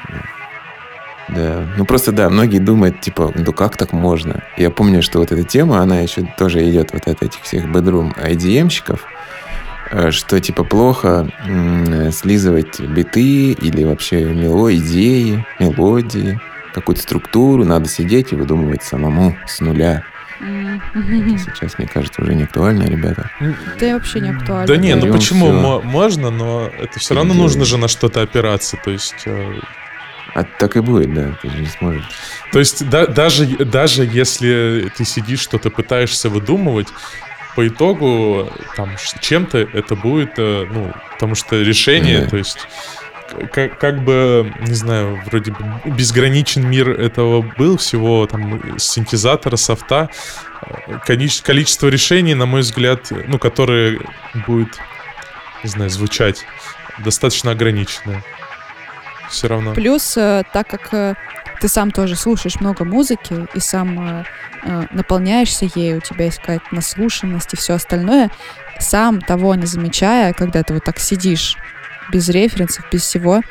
Да. 1.30 1.36
да. 1.36 1.68
Ну 1.78 1.86
просто 1.86 2.12
да, 2.12 2.30
многие 2.30 2.60
думают, 2.60 3.00
типа, 3.00 3.32
ну 3.34 3.54
как 3.54 3.78
так 3.78 3.94
можно? 3.94 4.44
Я 4.58 4.70
помню, 4.70 5.02
что 5.02 5.20
вот 5.20 5.32
эта 5.32 5.44
тема, 5.44 5.80
она 5.80 6.00
еще 6.00 6.28
тоже 6.38 6.70
идет 6.70 6.92
вот 6.92 7.08
от 7.08 7.24
этих 7.24 7.42
всех 7.44 7.72
бедрум 7.72 8.14
IDM-щиков. 8.18 9.00
Э, 9.92 10.12
что 10.12 10.40
типа 10.40 10.64
плохо 10.64 11.30
слизывать 12.12 12.80
биты 12.80 13.52
или 13.52 13.84
вообще 13.84 14.24
мело 14.24 14.74
идеи, 14.76 15.46
мелодии, 15.60 16.40
какую-то 16.74 17.02
структуру, 17.02 17.66
надо 17.66 17.90
сидеть 17.90 18.32
и 18.32 18.36
выдумывать 18.36 18.84
самому 18.84 19.36
с 19.46 19.60
нуля. 19.60 20.04
Это 20.40 21.38
сейчас, 21.38 21.78
мне 21.78 21.88
кажется, 21.88 22.22
уже 22.22 22.34
не 22.34 22.44
актуально, 22.44 22.84
ребята. 22.84 23.30
Да 23.80 23.94
вообще 23.94 24.22
не 24.22 24.30
актуально. 24.30 24.66
Да 24.66 24.78
не, 24.78 24.96
ну 24.96 25.12
почему 25.12 25.48
все. 25.48 25.82
можно, 25.82 26.30
но 26.32 26.72
это 26.80 27.00
все 27.00 27.14
равно 27.14 27.34
нужно 27.34 27.66
же 27.66 27.78
на 27.78 27.88
что-то 27.88 28.22
опираться, 28.22 28.78
то 28.84 28.92
есть... 28.92 29.24
Э, 29.26 29.60
а 30.34 30.44
так 30.44 30.78
и 30.78 30.80
будет, 30.80 31.14
да, 31.14 31.38
ты 31.42 31.50
же 31.50 31.58
не 31.58 31.68
сможешь. 31.68 32.10
То 32.54 32.60
есть 32.60 32.90
да, 32.90 33.06
даже, 33.06 33.46
даже 33.66 34.06
если 34.06 34.90
ты 34.96 35.04
сидишь, 35.04 35.42
что-то 35.42 35.70
пытаешься 35.70 36.30
выдумывать, 36.30 36.88
по 37.56 37.68
итогу 37.68 38.50
там 38.76 38.96
чем-то 39.20 39.58
это 39.58 39.96
будет, 39.96 40.34
э, 40.38 40.68
ну, 40.72 40.94
потому 41.14 41.36
что 41.36 41.62
решение, 41.62 42.22
mm-hmm. 42.22 42.30
то 42.30 42.38
есть 42.38 42.68
как, 43.52 43.80
как 43.80 44.04
бы, 44.04 44.54
не 44.60 44.74
знаю, 44.74 45.22
вроде 45.26 45.52
бы 45.52 45.66
безграничен 45.86 46.68
мир 46.68 46.90
этого 46.90 47.42
был, 47.42 47.78
всего 47.78 48.28
там 48.28 48.78
синтезатора, 48.80 49.56
софта, 49.56 50.10
э, 50.62 51.00
количество 51.06 51.88
решений, 51.88 52.34
на 52.34 52.46
мой 52.46 52.62
взгляд, 52.62 53.12
ну, 53.28 53.40
которые 53.40 54.00
будет, 54.48 54.80
не 55.64 55.70
знаю, 55.70 55.90
звучать, 55.90 56.46
достаточно 57.00 57.52
ограниченное. 57.52 58.24
Все 59.30 59.48
равно. 59.48 59.74
Плюс, 59.74 60.18
э, 60.18 60.44
так 60.52 60.68
как 60.68 61.18
ты 61.62 61.68
сам 61.68 61.92
тоже 61.92 62.16
слушаешь 62.16 62.60
много 62.60 62.84
музыки 62.84 63.48
и 63.54 63.60
сам 63.60 64.26
э, 64.64 64.88
наполняешься 64.92 65.70
ей, 65.76 65.96
у 65.96 66.02
тебя 66.02 66.26
есть 66.26 66.40
какая-то 66.40 66.66
наслушанность 66.72 67.54
и 67.54 67.56
все 67.56 67.76
остальное, 67.76 68.32
сам 68.80 69.22
того 69.22 69.54
не 69.54 69.68
замечая, 69.68 70.34
когда 70.34 70.64
ты 70.64 70.74
вот 70.74 70.84
так 70.84 71.00
сидишь 71.00 71.56
без 72.12 72.28
референсов, 72.30 72.86
без 72.92 73.04
всего, 73.04 73.42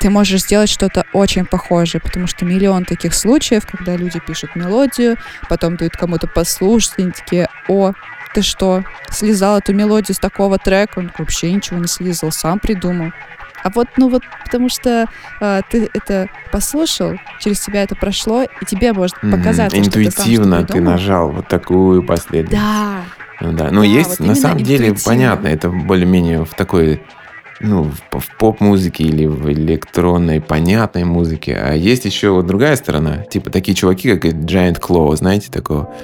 ты 0.00 0.10
можешь 0.10 0.42
сделать 0.42 0.68
что-то 0.68 1.06
очень 1.12 1.46
похожее, 1.46 2.00
потому 2.00 2.26
что 2.26 2.44
миллион 2.44 2.84
таких 2.84 3.14
случаев, 3.14 3.64
когда 3.64 3.94
люди 3.94 4.18
пишут 4.18 4.56
мелодию, 4.56 5.16
потом 5.48 5.76
дают 5.76 5.96
кому-то 5.96 6.26
послушать, 6.26 6.94
и 6.96 7.02
они 7.02 7.12
такие, 7.12 7.48
о, 7.68 7.92
ты 8.34 8.42
что, 8.42 8.82
слезал 9.08 9.58
эту 9.58 9.72
мелодию 9.72 10.16
с 10.16 10.18
такого 10.18 10.58
трека? 10.58 10.98
Он 10.98 11.12
вообще 11.16 11.52
ничего 11.52 11.78
не 11.78 11.86
слизал, 11.86 12.32
сам 12.32 12.58
придумал. 12.58 13.12
А 13.62 13.70
вот, 13.70 13.88
ну 13.96 14.08
вот, 14.08 14.22
потому 14.44 14.68
что 14.68 15.06
э, 15.40 15.60
ты 15.70 15.88
это 15.94 16.28
послушал, 16.50 17.12
через 17.40 17.60
тебя 17.60 17.82
это 17.82 17.94
прошло, 17.94 18.42
и 18.42 18.64
тебе 18.66 18.92
может 18.92 19.20
показаться, 19.20 19.76
mm, 19.76 19.86
интуитивно 19.86 20.58
что 20.58 20.66
ты, 20.66 20.72
сам, 20.72 20.78
ты 20.78 20.80
нажал 20.82 21.30
вот 21.30 21.48
такую 21.48 22.02
последовательность. 22.02 22.64
Да. 22.64 23.04
Ну 23.40 23.52
да, 23.52 23.70
но 23.70 23.80
да, 23.80 23.86
есть 23.86 24.20
вот 24.20 24.28
на 24.28 24.34
самом 24.34 24.62
деле 24.62 24.94
понятно, 25.04 25.48
это 25.48 25.68
более-менее 25.68 26.44
в 26.44 26.54
такой 26.54 27.02
ну, 27.62 27.84
в, 27.84 28.18
в 28.18 28.36
поп-музыке 28.38 29.04
или 29.04 29.26
в 29.26 29.50
электронной, 29.50 30.40
понятной 30.40 31.04
музыке. 31.04 31.56
А 31.56 31.74
есть 31.74 32.04
еще 32.04 32.30
вот 32.30 32.46
другая 32.46 32.76
сторона. 32.76 33.18
Типа 33.18 33.50
такие 33.50 33.74
чуваки, 33.74 34.16
как 34.16 34.32
Giant 34.32 34.80
Claw, 34.80 35.14
знаете 35.16 35.50
такого? 35.50 35.94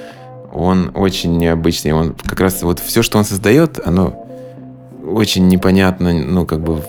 Он 0.53 0.93
очень 0.95 1.37
необычный. 1.37 1.93
Он 1.93 2.15
как 2.15 2.41
раз 2.41 2.63
вот 2.63 2.79
все, 2.79 3.03
что 3.03 3.19
он 3.19 3.25
создает, 3.25 3.81
оно 3.85 4.25
очень 5.05 5.49
непонятно, 5.49 6.13
ну, 6.13 6.47
как 6.47 6.61
бы 6.61 6.83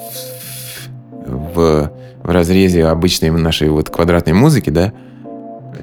в, 1.29 1.91
в, 2.23 2.29
разрезе 2.29 2.85
обычной 2.85 3.31
нашей 3.31 3.69
вот 3.69 3.89
квадратной 3.89 4.33
музыки, 4.33 4.69
да, 4.69 4.93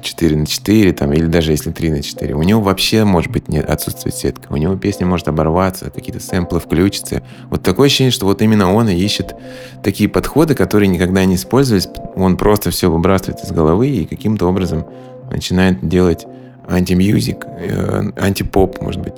4 0.02 0.36
на 0.36 0.46
4, 0.46 0.92
там, 0.92 1.12
или 1.12 1.26
даже 1.26 1.52
если 1.52 1.70
3 1.70 1.90
на 1.90 2.02
4, 2.02 2.34
у 2.34 2.42
него 2.42 2.60
вообще, 2.60 3.04
может 3.04 3.30
быть, 3.30 3.48
нет, 3.48 3.68
отсутствует 3.68 4.14
сетка. 4.14 4.52
У 4.52 4.56
него 4.56 4.76
песня 4.76 5.06
может 5.06 5.28
оборваться, 5.28 5.90
какие-то 5.90 6.20
сэмплы 6.20 6.60
включатся. 6.60 7.22
Вот 7.50 7.62
такое 7.62 7.86
ощущение, 7.86 8.10
что 8.10 8.26
вот 8.26 8.42
именно 8.42 8.72
он 8.72 8.88
и 8.88 8.94
ищет 8.94 9.34
такие 9.82 10.08
подходы, 10.08 10.54
которые 10.54 10.88
никогда 10.88 11.24
не 11.24 11.36
использовались. 11.36 11.88
Он 12.14 12.36
просто 12.36 12.70
все 12.70 12.90
выбрасывает 12.90 13.42
из 13.42 13.50
головы 13.50 13.88
и 13.88 14.04
каким-то 14.04 14.46
образом 14.46 14.86
начинает 15.30 15.86
делать 15.86 16.26
антимьюзик, 16.68 17.46
э, 17.46 18.10
антипоп, 18.16 18.80
может 18.80 19.00
быть. 19.00 19.14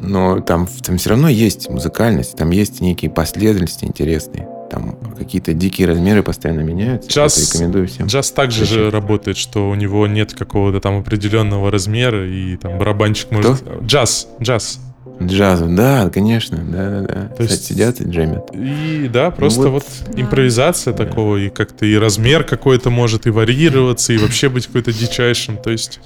Но 0.00 0.40
там, 0.40 0.66
там 0.82 0.96
все 0.96 1.10
равно 1.10 1.28
есть 1.28 1.68
музыкальность, 1.68 2.36
там 2.36 2.50
есть 2.50 2.80
некие 2.80 3.10
последовательности 3.10 3.84
интересные 3.84 4.48
там 4.70 4.96
какие-то 5.18 5.52
дикие 5.52 5.88
размеры 5.88 6.22
постоянно 6.22 6.60
меняются. 6.60 7.10
Джаз, 7.10 7.52
рекомендую 7.52 7.88
всем. 7.88 8.06
Джаз 8.06 8.30
также 8.30 8.64
же 8.64 8.90
работает, 8.90 9.36
что 9.36 9.68
у 9.68 9.74
него 9.74 10.06
нет 10.06 10.32
какого-то 10.32 10.80
там 10.80 10.98
определенного 10.98 11.70
размера, 11.70 12.28
и 12.28 12.56
там 12.56 12.78
барабанщик 12.78 13.30
может... 13.30 13.60
Кто? 13.60 13.84
Джаз, 13.84 14.28
джаз. 14.40 14.80
Джаз, 15.22 15.60
да, 15.60 16.08
конечно, 16.08 16.56
да, 16.58 16.90
да, 16.90 17.00
да. 17.00 17.34
То 17.34 17.42
есть 17.42 17.64
сидят 17.66 18.00
и 18.00 18.04
джемят. 18.04 18.50
И 18.54 19.10
да, 19.12 19.30
просто 19.30 19.62
ну, 19.62 19.70
вот, 19.72 19.84
вот 20.06 20.18
импровизация 20.18 20.94
да. 20.94 21.04
такого, 21.04 21.36
и 21.36 21.50
как-то 21.50 21.84
и 21.84 21.96
размер 21.96 22.44
какой-то 22.44 22.88
может 22.88 23.26
и 23.26 23.30
варьироваться, 23.30 24.14
и 24.14 24.18
вообще 24.18 24.48
быть 24.48 24.66
какой-то 24.66 24.92
дичайшим. 24.92 25.58
То 25.58 25.70
есть, 25.70 26.00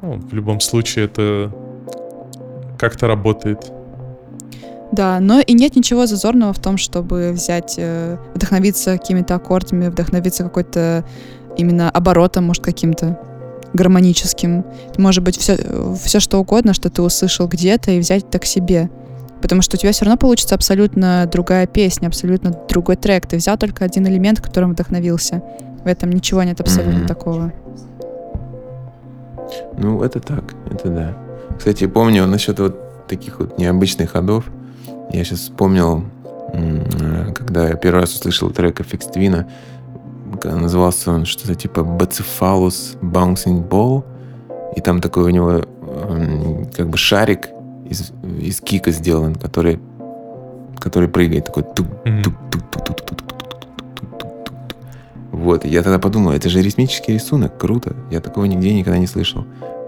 ну, 0.00 0.14
в 0.16 0.32
любом 0.32 0.60
случае 0.60 1.04
это 1.04 1.52
как-то 2.78 3.06
работает. 3.06 3.70
Да, 4.92 5.20
но 5.20 5.40
и 5.40 5.54
нет 5.54 5.74
ничего 5.74 6.06
зазорного 6.06 6.52
в 6.52 6.58
том, 6.58 6.76
чтобы 6.76 7.32
взять, 7.32 7.76
э, 7.78 8.18
вдохновиться 8.34 8.98
какими-то 8.98 9.34
аккордами, 9.34 9.88
вдохновиться 9.88 10.44
какой-то 10.44 11.04
именно 11.56 11.90
оборотом, 11.90 12.44
может, 12.44 12.62
каким-то 12.62 13.18
гармоническим. 13.72 14.64
Может 14.98 15.24
быть, 15.24 15.38
все, 15.38 15.56
все 16.02 16.20
что 16.20 16.38
угодно, 16.38 16.74
что 16.74 16.90
ты 16.90 17.00
услышал 17.00 17.48
где-то, 17.48 17.90
и 17.90 17.98
взять 17.98 18.24
это 18.24 18.38
к 18.38 18.44
себе. 18.44 18.90
Потому 19.40 19.62
что 19.62 19.76
у 19.76 19.80
тебя 19.80 19.92
все 19.92 20.04
равно 20.04 20.18
получится 20.18 20.54
абсолютно 20.54 21.28
другая 21.30 21.66
песня, 21.66 22.06
абсолютно 22.06 22.56
другой 22.68 22.96
трек. 22.96 23.26
Ты 23.26 23.38
взял 23.38 23.56
только 23.56 23.84
один 23.84 24.06
элемент, 24.06 24.40
которым 24.40 24.72
вдохновился. 24.72 25.42
В 25.82 25.86
этом 25.86 26.10
ничего 26.10 26.42
нет 26.42 26.60
абсолютно 26.60 27.04
mm-hmm. 27.04 27.08
такого. 27.08 27.52
Ну, 29.78 30.02
это 30.02 30.20
так, 30.20 30.44
это 30.70 30.88
да. 30.88 31.16
Кстати, 31.58 31.86
помню 31.86 32.26
насчет 32.26 32.58
вот 32.60 33.06
таких 33.08 33.40
вот 33.40 33.58
необычных 33.58 34.10
ходов. 34.10 34.44
Я 35.12 35.24
сейчас 35.24 35.40
вспомнил, 35.40 36.04
когда 37.34 37.68
я 37.68 37.74
первый 37.74 38.00
раз 38.00 38.14
услышал 38.14 38.50
трек 38.50 38.80
Affix 38.80 39.12
Twin, 39.14 39.44
назывался 40.42 41.12
он 41.12 41.26
что-то 41.26 41.54
типа 41.54 41.80
Bacephalus 41.80 42.98
Bouncing 43.02 43.68
Ball, 43.68 44.04
и 44.74 44.80
там 44.80 45.00
такой 45.00 45.24
у 45.24 45.28
него 45.28 45.62
как 46.74 46.88
бы 46.88 46.96
шарик 46.96 47.50
из, 47.88 48.12
из 48.40 48.60
кика 48.62 48.90
сделан, 48.90 49.34
который, 49.34 49.80
который 50.78 51.08
прыгает, 51.08 51.44
такой 51.44 51.64
тук 51.64 51.86
тук 52.24 52.34
тук 52.50 52.70
тук 52.70 52.86
тук 52.86 53.06
тук 53.06 53.18
вот, 55.30 55.64
я 55.64 55.82
тогда 55.82 55.98
подумал, 55.98 56.32
это 56.32 56.48
же 56.48 56.62
ритмический 56.62 57.14
рисунок, 57.14 57.58
круто. 57.58 57.96
Я 58.10 58.20
такого 58.20 58.44
нигде 58.44 58.72
никогда 58.72 58.98
не 58.98 59.08
слышал. 59.08 59.44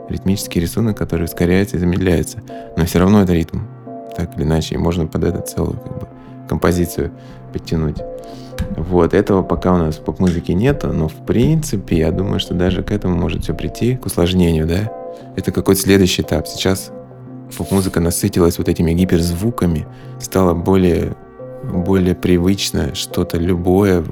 Ритмический 0.08 0.60
рисунок, 0.60 0.98
который 0.98 1.24
ускоряется 1.24 1.76
и 1.76 1.78
замедляется. 1.78 2.42
Но 2.76 2.84
все 2.86 2.98
равно 2.98 3.22
это 3.22 3.32
ритм 3.34 3.60
так 4.16 4.36
или 4.36 4.44
иначе, 4.44 4.74
и 4.74 4.78
можно 4.78 5.06
под 5.06 5.24
это 5.24 5.40
целую 5.40 5.78
как 5.78 6.00
бы, 6.00 6.08
композицию 6.48 7.12
подтянуть. 7.52 7.98
Вот, 8.76 9.14
этого 9.14 9.42
пока 9.42 9.72
у 9.72 9.78
нас 9.78 9.96
в 9.96 10.04
поп-музыке 10.04 10.54
нету, 10.54 10.92
но 10.92 11.08
в 11.08 11.26
принципе, 11.26 11.98
я 11.98 12.10
думаю, 12.10 12.40
что 12.40 12.54
даже 12.54 12.82
к 12.82 12.90
этому 12.90 13.16
может 13.16 13.42
все 13.42 13.54
прийти, 13.54 13.96
к 13.96 14.06
усложнению, 14.06 14.66
да? 14.66 14.92
Это 15.36 15.52
какой-то 15.52 15.80
следующий 15.80 16.22
этап. 16.22 16.46
Сейчас 16.46 16.90
поп-музыка 17.56 18.00
насытилась 18.00 18.58
вот 18.58 18.68
этими 18.68 18.92
гиперзвуками, 18.92 19.86
стало 20.20 20.54
более, 20.54 21.14
более 21.64 22.14
привычно 22.14 22.94
что-то 22.94 23.38
любое, 23.38 24.04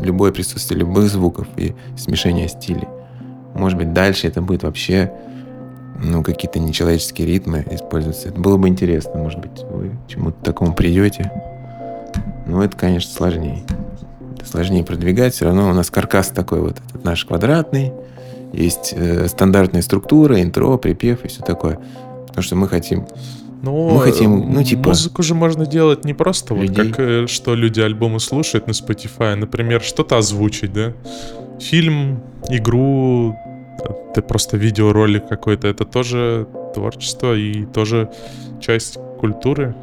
любое 0.00 0.32
присутствие 0.32 0.80
любых 0.80 1.08
звуков 1.08 1.46
и 1.56 1.74
смешение 1.96 2.48
стилей. 2.48 2.88
Может 3.54 3.78
быть, 3.78 3.92
дальше 3.92 4.28
это 4.28 4.40
будет 4.40 4.62
вообще 4.62 5.12
ну, 6.02 6.22
какие-то 6.22 6.58
нечеловеческие 6.58 7.26
ритмы 7.26 7.64
используются. 7.70 8.28
Это 8.28 8.40
было 8.40 8.56
бы 8.56 8.68
интересно, 8.68 9.16
может 9.16 9.40
быть, 9.40 9.62
вы 9.70 9.90
к 9.90 10.08
чему-то 10.08 10.42
такому 10.42 10.74
придете. 10.74 11.30
Но 12.46 12.62
это, 12.62 12.76
конечно, 12.76 13.12
сложнее. 13.12 13.64
Это 14.36 14.46
сложнее 14.46 14.84
продвигать. 14.84 15.34
Все 15.34 15.46
равно 15.46 15.70
у 15.70 15.74
нас 15.74 15.90
каркас 15.90 16.28
такой 16.28 16.60
вот, 16.60 16.78
этот 16.88 17.04
наш 17.04 17.24
квадратный. 17.24 17.92
Есть 18.52 18.94
э, 18.96 19.28
стандартная 19.28 19.82
структура, 19.82 20.40
интро, 20.40 20.78
припев 20.78 21.24
и 21.24 21.28
все 21.28 21.42
такое. 21.42 21.78
Потому 22.26 22.42
что 22.42 22.56
мы 22.56 22.68
хотим 22.68 23.06
но 23.62 23.88
мы 23.88 24.00
хотим, 24.02 24.52
ну, 24.52 24.62
типа... 24.62 24.90
Музыку 24.90 25.22
же 25.22 25.34
можно 25.34 25.66
делать 25.66 26.04
не 26.04 26.14
просто 26.14 26.54
людей. 26.54 26.76
вот 26.76 26.96
как, 26.96 27.00
э, 27.00 27.26
что 27.26 27.54
люди 27.54 27.80
альбомы 27.80 28.20
слушают 28.20 28.68
на 28.68 28.70
Spotify. 28.70 29.34
Например, 29.34 29.82
что-то 29.82 30.16
озвучить, 30.16 30.72
да? 30.72 30.92
Фильм, 31.58 32.22
игру, 32.48 33.36
ты 34.14 34.22
просто 34.22 34.56
видеоролик 34.56 35.28
какой-то, 35.28 35.68
это 35.68 35.84
тоже 35.84 36.46
творчество 36.74 37.34
и 37.34 37.64
тоже 37.66 38.10
часть 38.60 38.98
культуры. 39.18 39.74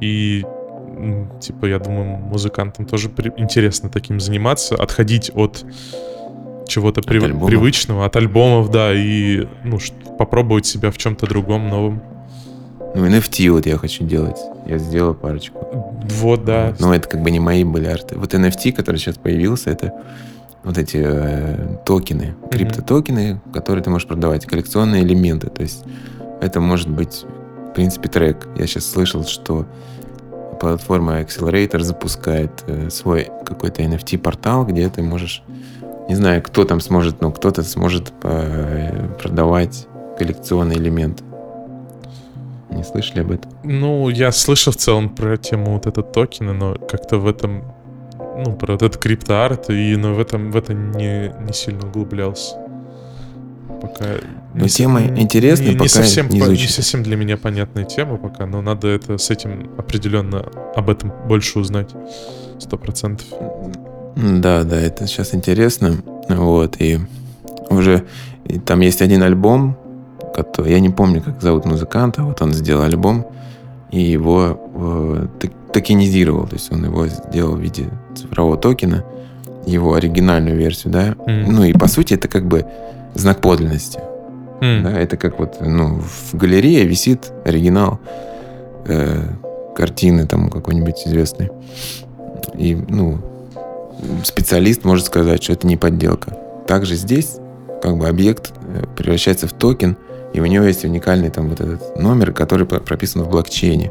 И 0.00 0.44
типа, 1.40 1.66
я 1.66 1.78
думаю, 1.78 2.18
музыкантам 2.18 2.86
тоже 2.86 3.08
при... 3.08 3.32
интересно 3.36 3.88
таким 3.88 4.20
заниматься, 4.20 4.74
отходить 4.76 5.30
от 5.34 5.64
чего-то 6.66 7.02
при... 7.02 7.18
привычного, 7.18 8.06
от 8.06 8.16
альбомов, 8.16 8.70
да, 8.70 8.92
и 8.94 9.46
ну, 9.64 9.78
попробовать 10.18 10.66
себя 10.66 10.90
в 10.90 10.98
чем-то 10.98 11.26
другом, 11.26 11.68
новом. 11.68 12.02
Ну, 12.94 13.06
NFT 13.06 13.50
вот 13.50 13.66
я 13.66 13.76
хочу 13.76 14.04
делать. 14.04 14.38
Я 14.66 14.78
сделал 14.78 15.14
парочку. 15.14 15.94
Вот, 16.20 16.44
да. 16.44 16.74
Но 16.78 16.94
это 16.94 17.08
как 17.08 17.22
бы 17.22 17.30
не 17.30 17.40
мои 17.40 17.64
были 17.64 17.86
арты. 17.86 18.16
Вот 18.16 18.32
NFT, 18.34 18.72
который 18.72 18.96
сейчас 18.98 19.16
появился, 19.16 19.70
это 19.70 19.92
вот 20.64 20.78
эти 20.78 21.02
э, 21.04 21.76
токены, 21.84 22.34
криптотокены, 22.50 23.40
которые 23.52 23.84
ты 23.84 23.90
можешь 23.90 24.08
продавать, 24.08 24.46
коллекционные 24.46 25.02
элементы. 25.02 25.48
То 25.48 25.62
есть 25.62 25.84
это 26.40 26.60
может 26.60 26.88
быть, 26.88 27.24
в 27.70 27.74
принципе, 27.74 28.08
трек. 28.08 28.48
Я 28.56 28.66
сейчас 28.66 28.86
слышал, 28.86 29.24
что 29.24 29.66
платформа 30.58 31.20
Accelerator 31.20 31.80
запускает 31.80 32.64
э, 32.66 32.88
свой 32.88 33.28
какой-то 33.44 33.82
NFT-портал, 33.82 34.64
где 34.64 34.88
ты 34.88 35.02
можешь, 35.02 35.42
не 36.08 36.14
знаю, 36.14 36.42
кто 36.42 36.64
там 36.64 36.80
сможет, 36.80 37.20
но 37.20 37.30
кто-то 37.30 37.62
сможет 37.62 38.12
э, 38.22 39.08
продавать 39.20 39.86
коллекционные 40.18 40.78
элементы. 40.78 41.22
Не 42.70 42.82
слышали 42.82 43.20
об 43.20 43.30
этом? 43.30 43.52
Ну, 43.62 44.08
я 44.08 44.32
слышал 44.32 44.72
в 44.72 44.76
целом 44.76 45.10
про 45.10 45.36
тему 45.36 45.74
вот 45.74 45.86
этот 45.86 46.12
токена, 46.12 46.54
но 46.54 46.74
как-то 46.74 47.18
в 47.18 47.26
этом 47.26 47.73
ну, 48.36 48.54
про 48.54 48.74
этот 48.74 48.96
криптоарт, 48.96 49.70
и 49.70 49.96
но 49.96 50.14
в 50.14 50.20
этом 50.20 50.50
в 50.50 50.56
это 50.56 50.74
не, 50.74 51.32
не 51.44 51.52
сильно 51.52 51.86
углублялся. 51.86 52.56
Пока 53.80 54.04
но 54.54 54.62
не, 54.62 54.68
тема 54.68 55.02
интересная, 55.02 55.68
не, 55.68 55.74
пока 55.74 55.84
не 55.84 55.88
совсем, 55.88 56.28
не, 56.28 56.40
не 56.40 56.56
совсем 56.68 57.02
для 57.02 57.16
меня 57.16 57.36
понятная 57.36 57.84
тема 57.84 58.16
пока, 58.16 58.46
но 58.46 58.62
надо 58.62 58.88
это 58.88 59.18
с 59.18 59.30
этим 59.30 59.70
определенно 59.76 60.44
об 60.74 60.90
этом 60.90 61.12
больше 61.26 61.58
узнать. 61.58 61.90
Сто 62.58 62.76
процентов. 62.78 63.26
Да, 64.16 64.62
да, 64.62 64.80
это 64.80 65.06
сейчас 65.06 65.34
интересно. 65.34 65.96
Вот, 66.28 66.80
и 66.80 67.00
уже 67.68 68.04
и 68.44 68.58
там 68.58 68.80
есть 68.80 69.02
один 69.02 69.22
альбом, 69.22 69.76
который, 70.34 70.72
я 70.72 70.80
не 70.80 70.90
помню, 70.90 71.22
как 71.22 71.40
зовут 71.42 71.64
музыканта, 71.64 72.22
вот 72.22 72.40
он 72.42 72.52
сделал 72.52 72.82
альбом, 72.82 73.26
и 73.94 74.00
его 74.00 74.58
э, 74.74 75.26
токенизировал, 75.72 76.48
то 76.48 76.56
есть 76.56 76.72
он 76.72 76.84
его 76.84 77.06
сделал 77.06 77.54
в 77.54 77.60
виде 77.60 77.84
цифрового 78.16 78.56
токена, 78.56 79.04
его 79.66 79.94
оригинальную 79.94 80.56
версию, 80.56 80.92
да. 80.92 81.08
Mm-hmm. 81.10 81.46
Ну 81.48 81.62
и 81.62 81.72
по 81.72 81.86
сути 81.86 82.14
это 82.14 82.26
как 82.26 82.46
бы 82.46 82.66
знак 83.14 83.40
подлинности. 83.40 84.00
Mm. 84.60 84.82
Да, 84.82 84.98
это 84.98 85.16
как 85.16 85.38
вот, 85.38 85.58
ну, 85.60 86.00
в 86.00 86.34
галерее 86.36 86.84
висит 86.86 87.32
оригинал 87.44 88.00
э, 88.86 89.28
картины 89.76 90.26
там 90.26 90.50
какой-нибудь 90.50 91.06
известной. 91.06 91.50
И, 92.58 92.74
ну, 92.74 93.18
специалист 94.24 94.84
может 94.84 95.06
сказать, 95.06 95.40
что 95.40 95.52
это 95.52 95.68
не 95.68 95.76
подделка. 95.76 96.36
Также 96.66 96.96
здесь 96.96 97.36
как 97.80 97.96
бы 97.96 98.08
объект 98.08 98.52
э, 98.66 98.86
превращается 98.96 99.46
в 99.46 99.52
токен, 99.52 99.96
и 100.34 100.40
у 100.40 100.46
него 100.46 100.64
есть 100.64 100.84
уникальный 100.84 101.30
там 101.30 101.48
вот 101.48 101.60
этот 101.60 101.96
номер, 101.96 102.32
который 102.32 102.66
прописан 102.66 103.22
в 103.22 103.30
блокчейне 103.30 103.90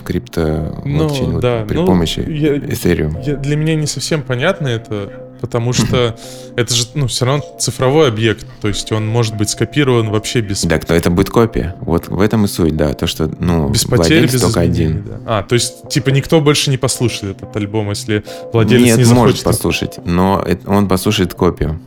в 0.00 0.02
крипто 0.02 0.80
ну, 0.84 1.38
да. 1.40 1.64
при 1.68 1.76
ну, 1.76 1.86
помощи 1.86 2.20
я, 2.20 2.56
Ethereum. 2.56 3.22
Я, 3.22 3.36
для 3.36 3.56
меня 3.56 3.74
не 3.74 3.86
совсем 3.86 4.22
понятно 4.22 4.68
это, 4.68 5.12
потому 5.42 5.74
что 5.74 6.16
это 6.56 6.74
же, 6.74 6.86
ну, 6.94 7.06
все 7.06 7.26
равно 7.26 7.44
цифровой 7.58 8.08
объект, 8.08 8.46
то 8.62 8.68
есть 8.68 8.90
он 8.92 9.06
может 9.06 9.36
быть 9.36 9.50
скопирован 9.50 10.08
вообще 10.08 10.40
без... 10.40 10.64
Да, 10.64 10.78
кто 10.78 10.94
это 10.94 11.10
будет 11.10 11.28
копия. 11.28 11.76
Вот 11.80 12.08
в 12.08 12.18
этом 12.18 12.46
и 12.46 12.48
суть, 12.48 12.74
да, 12.74 12.94
то, 12.94 13.06
что, 13.06 13.30
ну, 13.38 13.68
без 13.68 13.84
потерь, 13.84 14.24
без 14.24 14.40
только 14.40 14.60
один. 14.60 15.04
Да. 15.04 15.20
А, 15.26 15.42
то 15.42 15.54
есть, 15.54 15.90
типа, 15.90 16.08
никто 16.08 16.40
больше 16.40 16.70
не 16.70 16.78
послушает 16.78 17.36
этот 17.36 17.54
альбом, 17.54 17.90
если 17.90 18.24
владелец 18.52 18.86
Нет, 18.86 18.98
не 18.98 19.04
захочет... 19.04 19.26
может 19.26 19.42
послушать, 19.42 19.98
но 20.06 20.42
он 20.66 20.88
послушает 20.88 21.34
копию. 21.34 21.78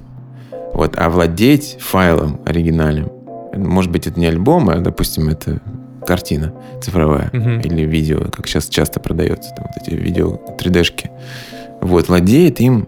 Вот, 0.73 0.95
а 0.97 1.09
владеть 1.09 1.77
файлом 1.79 2.41
оригинальным, 2.45 3.11
может 3.55 3.91
быть, 3.91 4.07
это 4.07 4.19
не 4.19 4.25
альбом, 4.25 4.69
а, 4.69 4.77
допустим, 4.77 5.29
это 5.29 5.59
картина 6.05 6.53
цифровая 6.81 7.29
угу. 7.31 7.49
или 7.63 7.83
видео, 7.83 8.29
как 8.31 8.47
сейчас 8.47 8.67
часто 8.67 8.99
продается, 8.99 9.53
там 9.55 9.67
вот 9.67 9.87
эти 9.87 9.95
видео 9.95 10.39
3D-шки. 10.59 11.09
Вот, 11.81 12.07
владеет 12.07 12.59
им 12.59 12.87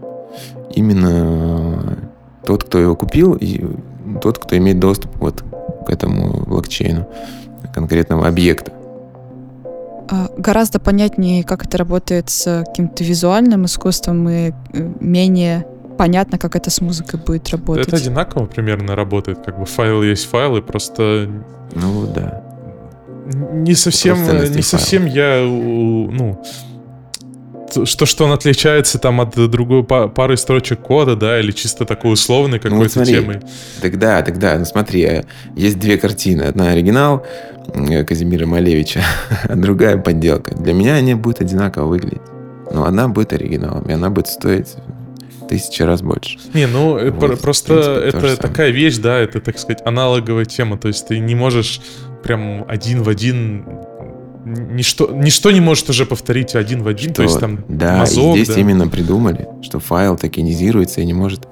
именно 0.74 1.98
тот, 2.44 2.64
кто 2.64 2.78
его 2.78 2.96
купил, 2.96 3.34
и 3.34 3.64
тот, 4.20 4.38
кто 4.38 4.56
имеет 4.56 4.78
доступ 4.78 5.16
вот 5.16 5.44
к 5.86 5.90
этому 5.90 6.44
блокчейну 6.44 7.06
конкретного 7.72 8.26
объекта. 8.26 8.72
А, 10.08 10.28
гораздо 10.36 10.78
понятнее, 10.78 11.42
как 11.44 11.66
это 11.66 11.78
работает 11.78 12.30
с 12.30 12.64
каким-то 12.66 13.02
визуальным 13.02 13.64
искусством 13.64 14.28
и 14.28 14.50
э, 14.50 14.52
менее 15.00 15.66
понятно, 15.96 16.38
как 16.38 16.56
это 16.56 16.70
с 16.70 16.80
музыкой 16.80 17.20
будет 17.20 17.48
работать. 17.50 17.88
Это 17.88 17.96
одинаково 17.96 18.46
примерно 18.46 18.94
работает, 18.94 19.38
как 19.44 19.58
бы 19.58 19.66
файл 19.66 20.02
есть 20.02 20.28
файл, 20.28 20.56
и 20.56 20.60
просто... 20.60 21.28
Ну 21.74 22.06
да. 22.06 22.42
Не 23.52 23.74
совсем, 23.74 24.16
не 24.52 24.62
совсем 24.62 25.06
я, 25.06 25.40
ну, 25.40 26.40
что, 27.84 28.06
что 28.06 28.24
он 28.24 28.32
отличается 28.32 28.98
там 28.98 29.20
от 29.20 29.34
другой 29.50 29.84
пары 29.84 30.36
строчек 30.36 30.80
кода, 30.80 31.16
да, 31.16 31.40
или 31.40 31.50
чисто 31.50 31.84
такой 31.84 32.12
условный 32.12 32.58
какой-то 32.58 32.76
ну, 32.76 32.82
вот 32.82 32.92
смотри, 32.92 33.14
темой? 33.14 33.40
Тогда, 33.82 34.22
тогда, 34.22 34.58
ну 34.58 34.64
смотри, 34.64 35.24
есть 35.54 35.78
две 35.78 35.98
картины. 35.98 36.42
Одна 36.42 36.70
оригинал 36.70 37.26
э, 37.74 38.04
Казимира 38.04 38.46
Малевича, 38.46 39.02
а 39.48 39.56
другая 39.56 39.98
подделка. 39.98 40.54
Для 40.54 40.72
меня 40.72 40.94
они 40.94 41.14
будут 41.14 41.40
одинаково 41.40 41.86
выглядеть. 41.86 42.22
Но 42.70 42.84
одна 42.84 43.08
будет 43.08 43.32
оригиналом, 43.32 43.84
и 43.88 43.92
она 43.92 44.10
будет 44.10 44.28
стоить 44.28 44.76
тысячи 45.48 45.82
раз 45.82 46.02
больше. 46.02 46.38
Не, 46.54 46.66
ну 46.66 46.98
э, 46.98 47.10
вот, 47.10 47.40
просто 47.40 47.74
принципе, 47.74 48.28
это 48.28 48.36
такая 48.36 48.70
вещь, 48.70 48.96
да, 48.98 49.18
это, 49.18 49.40
так 49.40 49.58
сказать, 49.58 49.82
аналоговая 49.84 50.44
тема. 50.44 50.78
То 50.78 50.88
есть 50.88 51.08
ты 51.08 51.18
не 51.18 51.34
можешь 51.34 51.80
прям 52.22 52.64
один 52.68 53.02
в 53.02 53.08
один 53.08 53.64
ничто, 54.46 55.10
ничто 55.12 55.50
не 55.50 55.60
может 55.60 55.90
уже 55.90 56.06
повторить 56.06 56.54
один 56.54 56.82
в 56.82 56.88
один, 56.88 57.10
что, 57.10 57.16
то 57.16 57.22
есть 57.22 57.40
там 57.40 57.64
Да, 57.68 57.98
мазок, 57.98 58.36
и 58.36 58.42
здесь 58.44 58.54
да. 58.54 58.60
именно 58.60 58.88
придумали, 58.88 59.48
что 59.62 59.80
файл 59.80 60.16
токенизируется 60.16 61.00
и 61.00 61.04
не 61.04 61.14
может... 61.14 61.48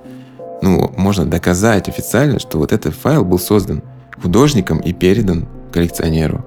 Ну, 0.62 0.90
можно 0.96 1.26
доказать 1.26 1.88
официально, 1.88 2.38
что 2.38 2.58
вот 2.58 2.72
этот 2.72 2.94
файл 2.94 3.24
был 3.24 3.38
создан 3.38 3.82
художником 4.22 4.78
и 4.78 4.92
передан 4.92 5.48
коллекционеру. 5.72 6.44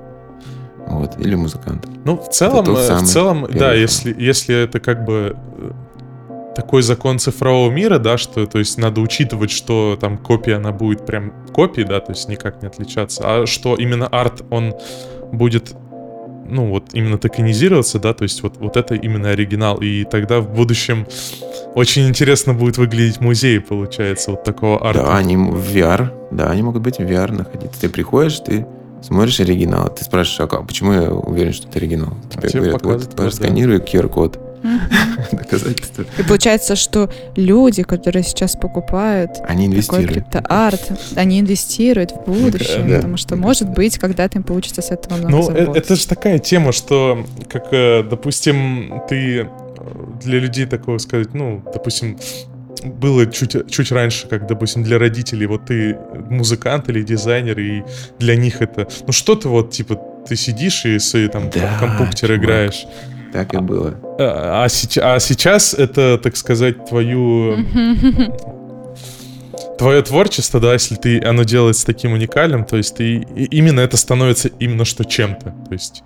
Вот, 0.87 1.19
или 1.19 1.35
музыканту. 1.35 1.89
Ну, 2.05 2.15
в 2.17 2.29
целом, 2.29 2.65
в 2.65 3.03
целом, 3.05 3.45
да, 3.51 3.73
если, 3.73 4.15
если 4.17 4.55
это 4.55 4.79
как 4.79 5.03
бы 5.03 5.35
э, 5.57 5.71
такой 6.57 6.81
закон 6.81 7.19
цифрового 7.19 7.69
мира, 7.71 7.99
да, 7.99 8.17
что, 8.17 8.47
то 8.47 8.57
есть, 8.57 8.79
надо 8.79 8.99
учитывать, 8.99 9.51
что 9.51 9.95
там 10.01 10.17
копия, 10.17 10.55
она 10.55 10.71
будет 10.71 11.05
прям 11.05 11.31
копией, 11.53 11.87
да, 11.87 11.99
то 11.99 12.13
есть 12.13 12.27
никак 12.27 12.63
не 12.63 12.67
отличаться, 12.67 13.21
а 13.23 13.45
что 13.45 13.75
именно 13.75 14.07
арт, 14.07 14.41
он 14.49 14.73
будет 15.31 15.75
ну, 16.49 16.69
вот 16.69 16.93
именно 16.93 17.17
токенизироваться, 17.17 17.99
да, 17.99 18.13
то 18.13 18.23
есть 18.23 18.41
вот, 18.41 18.57
вот 18.57 18.75
это 18.75 18.95
именно 18.95 19.29
оригинал, 19.29 19.77
и 19.77 20.03
тогда 20.05 20.39
в 20.39 20.51
будущем 20.51 21.05
очень 21.75 22.07
интересно 22.07 22.53
будет 22.53 22.77
выглядеть 22.77 23.21
музей, 23.21 23.59
получается, 23.59 24.31
вот 24.31 24.43
такого 24.43 24.83
арта. 24.83 25.03
Да, 25.03 25.17
они 25.17 25.35
в 25.37 25.75
VR, 25.75 26.09
да, 26.31 26.49
они 26.49 26.63
могут 26.63 26.81
быть 26.81 26.97
в 26.97 27.01
VR 27.01 27.33
находиться. 27.33 27.81
Ты 27.81 27.89
приходишь, 27.89 28.39
ты 28.39 28.65
смотришь 29.03 29.41
оригинал, 29.41 29.93
ты 29.93 30.05
спрашиваешь, 30.05 30.51
а 30.53 30.63
почему 30.63 30.93
я 30.93 31.11
уверен, 31.11 31.53
что 31.53 31.67
это 31.67 31.77
оригинал? 31.77 32.13
Тебе, 32.31 32.49
Тебе 32.49 32.61
говорят, 32.61 32.83
вот, 32.83 33.15
просканируй. 33.15 33.79
QR-код, 33.79 34.39
доказательства. 35.31 36.05
И 36.17 36.23
получается, 36.23 36.75
что 36.75 37.09
люди, 37.35 37.83
которые 37.83 38.23
сейчас 38.23 38.55
покупают 38.55 39.31
они 39.47 39.67
инвестируют. 39.67 40.07
такой 40.07 40.21
криптоарт, 40.21 40.91
они 41.15 41.39
инвестируют 41.39 42.11
в 42.11 42.29
будущее, 42.29 42.83
да. 42.83 42.95
потому 42.97 43.17
что, 43.17 43.35
может 43.35 43.69
быть, 43.69 43.97
когда-то 43.97 44.37
им 44.37 44.43
получится 44.43 44.81
с 44.81 44.91
этого 44.91 45.17
много 45.17 45.31
Ну, 45.31 45.49
это, 45.49 45.71
это 45.71 45.95
же 45.95 46.07
такая 46.07 46.39
тема, 46.39 46.71
что, 46.71 47.25
как, 47.49 47.67
э, 47.71 48.03
допустим, 48.03 49.01
ты 49.09 49.41
э, 49.41 49.47
для 50.23 50.39
людей 50.39 50.65
такого 50.65 50.97
сказать, 50.97 51.33
ну, 51.33 51.61
допустим, 51.73 52.17
было 52.83 53.25
чуть, 53.25 53.69
чуть 53.69 53.91
раньше, 53.91 54.27
как, 54.27 54.47
допустим, 54.47 54.83
для 54.83 54.99
родителей, 54.99 55.47
вот 55.47 55.65
ты 55.65 55.97
музыкант 56.29 56.89
или 56.89 57.03
дизайнер, 57.03 57.59
и 57.59 57.83
для 58.19 58.35
них 58.35 58.61
это, 58.61 58.87
ну, 59.05 59.11
что 59.13 59.35
ты 59.35 59.47
вот, 59.47 59.71
типа, 59.71 59.99
ты 60.27 60.35
сидишь 60.35 60.85
и 60.85 60.99
свои 60.99 61.27
там 61.27 61.49
да, 61.49 61.77
компьютер 61.79 62.35
играешь. 62.35 62.85
Так 63.33 63.53
и 63.53 63.57
было. 63.57 63.95
А, 64.19 64.63
а, 64.63 64.65
а 64.65 65.19
сейчас 65.19 65.73
это, 65.73 66.19
так 66.21 66.35
сказать, 66.35 66.85
твою... 66.85 67.57
Твое 69.77 70.01
творчество, 70.01 70.59
да, 70.59 70.73
если 70.73 70.95
ты 70.95 71.21
оно 71.21 71.43
делается 71.43 71.85
таким 71.85 72.13
уникальным, 72.13 72.65
то 72.65 72.77
есть 72.77 72.95
ты 72.95 73.17
именно 73.17 73.79
это 73.79 73.95
становится 73.95 74.47
именно 74.59 74.85
что 74.85 75.05
чем-то, 75.05 75.53
то 75.67 75.71
есть. 75.71 76.03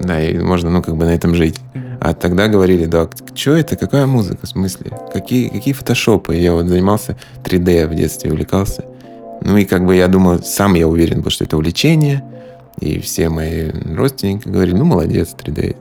Да, 0.00 0.22
и 0.22 0.38
можно, 0.38 0.70
ну, 0.70 0.80
как 0.80 0.96
бы 0.96 1.04
на 1.04 1.14
этом 1.14 1.34
жить. 1.34 1.56
А 2.00 2.14
тогда 2.14 2.46
говорили, 2.46 2.84
да, 2.84 3.08
что 3.34 3.56
это, 3.56 3.74
какая 3.74 4.06
музыка, 4.06 4.46
в 4.46 4.48
смысле? 4.48 4.92
Какие, 5.12 5.48
какие 5.48 5.74
фотошопы? 5.74 6.36
Я 6.36 6.52
вот 6.52 6.66
занимался 6.66 7.16
3D 7.42 7.88
в 7.88 7.94
детстве, 7.96 8.30
увлекался. 8.30 8.84
Ну 9.42 9.56
и 9.56 9.64
как 9.64 9.84
бы 9.84 9.96
я 9.96 10.06
думал, 10.06 10.40
сам 10.42 10.74
я 10.74 10.86
уверен 10.86 11.22
был, 11.22 11.30
что 11.30 11.44
это 11.44 11.56
увлечение. 11.56 12.22
И 12.80 13.00
все 13.00 13.28
мои 13.28 13.70
родственники 13.70 14.48
говорили, 14.48 14.76
ну, 14.76 14.84
молодец, 14.84 15.34
3D. 15.36 15.76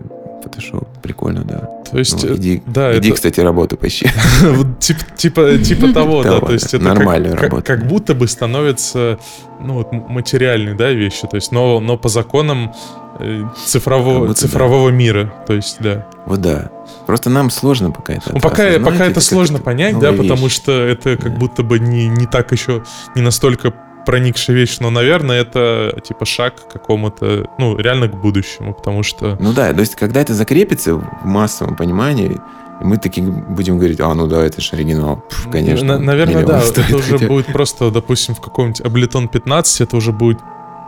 Photoshop. 0.48 0.88
Прикольно, 1.02 1.44
да. 1.44 1.70
То 1.90 1.98
есть, 1.98 2.24
ну, 2.24 2.36
иди, 2.36 2.62
да, 2.66 2.98
иди 2.98 3.10
это... 3.10 3.16
кстати, 3.16 3.40
работу 3.40 3.78
поищи. 3.78 4.08
типа, 4.80 5.00
типа, 5.16 5.58
типа 5.58 5.88
того, 5.94 6.24
да. 6.24 6.40
То 6.40 6.54
есть 6.54 6.74
это 6.74 6.84
нормальная 6.84 7.36
работа. 7.36 7.64
Как 7.64 7.88
будто 7.88 8.14
бы 8.16 8.28
становится, 8.28 9.20
ну 9.62 9.74
вот 9.76 9.92
материальной, 9.92 10.76
да, 10.76 10.92
вещи. 10.92 11.28
То 11.28 11.36
есть, 11.36 11.52
но, 11.52 11.80
но 11.80 11.98
по 11.98 12.10
законам 12.10 12.74
э, 13.20 13.44
цифрового, 13.66 14.34
цифрового 14.34 14.90
мира. 14.90 15.34
То 15.46 15.54
есть, 15.54 15.78
да. 15.80 16.08
Вот 16.26 16.42
да. 16.42 16.72
Просто 17.06 17.30
нам 17.30 17.50
сложно 17.50 17.92
пока 17.92 18.14
это. 18.14 18.34
Ну, 18.34 18.40
пока, 18.40 18.80
пока 18.80 19.06
это 19.06 19.22
сложно 19.22 19.60
понять, 19.60 19.98
да, 20.00 20.12
потому 20.14 20.50
что 20.50 20.72
это 20.72 21.18
как 21.18 21.38
будто 21.38 21.64
бы 21.64 21.80
не, 21.80 22.08
не 22.08 22.26
так 22.26 22.52
еще, 22.52 22.84
не 23.16 23.22
настолько 23.22 23.74
проникшая 24.08 24.56
вещь, 24.56 24.78
но, 24.80 24.90
наверное, 24.90 25.42
это 25.42 26.00
типа 26.02 26.26
шаг 26.26 26.56
к 26.56 26.72
какому-то, 26.72 27.50
ну, 27.58 27.78
реально 27.78 28.08
к 28.08 28.16
будущему, 28.16 28.74
потому 28.74 29.04
что... 29.04 29.36
Ну 29.42 29.52
да, 29.52 29.74
то 29.74 29.82
есть, 29.82 29.96
когда 29.96 30.22
это 30.22 30.34
закрепится 30.34 30.96
в 30.96 31.26
массовом 31.26 31.76
понимании, 31.76 32.40
мы 32.80 32.98
такие 32.98 33.28
будем 33.28 33.78
говорить, 33.78 34.00
а, 34.00 34.14
ну 34.14 34.28
да, 34.28 34.46
это 34.46 34.62
же 34.62 34.70
оригинал, 34.72 35.18
Пф, 35.30 35.50
конечно. 35.52 35.98
На, 35.98 36.00
наверное, 36.00 36.46
да, 36.46 36.64
это 36.64 36.96
уже 36.96 37.18
будет 37.18 37.48
просто, 37.48 37.92
допустим, 37.92 38.34
в 38.34 38.40
каком-нибудь 38.40 38.80
Ableton 38.80 39.28
15, 39.28 39.82
это 39.82 39.98
уже 39.98 40.14
будет 40.14 40.40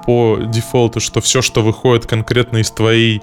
по 0.05 0.37
дефолту, 0.39 1.01
что 1.01 1.19
все, 1.19 1.41
что 1.41 1.61
выходит 1.61 2.05
конкретно 2.05 2.59
из 2.59 2.71
твоей 2.71 3.21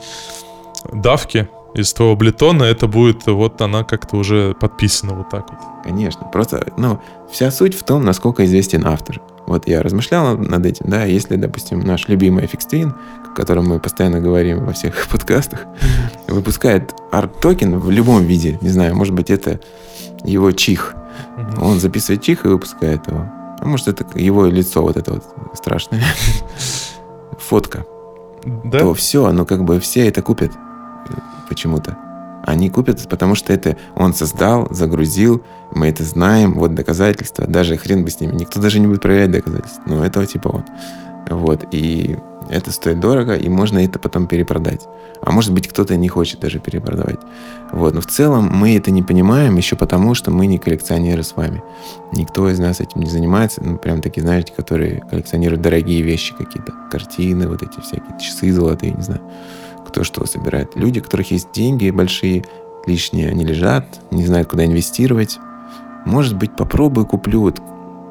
DAW 0.92 1.20
ки, 1.20 1.48
из 1.76 1.92
твоего 1.92 2.16
Ableton 2.16 2.54
а, 2.54 2.64
это 2.64 2.86
будет, 2.86 3.26
вот 3.26 3.60
она 3.60 3.84
как-то 3.84 4.16
уже 4.16 4.54
подписана 4.54 5.12
вот 5.12 5.28
так 5.28 5.50
вот. 5.50 5.58
Конечно, 5.84 6.26
просто, 6.32 6.72
ну, 6.78 7.00
вся 7.30 7.50
суть 7.50 7.74
в 7.74 7.82
том, 7.84 8.04
насколько 8.04 8.44
известен 8.46 8.86
автор. 8.86 9.20
Вот 9.46 9.68
я 9.68 9.82
размышлял 9.82 10.36
над 10.38 10.66
этим, 10.66 10.86
да, 10.88 11.04
если, 11.04 11.36
допустим, 11.36 11.80
наш 11.80 12.08
любимый 12.08 12.44
Aphex 12.44 12.68
Twin, 12.70 12.94
о 13.26 13.36
котором 13.36 13.68
мы 13.68 13.78
постоянно 13.78 14.20
говорим 14.20 14.64
во 14.64 14.72
всех 14.72 15.06
подкастах, 15.10 15.66
выпускает 16.26 16.94
арт-токен 17.12 17.78
в 17.78 17.90
любом 17.90 18.24
виде, 18.24 18.58
не 18.62 18.70
знаю, 18.70 18.96
может 18.96 19.14
быть, 19.14 19.30
это 19.30 19.60
его 20.24 20.50
чих. 20.52 20.94
Он 21.60 21.78
записывает 21.78 22.22
чих 22.22 22.44
и 22.46 22.48
выпускает 22.48 23.06
его. 23.06 23.30
А 23.58 23.64
может, 23.64 23.88
это 23.88 24.18
его 24.18 24.46
лицо 24.46 24.82
вот 24.82 24.96
это 24.96 25.12
вот 25.12 25.24
страшное. 25.54 26.02
Фотка. 27.38 27.84
Да? 28.64 28.80
То 28.80 28.94
все, 28.94 29.30
ну 29.32 29.44
как 29.44 29.64
бы 29.64 29.80
все 29.80 30.08
это 30.08 30.22
купят 30.22 30.52
почему-то. 31.48 31.96
Они 32.44 32.70
купят, 32.70 33.08
потому 33.08 33.34
что 33.34 33.52
это 33.52 33.76
он 33.96 34.14
создал, 34.14 34.68
загрузил, 34.70 35.42
мы 35.72 35.88
это 35.88 36.04
знаем, 36.04 36.54
вот 36.54 36.74
доказательства. 36.74 37.46
Даже 37.46 37.76
хрен 37.76 38.04
бы 38.04 38.10
с 38.10 38.20
ними, 38.20 38.34
никто 38.34 38.60
даже 38.60 38.78
не 38.78 38.86
будет 38.86 39.02
проверять 39.02 39.32
доказательства. 39.32 39.82
Но 39.86 40.04
этого 40.04 40.26
типа 40.26 40.48
он. 40.48 40.64
Вот, 41.28 41.66
и 41.72 42.16
это 42.48 42.70
стоит 42.70 43.00
дорого, 43.00 43.34
и 43.34 43.48
можно 43.48 43.84
это 43.84 43.98
потом 43.98 44.26
перепродать. 44.26 44.86
А 45.22 45.32
может 45.32 45.52
быть, 45.52 45.66
кто-то 45.66 45.96
не 45.96 46.08
хочет 46.08 46.40
даже 46.40 46.60
перепродавать. 46.60 47.18
Вот. 47.72 47.94
Но 47.94 48.00
в 48.00 48.06
целом 48.06 48.48
мы 48.52 48.76
это 48.76 48.90
не 48.90 49.02
понимаем 49.02 49.56
еще 49.56 49.74
потому, 49.76 50.14
что 50.14 50.30
мы 50.30 50.46
не 50.46 50.58
коллекционеры 50.58 51.22
с 51.22 51.34
вами. 51.34 51.62
Никто 52.12 52.48
из 52.48 52.58
нас 52.58 52.80
этим 52.80 53.00
не 53.00 53.10
занимается. 53.10 53.62
Ну, 53.64 53.76
прям 53.76 54.00
такие, 54.00 54.22
знаете, 54.22 54.52
которые 54.56 55.00
коллекционируют 55.10 55.62
дорогие 55.62 56.02
вещи 56.02 56.34
какие-то. 56.36 56.72
Картины, 56.90 57.48
вот 57.48 57.62
эти 57.62 57.80
всякие, 57.80 58.18
часы 58.20 58.52
золотые, 58.52 58.92
не 58.92 59.02
знаю. 59.02 59.22
Кто 59.96 60.04
что 60.04 60.26
собирает. 60.26 60.76
Люди, 60.76 60.98
у 60.98 61.02
которых 61.02 61.30
есть 61.30 61.52
деньги 61.52 61.88
большие, 61.88 62.44
лишние, 62.84 63.30
они 63.30 63.46
лежат, 63.46 63.98
не 64.10 64.26
знают, 64.26 64.46
куда 64.46 64.66
инвестировать. 64.66 65.38
Может 66.04 66.36
быть, 66.36 66.54
попробую, 66.54 67.06
куплю 67.06 67.40
вот 67.40 67.62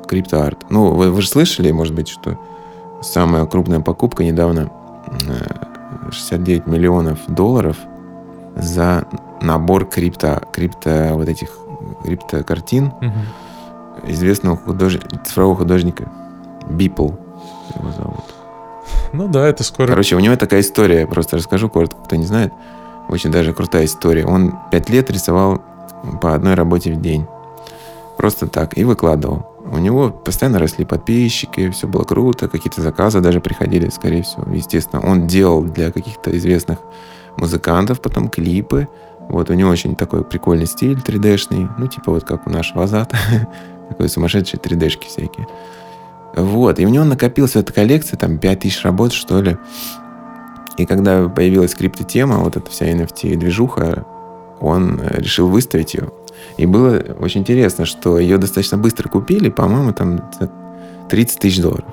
криптоарт. 0.08 0.66
Ну, 0.72 0.96
вы, 0.96 1.12
вы 1.12 1.22
же 1.22 1.28
слышали, 1.28 1.70
может 1.70 1.94
быть, 1.94 2.08
что 2.08 2.40
самая 3.04 3.46
крупная 3.46 3.82
покупка 3.82 4.24
недавно 4.24 4.72
69 6.10 6.64
э, 6.66 6.72
миллионов 6.72 7.20
долларов 7.28 7.78
за 8.56 9.06
набор 9.40 9.86
крипто, 9.86 10.42
крипто 10.52 11.12
вот 11.14 11.30
этих 11.30 11.56
крипто 12.04 12.44
картин 12.44 12.86
угу. 12.88 14.08
известного 14.08 14.58
худож... 14.58 14.98
цифрового 15.24 15.58
художника 15.58 16.12
Бипл 16.68 17.12
его 17.76 17.92
зовут. 17.96 18.26
Ну 19.14 19.28
да, 19.28 19.48
это 19.48 19.64
скоро. 19.64 19.88
Короче, 19.88 20.16
у 20.16 20.20
него 20.20 20.36
такая 20.36 20.62
история, 20.62 21.08
просто 21.08 21.38
расскажу 21.38 21.70
коротко, 21.70 21.98
кто 22.04 22.16
не 22.16 22.26
знает. 22.26 22.54
Очень 23.08 23.32
даже 23.32 23.54
крутая 23.54 23.86
история. 23.86 24.26
Он 24.26 24.58
пять 24.72 24.90
лет 24.90 25.10
рисовал 25.12 25.62
по 26.22 26.34
одной 26.34 26.56
работе 26.56 26.92
в 26.92 27.02
день. 27.02 27.26
Просто 28.18 28.48
так. 28.48 28.78
И 28.78 28.84
выкладывал. 28.84 29.46
У 29.66 29.78
него 29.78 30.12
постоянно 30.12 30.60
росли 30.60 30.86
подписчики, 30.86 31.72
все 31.72 31.88
было 31.88 32.04
круто, 32.04 32.48
какие-то 32.48 32.82
заказы 32.82 33.20
даже 33.20 33.42
приходили, 33.42 33.90
скорее 33.90 34.22
всего. 34.22 34.46
Естественно, 34.54 35.02
он 35.02 35.26
делал 35.26 35.64
для 35.64 35.92
каких-то 35.92 36.36
известных 36.38 36.80
музыкантов 37.38 38.00
потом 38.00 38.30
клипы. 38.30 38.88
Вот 39.28 39.50
у 39.50 39.54
него 39.54 39.72
очень 39.72 39.96
такой 39.96 40.24
прикольный 40.24 40.68
стиль 40.68 41.00
3D-шный, 41.00 41.68
ну 41.80 41.88
типа 41.88 42.12
вот 42.12 42.24
как 42.24 42.46
у 42.46 42.52
нашего 42.52 42.84
Азата, 42.84 43.18
такой 43.90 44.08
сумасшедший 44.08 44.60
3D-шки 44.60 45.08
всякие. 45.08 45.48
Вот, 46.36 46.80
и 46.80 46.86
у 46.86 46.90
него 46.90 47.06
накопилась 47.06 47.56
эта 47.56 47.72
коллекция, 47.72 48.18
там 48.18 48.38
5000 48.38 48.84
работ, 48.84 49.14
что 49.14 49.42
ли. 49.42 49.58
И 50.78 50.86
когда 50.86 51.30
появилась 51.30 51.74
криптотема, 51.74 52.40
вот 52.40 52.58
эта 52.58 52.70
вся 52.70 52.92
NFT-движуха, 52.92 54.06
он 54.60 55.02
решил 55.02 55.48
выставить 55.48 55.94
ее. 55.94 56.12
И 56.58 56.66
было 56.66 57.02
очень 57.20 57.42
интересно, 57.42 57.86
что 57.86 58.20
ее 58.20 58.38
достаточно 58.38 58.78
быстро 58.78 59.08
купили, 59.08 59.50
по-моему, 59.50 59.94
там 59.94 60.30
30 61.10 61.40
тысяч 61.40 61.62
долларов. 61.62 61.86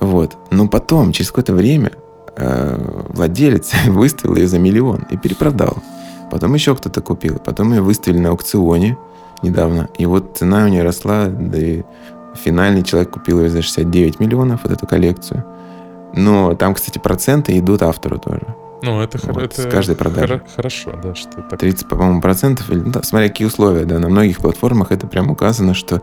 Вот. 0.00 0.36
Но 0.50 0.66
потом, 0.68 1.12
через 1.12 1.28
какое-то 1.28 1.52
время, 1.52 1.92
э, 2.36 3.04
владелец 3.08 3.72
выставил 3.88 4.36
ее 4.36 4.48
за 4.48 4.58
миллион 4.58 5.06
и 5.10 5.18
перепродал. 5.18 5.76
Потом 6.30 6.54
еще 6.54 6.74
кто-то 6.74 7.02
купил. 7.02 7.38
Потом 7.44 7.72
ее 7.72 7.82
выставили 7.82 8.18
на 8.18 8.30
аукционе 8.30 8.96
недавно. 9.42 9.88
И 9.98 10.06
вот 10.06 10.38
цена 10.38 10.64
у 10.64 10.68
нее 10.68 10.82
росла, 10.82 11.26
и 11.26 11.82
финальный 12.34 12.82
человек 12.82 13.10
купил 13.10 13.40
ее 13.40 13.50
за 13.50 13.62
69 13.62 14.20
миллионов, 14.20 14.60
вот 14.64 14.72
эту 14.72 14.86
коллекцию. 14.86 15.44
Но 16.14 16.54
там, 16.54 16.74
кстати, 16.74 16.98
проценты 16.98 17.58
идут 17.58 17.82
автору 17.82 18.18
тоже. 18.18 18.54
Ну, 18.82 19.00
это, 19.00 19.18
вот, 19.24 19.42
это 19.42 19.62
с 19.62 19.66
каждой 19.66 19.94
продажи. 19.94 20.42
Хорошо, 20.56 20.92
да, 21.02 21.14
что 21.14 21.42
так. 21.42 21.58
30, 21.58 21.88
по-моему, 21.88 22.20
процентов, 22.20 22.70
или, 22.70 22.78
ну, 22.78 22.90
да, 22.90 23.02
смотря 23.02 23.28
какие 23.28 23.46
условия, 23.46 23.84
да, 23.84 23.98
на 23.98 24.08
многих 24.08 24.38
платформах 24.38 24.90
это 24.90 25.06
прям 25.06 25.30
указано, 25.30 25.74
что 25.74 26.02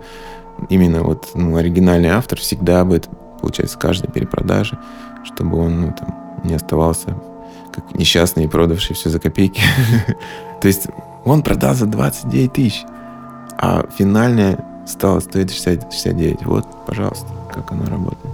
именно 0.69 1.03
вот 1.03 1.29
ну, 1.33 1.55
оригинальный 1.55 2.09
автор 2.09 2.39
всегда 2.39 2.85
будет, 2.85 3.09
получается, 3.41 3.77
с 3.77 3.79
каждой 3.79 4.11
перепродажи, 4.11 4.77
чтобы 5.23 5.57
он 5.57 5.81
ну, 5.81 5.95
там, 5.97 6.41
не 6.43 6.53
оставался 6.53 7.15
как 7.73 7.95
несчастный, 7.95 8.47
продавший 8.47 8.95
все 8.95 9.09
за 9.09 9.19
копейки. 9.19 9.61
То 10.61 10.67
есть 10.67 10.87
он 11.25 11.41
продал 11.41 11.73
за 11.73 11.85
29 11.85 12.53
тысяч, 12.53 12.83
а 13.57 13.85
финальная 13.97 14.63
стала 14.87 15.19
стоить 15.19 15.51
60, 15.51 15.91
69. 15.91 16.45
Вот, 16.45 16.65
пожалуйста, 16.85 17.27
как 17.53 17.71
оно 17.71 17.85
работает. 17.85 18.33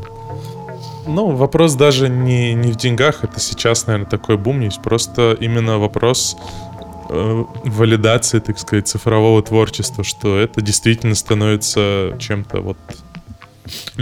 Ну, 1.06 1.32
вопрос 1.32 1.76
даже 1.76 2.08
не, 2.08 2.54
не 2.54 2.72
в 2.72 2.78
деньгах, 2.78 3.24
это 3.24 3.40
сейчас, 3.40 3.88
наверное, 3.88 4.10
такой 4.10 4.38
бум 4.38 4.62
есть. 4.62 4.82
Просто 4.82 5.36
именно 5.40 5.78
вопрос 5.78 6.38
э, 7.10 7.44
валидации, 7.66 8.40
так 8.40 8.58
сказать, 8.58 8.88
цифрового 8.88 9.44
творчества, 9.44 10.04
что 10.04 10.38
это 10.38 10.62
действительно 10.62 11.16
становится 11.16 12.16
чем-то 12.20 12.62
вот 12.62 12.78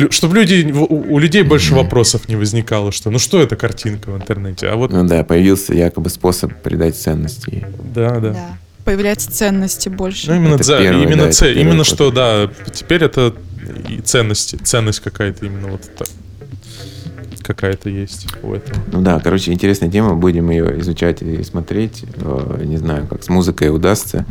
чтобы 0.09 0.37
люди, 0.37 0.71
у, 0.71 1.13
у 1.13 1.19
людей 1.19 1.43
больше 1.43 1.75
вопросов 1.75 2.27
не 2.27 2.35
возникало, 2.35 2.91
что 2.91 3.11
ну 3.11 3.19
что 3.19 3.39
это 3.39 3.55
картинка 3.55 4.09
в 4.09 4.17
интернете, 4.17 4.67
а 4.67 4.75
вот... 4.75 4.91
Ну 4.91 5.05
да, 5.05 5.23
появился 5.23 5.75
якобы 5.75 6.09
способ 6.09 6.53
придать 6.63 6.95
ценности. 6.95 7.67
Да, 7.93 8.19
да. 8.19 8.31
да. 8.31 8.57
Появляется 8.85 9.31
ценности 9.31 9.89
больше. 9.89 10.31
Ну 10.31 10.37
именно, 10.37 10.61
за, 10.61 10.79
первый, 10.79 11.03
именно, 11.03 11.25
да, 11.25 11.31
ц, 11.31 11.53
именно 11.53 11.83
что, 11.83 12.11
да, 12.11 12.49
теперь 12.73 13.03
это 13.03 13.35
и 13.89 14.01
ценности, 14.01 14.55
ценность 14.57 14.99
какая-то 14.99 15.45
именно 15.45 15.67
вот 15.67 15.81
так 15.97 16.07
какая-то 17.41 17.89
есть 17.89 18.27
у 18.43 18.53
этого. 18.53 18.79
Ну 18.91 19.01
да, 19.01 19.19
короче, 19.19 19.51
интересная 19.51 19.89
тема, 19.89 20.15
будем 20.15 20.49
ее 20.51 20.79
изучать 20.79 21.21
и 21.21 21.43
смотреть. 21.43 22.05
Э, 22.17 22.61
не 22.63 22.77
знаю, 22.77 23.07
как 23.07 23.23
с 23.23 23.29
музыкой 23.29 23.75
удастся. 23.75 24.25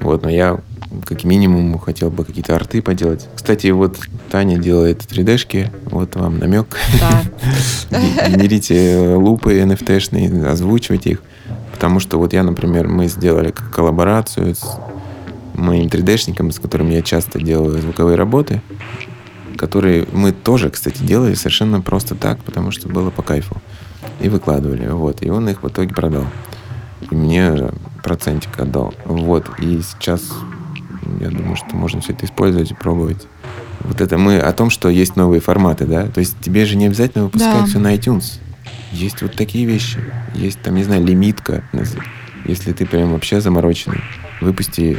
Вот, 0.00 0.22
но 0.22 0.30
я 0.30 0.58
как 1.04 1.24
минимум 1.24 1.78
хотел 1.78 2.10
бы 2.10 2.24
какие-то 2.24 2.54
арты 2.54 2.82
поделать. 2.82 3.28
Кстати, 3.34 3.68
вот 3.68 3.98
Таня 4.30 4.58
делает 4.58 5.00
3D-шки, 5.02 5.70
вот 5.84 6.16
вам 6.16 6.38
намек. 6.38 6.76
Да. 7.00 7.22
Генерите 8.28 9.14
лупы 9.16 9.58
NFT-шные, 9.60 10.46
озвучивайте 10.46 11.10
их. 11.10 11.22
Потому 11.82 11.98
что 11.98 12.16
вот 12.16 12.32
я, 12.32 12.44
например, 12.44 12.86
мы 12.86 13.08
сделали 13.08 13.50
коллаборацию 13.50 14.54
с 14.54 14.78
моим 15.54 15.88
3D-шником, 15.88 16.52
с 16.52 16.60
которым 16.60 16.90
я 16.90 17.02
часто 17.02 17.40
делаю 17.40 17.80
звуковые 17.80 18.16
работы 18.16 18.62
которые 19.56 20.06
мы 20.12 20.32
тоже, 20.32 20.70
кстати, 20.70 21.02
делали 21.02 21.34
совершенно 21.34 21.80
просто 21.80 22.14
так, 22.16 22.38
потому 22.38 22.70
что 22.70 22.88
было 22.88 23.10
по 23.10 23.22
кайфу. 23.22 23.60
И 24.20 24.28
выкладывали. 24.28 24.88
Вот. 24.88 25.22
И 25.22 25.30
он 25.30 25.48
их 25.48 25.62
в 25.62 25.68
итоге 25.68 25.94
продал. 25.94 26.24
И 27.10 27.14
мне 27.14 27.70
процентик 28.02 28.58
отдал. 28.58 28.94
Вот. 29.04 29.50
И 29.58 29.80
сейчас 29.82 30.22
я 31.20 31.28
думаю, 31.30 31.54
что 31.54 31.76
можно 31.76 32.00
все 32.00 32.12
это 32.12 32.26
использовать 32.26 32.72
и 32.72 32.74
пробовать. 32.74 33.26
Вот 33.80 34.00
это 34.00 34.18
мы 34.18 34.38
о 34.38 34.52
том, 34.52 34.70
что 34.70 34.88
есть 34.88 35.14
новые 35.14 35.40
форматы, 35.40 35.84
да? 35.84 36.06
То 36.06 36.20
есть 36.20 36.36
тебе 36.40 36.64
же 36.64 36.76
не 36.76 36.86
обязательно 36.86 37.24
выпускать 37.24 37.60
да. 37.60 37.66
все 37.66 37.78
на 37.78 37.94
iTunes. 37.94 38.40
Есть 38.92 39.22
вот 39.22 39.34
такие 39.34 39.64
вещи. 39.66 39.98
Есть 40.34 40.60
там, 40.62 40.74
не 40.76 40.84
знаю, 40.84 41.04
лимитка. 41.04 41.64
Если 42.44 42.72
ты 42.72 42.86
прям 42.86 43.12
вообще 43.12 43.40
замороченный, 43.40 44.00
выпусти 44.40 44.98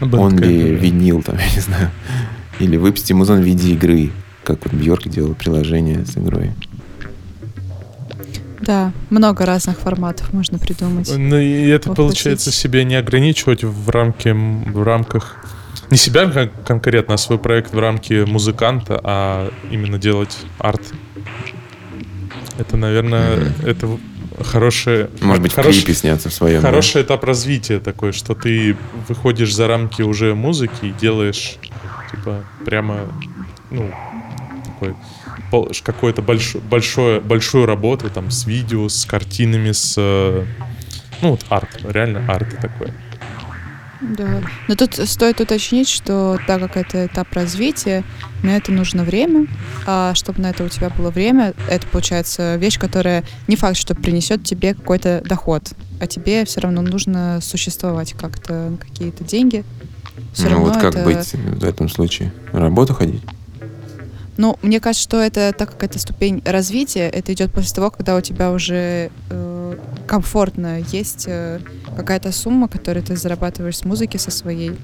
он 0.00 0.38
ли 0.38 0.74
винил, 0.74 1.22
там, 1.22 1.36
я 1.38 1.54
не 1.54 1.60
знаю. 1.60 1.90
Или 2.58 2.76
выпусти 2.76 3.12
музон 3.12 3.40
в 3.40 3.44
виде 3.44 3.72
игры, 3.72 4.10
как 4.44 4.64
вот 4.64 4.74
Бьорк 4.74 5.08
делал 5.08 5.34
приложение 5.34 6.04
с 6.04 6.16
игрой. 6.16 6.52
Да, 8.60 8.92
много 9.10 9.46
разных 9.46 9.78
форматов 9.78 10.32
можно 10.32 10.58
придумать. 10.58 11.10
Ну 11.16 11.38
и 11.38 11.68
это 11.68 11.94
получается 11.94 12.50
себе 12.50 12.84
не 12.84 12.96
ограничивать 12.96 13.62
в 13.64 13.88
рамке 13.88 14.34
в 14.34 14.82
рамках 14.82 15.36
не 15.90 15.96
себя 15.96 16.50
конкретно, 16.66 17.14
а 17.14 17.18
свой 17.18 17.38
проект 17.38 17.72
в 17.72 17.78
рамке 17.78 18.26
музыканта, 18.26 19.00
а 19.02 19.50
именно 19.70 19.98
делать 19.98 20.36
арт. 20.58 20.82
Это, 22.58 22.76
наверное, 22.76 23.36
mm-hmm. 23.36 23.70
это 23.70 23.98
хорошее... 24.44 25.10
Может 25.20 25.42
быть, 25.42 25.54
хорош, 25.54 25.76
в 25.76 25.78
клипе 25.78 25.94
сняться 25.94 26.28
в 26.28 26.34
своем. 26.34 26.60
Хороший 26.60 26.94
да? 26.94 27.02
этап 27.02 27.24
развития 27.24 27.78
такой, 27.78 28.12
что 28.12 28.34
ты 28.34 28.76
выходишь 29.08 29.54
за 29.54 29.68
рамки 29.68 30.02
уже 30.02 30.34
музыки 30.34 30.86
и 30.86 30.92
делаешь 30.92 31.56
типа 32.10 32.44
прямо, 32.64 33.00
ну, 33.70 33.90
такой 34.66 34.94
какую-то 35.82 36.22
большую, 36.22 36.62
большое, 36.62 37.20
большую 37.20 37.66
работу 37.66 38.10
там 38.10 38.30
с 38.30 38.46
видео, 38.46 38.88
с 38.88 39.04
картинами, 39.04 39.72
с... 39.72 39.96
Ну, 41.20 41.30
вот 41.30 41.44
арт, 41.48 41.80
реально 41.84 42.24
арт 42.28 42.60
такой. 42.60 42.92
Да. 44.00 44.42
Но 44.68 44.76
тут 44.76 44.94
стоит 44.94 45.40
уточнить, 45.40 45.88
что 45.88 46.38
так 46.46 46.60
как 46.60 46.76
это 46.76 47.06
этап 47.06 47.32
развития, 47.32 48.04
на 48.42 48.56
это 48.56 48.72
нужно 48.72 49.04
время, 49.04 49.46
а 49.86 50.14
чтобы 50.14 50.40
на 50.40 50.50
это 50.50 50.64
у 50.64 50.68
тебя 50.68 50.90
было 50.90 51.10
время, 51.10 51.54
это 51.68 51.86
получается 51.86 52.56
вещь, 52.56 52.78
которая 52.78 53.24
не 53.46 53.56
факт, 53.56 53.76
что 53.76 53.94
принесет 53.94 54.44
тебе 54.44 54.74
какой-то 54.74 55.22
доход, 55.24 55.72
а 56.00 56.06
тебе 56.06 56.44
все 56.44 56.60
равно 56.60 56.82
нужно 56.82 57.40
существовать 57.42 58.12
как-то 58.12 58.72
какие-то 58.80 59.24
деньги. 59.24 59.64
Все 60.32 60.48
ну 60.48 60.60
вот 60.60 60.74
как 60.74 60.94
это... 60.94 61.04
быть 61.04 61.32
в 61.32 61.64
этом 61.64 61.88
случае? 61.88 62.32
Работу 62.52 62.94
ходить? 62.94 63.22
Ну, 64.38 64.56
мне 64.62 64.78
кажется, 64.78 65.02
что 65.02 65.20
это, 65.20 65.52
так 65.52 65.70
как 65.72 65.82
это 65.82 65.98
ступень 65.98 66.42
развития, 66.44 67.08
это 67.08 67.32
идет 67.32 67.52
после 67.52 67.74
того, 67.74 67.90
когда 67.90 68.16
у 68.16 68.20
тебя 68.20 68.52
уже 68.52 69.10
э, 69.30 69.76
комфортно. 70.06 70.78
Есть 70.92 71.24
э, 71.26 71.58
какая-то 71.96 72.30
сумма, 72.30 72.68
которую 72.68 73.04
ты 73.04 73.16
зарабатываешь 73.16 73.78
с 73.78 73.84
музыки 73.84 74.16
со 74.16 74.30
своей, 74.30 74.78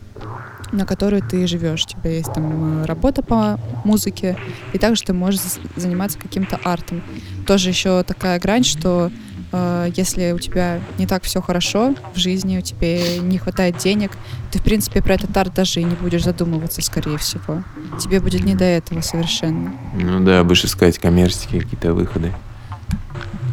на 0.75 0.85
которую 0.85 1.23
ты 1.23 1.47
живешь. 1.47 1.85
У 1.85 1.89
тебя 1.89 2.11
есть 2.11 2.33
там 2.33 2.83
э, 2.83 2.87
работа 2.87 3.23
по 3.23 3.59
музыке, 3.85 4.37
и 4.73 4.79
также 4.79 5.03
ты 5.03 5.13
можешь 5.13 5.41
заниматься 5.77 6.19
каким-то 6.19 6.59
артом. 6.65 7.03
Тоже 7.47 7.71
еще 7.71 8.03
такая 8.03 8.39
грань, 8.41 8.65
что 8.65 9.11
э, 9.53 9.91
если 9.97 10.33
у 10.33 10.39
тебя 10.39 10.81
не 10.99 11.07
так 11.07 11.23
все 11.23 11.41
хорошо 11.41 11.95
в 12.15 12.19
жизни, 12.19 12.59
у 12.59 12.63
тебя 12.63 13.19
не 13.19 13.39
хватает 13.39 13.79
денег, 13.79 14.13
ты, 14.51 14.59
в 14.59 14.63
принципе, 14.63 15.03
про 15.03 15.15
этот 15.15 15.37
арт 15.37 15.55
даже 15.55 15.81
и 15.81 15.85
не 15.85 15.95
будешь 15.95 16.25
задумываться, 16.25 16.83
скорее 16.83 17.19
всего. 17.19 17.63
Тебе 18.01 18.21
будет 18.21 18.45
не 18.45 18.55
до 18.55 18.65
этого 18.65 19.01
совершенно. 19.01 19.73
Ну 19.95 20.25
да, 20.25 20.43
будешь 20.45 20.65
искать 20.65 20.99
коммерческие 20.99 21.63
какие-то 21.63 21.95
выходы. 21.95 22.33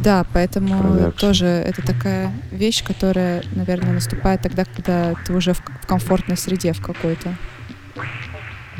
Да, 0.02 0.26
поэтому 0.32 0.80
Продакшн. 0.80 1.18
тоже 1.18 1.46
это 1.46 1.82
такая 1.82 2.32
вещь, 2.50 2.82
которая, 2.82 3.42
наверное, 3.54 3.92
наступает 3.92 4.42
тогда, 4.42 4.64
когда 4.64 5.14
ты 5.26 5.32
уже 5.32 5.54
в 5.54 5.62
комфортной 5.86 6.36
среде 6.36 6.72
в 6.72 6.80
какой-то. 6.80 7.36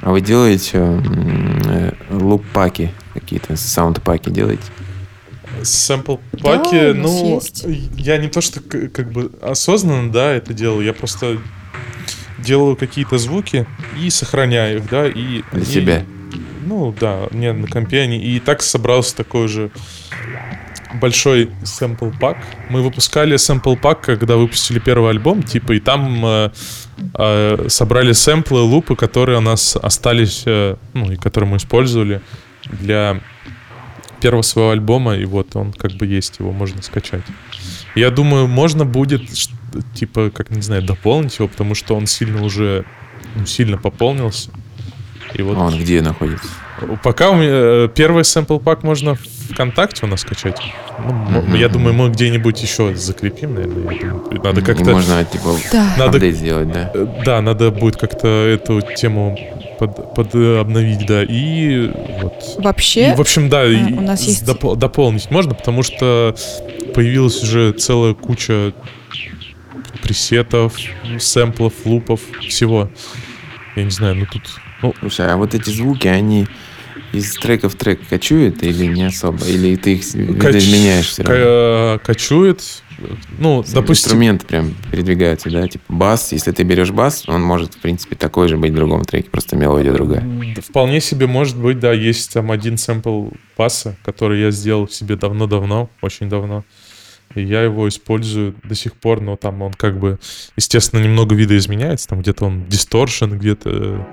А 0.01 0.11
вы 0.11 0.21
делаете 0.21 0.79
э, 0.79 1.93
loop 2.11 2.47
-паки 2.47 2.93
какие-то, 3.15 3.57
sound 3.57 3.94
-паки 3.94 4.31
делаете? 4.31 4.65
Сэмпл-паки, 5.63 6.93
да, 6.93 6.95
ну, 6.95 7.37
есть. 7.37 7.65
я 7.97 8.19
не 8.19 8.29
то, 8.29 8.41
что 8.41 8.61
как 8.61 9.13
бы 9.13 9.31
осознанно, 9.41 10.11
да, 10.11 10.33
это 10.33 10.53
делал, 10.55 10.81
я 10.81 10.93
просто 10.93 11.39
делаю 12.39 12.75
какие-то 12.75 13.19
звуки 13.19 13.67
и 14.01 14.11
сохраняю 14.11 14.79
их, 14.79 14.89
да, 14.89 15.07
и... 15.07 15.43
Для 15.53 15.61
и, 15.61 15.65
себя? 15.65 16.05
Ну, 16.65 16.93
да, 16.99 17.29
не 17.31 17.53
на 17.53 17.69
компе 17.69 18.01
они. 18.01 18.19
И 18.19 18.41
так 18.41 18.63
собрался 18.63 19.15
такой 19.17 19.47
же 19.47 19.71
большой 20.95 21.51
сэмпл 21.65 22.11
пак. 22.21 22.39
Мы 22.69 22.83
выпускали 22.83 23.37
сэмпл 23.37 23.77
пак, 23.77 24.01
когда 24.01 24.37
выпустили 24.37 24.79
первый 24.79 25.11
альбом, 25.11 25.43
типа, 25.43 25.73
и 25.73 25.81
там 25.81 26.25
э, 26.25 26.51
э, 27.15 27.67
собрали 27.69 28.13
сэмплы, 28.13 28.61
лупы, 28.61 28.97
которые 28.97 29.39
у 29.39 29.41
нас 29.41 29.77
остались, 29.77 30.43
э, 30.47 30.77
ну, 30.95 31.13
и 31.13 31.17
которые 31.17 31.51
мы 31.51 31.57
использовали 31.57 32.21
для 32.65 33.21
первого 34.21 34.43
своего 34.43 34.71
альбома, 34.71 35.17
и 35.17 35.25
вот 35.25 35.57
он 35.57 35.73
как 35.73 35.93
бы 35.93 36.07
есть, 36.07 36.39
его 36.39 36.53
можно 36.53 36.81
скачать. 36.83 37.25
Я 37.95 38.11
думаю, 38.11 38.47
можно 38.47 38.85
будет, 38.85 39.23
типа, 39.95 40.31
как, 40.31 40.51
не 40.51 40.63
знаю, 40.63 40.83
дополнить 40.83 41.39
его, 41.39 41.49
потому 41.49 41.75
что 41.75 41.95
он 41.95 42.07
сильно 42.07 42.43
уже, 42.43 42.85
ну, 43.35 43.47
сильно 43.47 43.77
пополнился. 43.79 44.51
И 45.35 45.43
вот... 45.43 45.57
А 45.57 45.61
он 45.61 45.79
где 45.79 46.01
находится? 46.03 46.49
Пока 47.03 47.31
у 47.31 47.35
меня 47.35 47.49
э, 47.51 47.89
первый 47.95 48.25
сэмпл 48.25 48.59
пак 48.59 48.83
можно 48.83 49.17
ВКонтакте 49.51 50.07
у 50.07 50.09
нас 50.09 50.21
скачать. 50.21 50.61
Ну, 50.99 51.41
mm-hmm. 51.41 51.59
Я 51.59 51.69
думаю, 51.69 51.95
мы 51.95 52.11
где-нибудь 52.11 52.61
еще 52.63 52.95
закрепим, 52.95 53.55
наверное. 53.55 53.77
Думаю, 53.77 54.43
надо 54.43 54.63
как-то... 54.63 54.91
Можно, 54.91 55.25
типа, 55.25 55.57
да. 55.73 55.95
надо, 55.99 56.31
сделать, 56.31 56.73
да? 56.73 56.91
Э, 56.95 57.07
да, 57.25 57.41
надо 57.41 57.71
будет 57.71 57.97
как-то 57.97 58.29
эту 58.29 58.81
тему 58.97 59.39
под, 59.79 60.15
под 60.15 60.35
э, 60.35 60.59
обновить, 60.59 61.07
да. 61.07 61.23
И 61.23 61.91
вот... 62.21 62.57
Вообще? 62.59 63.13
И, 63.13 63.15
в 63.15 63.21
общем, 63.21 63.49
да, 63.49 63.65
у 63.65 64.01
нас 64.01 64.23
есть... 64.27 64.45
доп- 64.45 64.77
дополнить 64.77 65.31
можно, 65.31 65.55
потому 65.55 65.83
что 65.83 66.35
появилась 66.95 67.43
уже 67.43 67.73
целая 67.73 68.15
куча 68.15 68.73
пресетов, 70.03 70.75
сэмплов, 71.19 71.73
лупов, 71.85 72.21
всего. 72.41 72.91
Я 73.77 73.85
не 73.85 73.91
знаю, 73.91 74.17
ну 74.17 74.27
тут... 74.27 74.43
Ну, 74.83 74.95
Слушай, 75.01 75.29
а 75.29 75.37
вот 75.37 75.55
эти 75.55 75.71
звуки, 75.71 76.09
они 76.09 76.47
из 77.13 77.35
трека 77.35 77.69
в 77.69 77.75
трек 77.75 78.01
кочует 78.09 78.63
или 78.63 78.87
не 78.87 79.05
особо? 79.05 79.45
Или 79.47 79.77
ты 79.77 79.95
их 79.95 80.41
Кач... 80.41 80.57
изменяешь 80.57 81.09
все 81.09 81.23
равно? 81.23 82.01
Кочует. 82.05 82.83
Ну, 83.39 83.65
допустим... 83.73 84.13
Инструменты 84.13 84.47
прям 84.47 84.75
передвигаются, 84.91 85.51
да? 85.51 85.67
Типа 85.67 85.85
бас, 85.89 86.33
если 86.33 86.53
ты 86.53 86.63
берешь 86.63 86.91
бас, 86.91 87.29
он 87.29 87.43
может, 87.43 87.75
в 87.75 87.79
принципе, 87.79 88.17
такой 88.17 88.49
же 88.49 88.57
быть 88.57 88.73
в 88.73 88.75
другом 88.75 89.05
треке, 89.05 89.29
просто 89.31 89.57
мелодия 89.57 89.93
другая. 89.93 90.25
Вполне 90.61 91.01
себе 91.01 91.27
может 91.27 91.57
быть, 91.57 91.79
да. 91.81 91.93
Есть 91.93 92.33
там 92.33 92.51
один 92.51 92.79
сэмпл 92.79 93.29
баса, 93.57 93.97
который 94.05 94.41
я 94.41 94.51
сделал 94.51 94.89
себе 94.89 95.17
давно-давно, 95.17 95.91
очень 96.01 96.29
давно. 96.29 96.65
И 97.35 97.43
я 97.43 97.63
его 97.63 97.89
использую 97.89 98.55
до 98.63 98.75
сих 98.75 98.95
пор, 98.95 99.21
но 99.21 99.37
там 99.37 99.63
он 99.63 99.73
как 99.73 99.99
бы, 99.99 100.19
естественно, 100.57 101.01
немного 101.01 101.35
видоизменяется. 101.35 102.09
Там 102.09 102.21
где-то 102.21 102.45
он 102.45 102.67
дисторшн, 102.67 103.35
где-то 103.37 104.07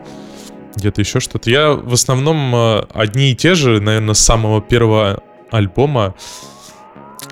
где-то 0.75 1.01
еще 1.01 1.19
что-то. 1.19 1.49
Я 1.49 1.71
в 1.71 1.93
основном 1.93 2.55
э, 2.55 2.85
одни 2.93 3.31
и 3.31 3.35
те 3.35 3.55
же, 3.55 3.79
наверное, 3.79 4.13
с 4.13 4.19
самого 4.19 4.61
первого 4.61 5.23
альбома, 5.51 6.15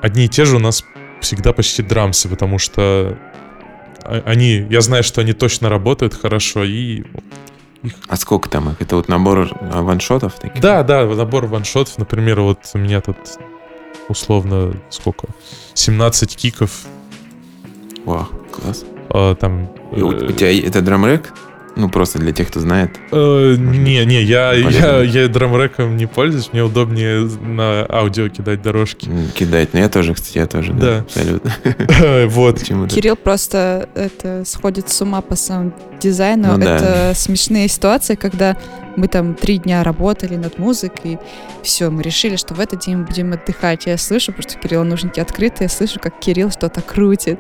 одни 0.02 0.26
и 0.26 0.30
те 0.30 0.46
же 0.46 0.56
у 0.56 0.60
нас 0.60 0.84
всегда 1.22 1.54
почти 1.54 1.84
драмсы, 1.84 2.30
потому 2.30 2.60
что 2.60 3.18
они, 4.26 4.66
я 4.70 4.82
знаю, 4.82 5.04
что 5.04 5.22
они 5.22 5.34
точно 5.34 5.70
работают 5.70 6.14
хорошо, 6.14 6.64
и 6.64 7.04
их... 7.84 7.94
А 8.08 8.16
сколько 8.16 8.50
там 8.50 8.70
их? 8.70 8.82
Это 8.82 8.96
вот 8.96 9.08
набор 9.08 9.50
ваншотов? 9.62 10.36
Таких? 10.40 10.62
Да, 10.62 10.84
да, 10.84 11.06
набор 11.06 11.46
ваншотов. 11.46 11.98
Например, 11.98 12.42
вот 12.42 12.60
у 12.74 12.78
меня 12.78 13.02
тут 13.02 13.18
условно 14.10 14.74
сколько? 14.90 15.28
17 15.74 16.36
киков. 16.36 16.86
Вау, 18.06 18.28
класс. 18.52 18.86
А, 19.10 19.36
там... 19.36 19.70
И 19.96 20.02
у, 20.02 20.08
у 20.08 20.32
тебя 20.32 20.52
это 20.68 20.82
драмрек? 20.82 21.34
Ну, 21.78 21.90
просто 21.90 22.18
для 22.18 22.34
тех, 22.34 22.48
кто 22.48 22.60
знает. 22.60 22.90
Э, 23.12 23.56
не, 23.56 24.04
не, 24.04 24.24
я, 24.24 24.52
я, 24.54 25.02
я 25.04 25.28
драмреком 25.28 25.96
не 25.96 26.08
пользуюсь, 26.08 26.50
мне 26.52 26.64
удобнее 26.64 27.30
на 27.42 27.86
аудио 27.88 28.30
кидать 28.30 28.64
дорожки. 28.64 29.08
Кидать, 29.36 29.74
ну 29.74 29.80
я 29.80 29.88
тоже, 29.88 30.16
кстати, 30.16 30.40
я 30.40 30.48
тоже, 30.48 30.74
да, 30.74 30.80
да 30.80 30.98
абсолютно. 31.00 31.54
Вот. 32.28 32.64
Кирилл 32.90 33.16
просто 33.16 33.90
это 33.94 34.44
сходит 34.46 34.90
с 34.90 35.02
ума 35.02 35.22
по 35.22 35.36
саунд-дизайну. 35.36 36.58
Ну, 36.58 36.64
это 36.64 37.10
да. 37.10 37.14
смешные 37.14 37.68
ситуации, 37.68 38.16
когда 38.16 38.58
мы 38.96 39.08
там 39.08 39.36
три 39.36 39.60
дня 39.60 39.84
работали 39.84 40.36
над 40.36 40.58
музыкой, 40.58 41.20
все, 41.62 41.92
мы 41.92 42.02
решили, 42.02 42.38
что 42.38 42.56
в 42.56 42.60
этот 42.60 42.80
день 42.86 42.98
мы 42.98 43.06
будем 43.06 43.34
отдыхать. 43.34 43.86
Я 43.86 43.98
слышу, 43.98 44.32
потому 44.34 44.50
что 44.50 44.60
Кирилл 44.60 44.84
наушники 44.84 45.20
открыты, 45.20 45.66
я 45.66 45.70
слышу, 45.70 46.00
как 46.00 46.20
Кирилл 46.20 46.50
что-то 46.50 46.82
крутит. 46.82 47.40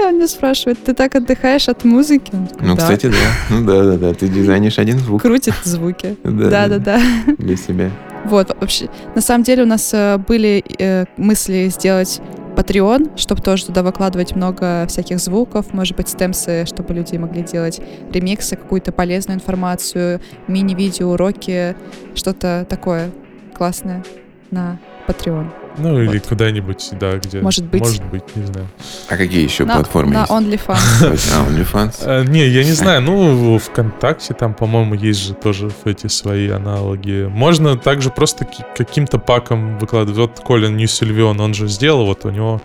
И 0.00 0.02
он 0.02 0.14
меня 0.14 0.28
спрашивает, 0.28 0.82
ты 0.82 0.94
так 0.94 1.14
отдыхаешь 1.14 1.68
от 1.68 1.84
музыки? 1.84 2.32
Ну, 2.32 2.74
да. 2.74 2.76
кстати, 2.76 3.06
да. 3.06 3.16
Ну 3.50 3.66
да, 3.66 3.82
да, 3.84 3.96
да. 3.98 4.14
Ты 4.14 4.28
дизайнишь 4.28 4.78
один 4.78 4.98
звук. 4.98 5.20
Крутит 5.20 5.54
звуки. 5.62 6.16
Да, 6.24 6.68
да, 6.68 6.78
да. 6.78 7.00
Для 7.38 7.56
себя. 7.56 7.90
Вот, 8.24 8.48
вообще, 8.60 8.88
на 9.14 9.20
самом 9.20 9.44
деле 9.44 9.62
у 9.62 9.66
нас 9.66 9.90
э, 9.92 10.18
были 10.18 10.64
э, 10.78 11.04
мысли 11.16 11.68
сделать 11.68 12.20
Patreon, 12.56 13.18
чтобы 13.18 13.42
тоже 13.42 13.66
туда 13.66 13.82
выкладывать 13.82 14.36
много 14.36 14.86
всяких 14.88 15.18
звуков, 15.18 15.72
может 15.72 15.96
быть, 15.96 16.08
стемсы, 16.08 16.64
чтобы 16.66 16.94
люди 16.94 17.16
могли 17.16 17.42
делать 17.42 17.80
ремиксы, 18.12 18.56
какую-то 18.56 18.92
полезную 18.92 19.36
информацию, 19.36 20.20
мини-видео, 20.48 21.10
уроки, 21.10 21.76
что-то 22.14 22.66
такое 22.68 23.10
классное 23.54 24.04
на 24.50 24.78
Patreon. 25.10 25.50
Ну, 25.78 25.92
вот. 25.92 26.00
или 26.00 26.18
куда-нибудь, 26.18 26.90
да, 26.92 27.16
где... 27.18 27.40
Может 27.40 27.64
быть. 27.64 27.80
Может 27.80 28.04
быть, 28.06 28.24
не 28.36 28.44
знаю. 28.44 28.66
А 29.08 29.16
какие 29.16 29.42
еще 29.42 29.64
на, 29.64 29.76
платформы 29.76 30.12
на 30.12 30.20
есть? 30.20 30.30
OnlyFans. 30.30 31.00
На 31.00 31.48
OnlyFans? 31.48 31.94
Э, 32.02 32.24
не, 32.24 32.46
я 32.46 32.64
не 32.64 32.72
знаю. 32.72 33.02
Ну, 33.02 33.58
ВКонтакте 33.58 34.34
там, 34.34 34.54
по-моему, 34.54 34.94
есть 34.94 35.20
же 35.20 35.34
тоже 35.34 35.70
эти 35.84 36.08
свои 36.08 36.48
аналоги. 36.48 37.28
Можно 37.30 37.76
также 37.76 38.10
просто 38.10 38.46
каким-то 38.76 39.18
паком 39.18 39.78
выкладывать. 39.78 40.18
Вот 40.18 40.40
Колин 40.40 40.76
Ньюсильвион, 40.76 41.40
он 41.40 41.54
же 41.54 41.68
сделал, 41.68 42.06
вот 42.06 42.24
у 42.24 42.30
него 42.30 42.60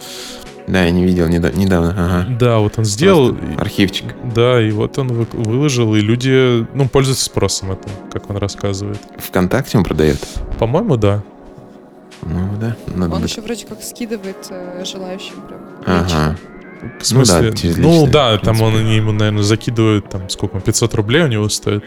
да, 0.67 0.85
я 0.85 0.89
не 0.89 1.05
видел 1.05 1.27
недавно. 1.27 1.93
Ага. 1.95 2.25
Да, 2.39 2.57
вот 2.57 2.79
он 2.79 2.85
сделал. 2.85 3.35
Просто 3.35 3.61
архивчик. 3.61 4.15
Да, 4.33 4.59
и 4.59 4.71
вот 4.71 4.97
он 4.97 5.09
выложил, 5.09 5.93
и 5.93 5.99
люди, 5.99 6.65
ну, 6.73 6.87
пользуются 6.87 7.25
спросом 7.25 7.73
это, 7.73 7.87
как 8.11 8.31
он 8.31 8.37
рассказывает. 8.37 8.97
Вконтакте 9.17 9.77
он 9.77 9.83
продает? 9.83 10.17
По-моему, 10.57 10.97
да. 10.97 11.21
Ну 12.25 12.57
да. 12.59 12.75
Надо 12.87 13.15
Он 13.15 13.23
еще 13.23 13.41
вроде 13.41 13.65
как 13.65 13.81
скидывает 13.81 14.47
э, 14.49 14.83
желающим 14.83 15.41
прям. 15.47 15.61
Ага. 15.85 16.37
В 16.99 17.05
смысле? 17.05 17.41
Ну 17.41 17.49
да, 17.51 17.55
через 17.55 17.77
ну, 17.77 18.07
да 18.07 18.37
там 18.37 18.61
он, 18.61 18.75
они 18.75 18.95
ему, 18.95 19.11
наверное, 19.11 19.43
закидывают, 19.43 20.09
там, 20.09 20.29
сколько, 20.29 20.59
500 20.59 20.93
рублей 20.95 21.23
у 21.23 21.27
него 21.27 21.49
стоит. 21.49 21.83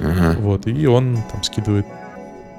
Ага. 0.00 0.36
Вот, 0.40 0.66
и 0.66 0.86
он 0.86 1.18
там 1.30 1.42
скидывает. 1.42 1.86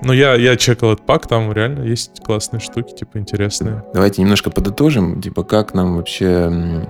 Ну, 0.02 0.14
я, 0.14 0.36
я 0.36 0.56
чекал 0.56 0.94
этот 0.94 1.06
пак, 1.06 1.28
там 1.28 1.52
реально 1.52 1.84
есть 1.84 2.22
классные 2.24 2.60
штуки, 2.62 2.94
типа, 2.94 3.18
интересные. 3.18 3.84
Давайте 3.94 4.22
немножко 4.22 4.50
подытожим, 4.50 5.22
типа, 5.22 5.44
как 5.44 5.74
нам 5.74 5.98
вообще 5.98 6.88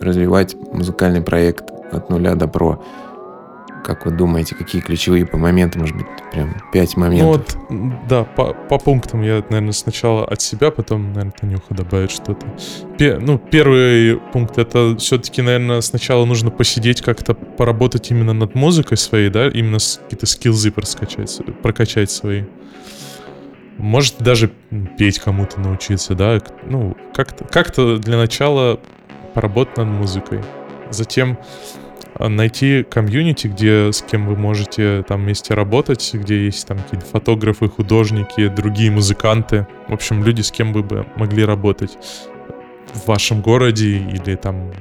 развивать 0.00 0.54
музыкальный 0.72 1.22
проект 1.22 1.70
от 1.92 2.10
нуля 2.10 2.34
до 2.34 2.48
про. 2.48 2.82
Как 3.84 4.06
вы 4.06 4.12
думаете, 4.12 4.54
какие 4.54 4.80
ключевые 4.80 5.26
по 5.26 5.36
моменты, 5.38 5.78
может 5.78 5.96
быть, 5.96 6.06
прям 6.30 6.54
пять 6.72 6.96
моментов? 6.96 7.56
Ну 7.68 7.88
вот, 7.88 8.06
да, 8.08 8.24
по, 8.24 8.54
по 8.54 8.78
пунктам 8.78 9.22
я, 9.22 9.42
наверное, 9.50 9.72
сначала 9.72 10.24
от 10.24 10.40
себя, 10.40 10.70
потом, 10.70 11.08
наверное, 11.08 11.32
Танюха 11.32 11.74
добавит 11.74 12.10
что-то. 12.12 12.46
Пе, 12.96 13.18
ну, 13.18 13.38
первый 13.38 14.20
пункт, 14.32 14.58
это 14.58 14.96
все-таки, 14.98 15.42
наверное, 15.42 15.80
сначала 15.80 16.24
нужно 16.24 16.50
посидеть 16.50 17.02
как-то, 17.02 17.34
поработать 17.34 18.10
именно 18.10 18.32
над 18.32 18.54
музыкой 18.54 18.96
своей, 18.96 19.30
да, 19.30 19.48
именно 19.48 19.78
какие-то 19.78 20.26
скилзы 20.26 20.70
прокачать, 20.70 21.40
прокачать 21.62 22.10
свои. 22.10 22.44
может 23.78 24.18
даже 24.18 24.50
петь 24.96 25.18
кому-то 25.18 25.60
научиться, 25.60 26.14
да, 26.14 26.40
ну, 26.64 26.96
как-то 27.14 27.44
как 27.44 27.72
для 28.00 28.16
начала 28.16 28.80
поработать 29.34 29.78
над 29.78 29.88
музыкой. 29.88 30.40
Затем 30.90 31.38
найти 32.28 32.84
комьюнити, 32.84 33.46
где 33.46 33.92
с 33.92 34.02
кем 34.02 34.26
вы 34.26 34.36
можете 34.36 35.04
там 35.08 35.22
вместе 35.22 35.54
работать, 35.54 36.10
где 36.12 36.44
есть 36.44 36.66
там 36.66 36.78
какие-то 36.78 37.06
фотографы, 37.06 37.68
художники, 37.68 38.48
другие 38.48 38.90
музыканты. 38.90 39.66
В 39.88 39.94
общем, 39.94 40.24
люди, 40.24 40.42
с 40.42 40.50
кем 40.50 40.72
вы 40.72 40.82
бы 40.82 41.06
могли 41.16 41.44
работать 41.44 41.98
в 42.94 43.06
вашем 43.06 43.40
городе 43.40 43.98
или 43.98 44.36
там 44.36 44.72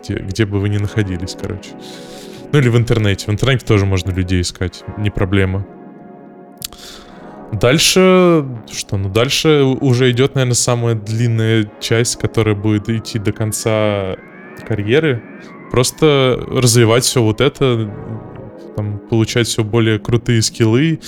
где, 0.00 0.14
где 0.14 0.46
бы 0.46 0.58
вы 0.60 0.68
ни 0.68 0.78
находились, 0.78 1.36
короче. 1.40 1.70
Ну 2.52 2.58
или 2.58 2.68
в 2.68 2.76
интернете. 2.76 3.26
В 3.26 3.30
интернете 3.30 3.66
тоже 3.66 3.84
можно 3.84 4.10
людей 4.10 4.40
искать, 4.40 4.84
не 4.96 5.10
проблема. 5.10 5.66
Дальше, 7.52 8.44
что, 8.70 8.96
ну 8.98 9.08
дальше 9.08 9.62
уже 9.62 10.10
идет, 10.10 10.34
наверное, 10.34 10.54
самая 10.54 10.94
длинная 10.94 11.70
часть, 11.80 12.18
которая 12.18 12.54
будет 12.54 12.88
идти 12.88 13.18
до 13.18 13.32
конца 13.32 14.16
карьеры. 14.66 15.22
Просто 15.70 16.44
развивать 16.48 17.04
все 17.04 17.22
вот 17.22 17.40
это, 17.40 17.92
там, 18.76 18.98
получать 18.98 19.46
все 19.46 19.64
более 19.64 19.98
крутые 19.98 20.42
скиллы, 20.42 21.00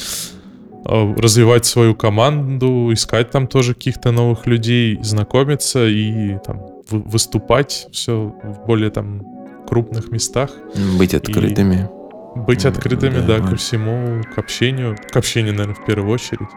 а, 0.85 1.15
развивать 1.17 1.67
свою 1.67 1.95
команду, 1.95 2.91
искать 2.93 3.31
там 3.31 3.47
тоже 3.47 3.75
каких-то 3.75 4.13
новых 4.13 4.47
людей, 4.47 4.99
знакомиться 5.03 5.87
и 5.87 6.39
там 6.45 6.67
выступать 6.91 7.87
все 7.93 8.35
в 8.43 8.67
более 8.67 8.91
там 8.91 9.23
крупных 9.69 10.11
местах. 10.11 10.51
Быть 10.99 11.15
открытыми. 11.15 11.89
И 11.97 12.01
быть 12.39 12.65
открытыми, 12.65 13.21
да, 13.27 13.39
да, 13.39 13.49
ко 13.49 13.57
всему, 13.57 14.23
к 14.35 14.39
общению. 14.39 14.97
К 15.11 15.17
общению, 15.17 15.53
наверное, 15.53 15.75
в 15.75 15.85
первую 15.85 16.13
очередь. 16.13 16.49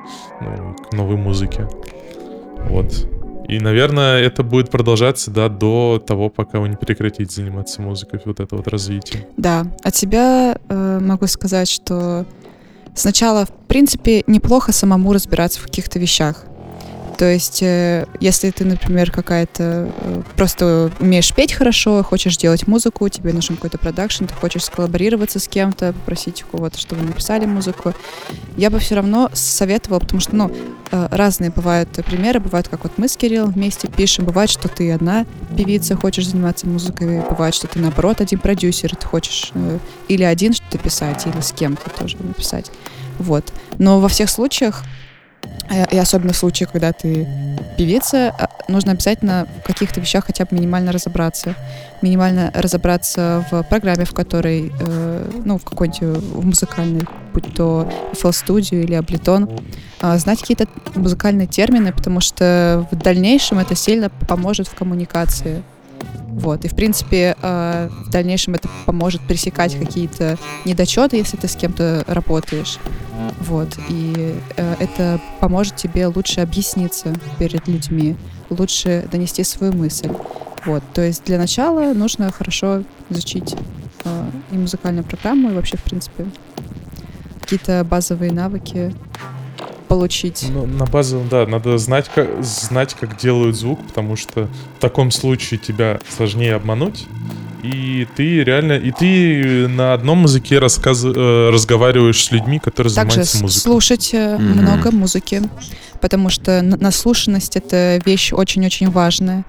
Ну, 0.41 0.75
к 0.89 0.93
новой 0.93 1.17
музыке. 1.17 1.67
Вот. 2.69 3.07
И, 3.47 3.59
наверное, 3.59 4.21
это 4.21 4.43
будет 4.43 4.69
продолжаться, 4.69 5.31
да, 5.31 5.49
до 5.49 6.03
того, 6.05 6.29
пока 6.29 6.59
вы 6.59 6.69
не 6.69 6.75
прекратите 6.75 7.33
заниматься 7.33 7.81
музыкой, 7.81 8.21
вот 8.25 8.39
это 8.39 8.55
вот 8.55 8.67
развитие. 8.67 9.27
Да, 9.37 9.65
от 9.83 9.95
себя 9.95 10.57
э, 10.69 10.99
могу 11.01 11.27
сказать, 11.27 11.69
что 11.69 12.25
сначала, 12.95 13.45
в 13.45 13.51
принципе, 13.67 14.23
неплохо 14.27 14.71
самому 14.71 15.13
разбираться 15.13 15.59
в 15.59 15.63
каких-то 15.63 15.99
вещах. 15.99 16.45
То 17.23 17.31
есть, 17.31 17.63
э, 17.63 18.05
если 18.19 18.51
ты, 18.51 18.65
например, 18.65 19.09
какая-то 19.09 19.89
э, 19.97 20.21
просто 20.35 20.91
умеешь 20.99 21.33
петь 21.33 21.53
хорошо, 21.53 22.03
хочешь 22.03 22.35
делать 22.35 22.67
музыку, 22.67 23.07
тебе 23.07 23.31
нужен 23.31 23.55
какой-то 23.55 23.77
продакшн, 23.77 24.25
ты 24.25 24.33
хочешь 24.33 24.65
сколлаборироваться 24.65 25.39
с 25.39 25.47
кем-то, 25.47 25.93
попросить 25.93 26.43
у 26.43 26.57
кого-то, 26.57 26.77
чтобы 26.77 27.03
написали 27.03 27.45
музыку, 27.45 27.93
я 28.57 28.69
бы 28.69 28.79
все 28.79 28.95
равно 28.95 29.29
советовала, 29.31 29.99
потому 29.99 30.19
что, 30.19 30.35
ну, 30.35 30.51
э, 30.91 31.07
разные 31.11 31.49
бывают 31.49 31.87
примеры, 32.05 32.41
бывают, 32.41 32.67
как 32.67 32.83
вот 32.83 32.91
мы 32.97 33.07
с 33.07 33.15
Кириллом 33.15 33.51
вместе 33.51 33.87
пишем, 33.87 34.25
бывает, 34.25 34.49
что 34.49 34.67
ты 34.67 34.91
одна 34.91 35.25
певица, 35.55 35.95
хочешь 35.95 36.27
заниматься 36.27 36.67
музыкой, 36.67 37.21
бывает, 37.29 37.55
что 37.55 37.67
ты, 37.67 37.79
наоборот, 37.79 38.19
один 38.19 38.39
продюсер, 38.39 38.97
ты 38.97 39.07
хочешь 39.07 39.53
или 40.09 40.23
один 40.23 40.51
что-то 40.51 40.77
писать, 40.77 41.25
или 41.25 41.39
с 41.39 41.53
кем-то 41.53 41.89
тоже 41.89 42.17
написать. 42.17 42.69
Вот. 43.17 43.53
Но 43.77 44.01
во 44.01 44.09
всех 44.09 44.29
случаях 44.29 44.83
и 45.91 45.97
особенно 45.97 46.33
в 46.33 46.37
случае, 46.37 46.67
когда 46.71 46.91
ты 46.93 47.27
певица, 47.77 48.35
э, 48.37 48.47
нужно 48.67 48.91
обязательно 48.91 49.47
в 49.61 49.65
каких-то 49.65 49.99
вещах 49.99 50.25
хотя 50.25 50.45
бы 50.45 50.55
минимально 50.55 50.91
разобраться. 50.91 51.55
Минимально 52.01 52.51
разобраться 52.53 53.45
в 53.49 53.63
программе, 53.63 54.05
в 54.05 54.13
которой, 54.13 54.71
э, 54.79 55.31
ну, 55.45 55.57
в 55.57 55.63
какой-нибудь 55.63 56.01
в 56.01 56.45
музыкальной, 56.45 57.07
будь 57.33 57.53
то 57.55 57.91
FL 58.13 58.31
Studio 58.31 58.83
или 58.83 58.97
Ableton, 58.97 59.49
знать 60.17 60.41
какие-то 60.41 60.67
музыкальные 60.95 61.47
термины, 61.47 61.93
потому 61.93 62.19
что 62.19 62.85
в 62.91 62.95
дальнейшем 62.95 63.59
это 63.59 63.73
сильно 63.73 64.09
поможет 64.09 64.67
в 64.67 64.75
коммуникации. 64.75 65.63
Вот. 66.29 66.65
И, 66.65 66.67
в 66.67 66.75
принципе, 66.75 67.35
в 67.41 68.09
дальнейшем 68.09 68.55
это 68.55 68.67
поможет 68.85 69.21
пресекать 69.21 69.77
какие-то 69.77 70.37
недочеты, 70.65 71.17
если 71.17 71.37
ты 71.37 71.47
с 71.47 71.55
кем-то 71.55 72.03
работаешь. 72.07 72.79
Вот. 73.41 73.77
И 73.89 74.35
э, 74.55 74.75
это 74.79 75.19
поможет 75.39 75.75
тебе 75.75 76.07
лучше 76.07 76.41
объясниться 76.41 77.13
перед 77.37 77.67
людьми, 77.67 78.15
лучше 78.49 79.07
донести 79.11 79.43
свою 79.43 79.73
мысль. 79.73 80.09
Вот. 80.65 80.83
То 80.93 81.01
есть 81.01 81.23
для 81.25 81.37
начала 81.37 81.93
нужно 81.93 82.31
хорошо 82.31 82.83
изучить 83.09 83.55
э, 84.03 84.29
и 84.51 84.57
музыкальную 84.57 85.03
программу, 85.03 85.51
и 85.51 85.53
вообще, 85.53 85.77
в 85.77 85.83
принципе, 85.83 86.25
какие-то 87.41 87.83
базовые 87.83 88.31
навыки 88.31 88.93
получить. 89.93 90.45
Ну, 90.49 90.65
на 90.65 90.85
базовом, 90.85 91.29
да, 91.29 91.45
надо 91.45 91.77
знать 91.77 92.09
как, 92.13 92.43
знать, 92.43 92.95
как 92.99 93.15
делают 93.17 93.55
звук, 93.55 93.85
потому 93.85 94.15
что 94.15 94.49
в 94.77 94.81
таком 94.81 95.11
случае 95.11 95.59
тебя 95.59 95.99
сложнее 96.09 96.55
обмануть. 96.55 97.05
И 97.61 98.07
ты 98.15 98.43
реально, 98.43 98.73
и 98.73 98.91
ты 98.91 99.67
на 99.67 99.93
одном 99.93 100.23
языке 100.23 100.57
рассказ, 100.59 101.03
э, 101.05 101.49
разговариваешь 101.53 102.25
с 102.25 102.31
людьми, 102.31 102.59
которые 102.59 102.93
Также 102.93 103.11
занимаются 103.11 103.41
музыкой. 103.41 103.61
слушать 103.61 104.13
mm-hmm. 104.13 104.39
много 104.39 104.91
музыки, 104.91 105.43
потому 106.01 106.29
что 106.29 106.61
наслушанность— 106.61 107.55
это 107.57 108.01
вещь 108.03 108.33
очень-очень 108.33 108.89
важная. 108.89 109.45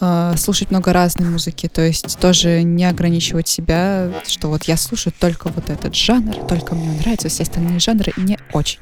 Э, 0.00 0.34
слушать 0.36 0.70
много 0.70 0.92
разной 0.92 1.28
музыки, 1.28 1.68
то 1.68 1.82
есть 1.82 2.18
тоже 2.20 2.62
не 2.62 2.84
ограничивать 2.84 3.48
себя, 3.48 4.10
что 4.26 4.48
вот 4.48 4.64
я 4.64 4.76
слушаю 4.76 5.12
только 5.18 5.48
вот 5.48 5.70
этот 5.70 5.94
жанр, 5.96 6.46
только 6.46 6.76
мне 6.76 6.90
нравятся 7.00 7.28
все 7.28 7.42
остальные 7.42 7.80
жанры 7.80 8.12
не 8.16 8.38
очень. 8.52 8.78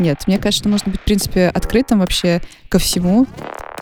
Нет, 0.00 0.26
мне 0.26 0.38
кажется, 0.38 0.62
что 0.62 0.68
нужно 0.68 0.90
быть, 0.90 1.00
в 1.00 1.04
принципе, 1.04 1.48
открытым 1.48 2.00
вообще 2.00 2.42
ко 2.68 2.78
всему, 2.78 3.26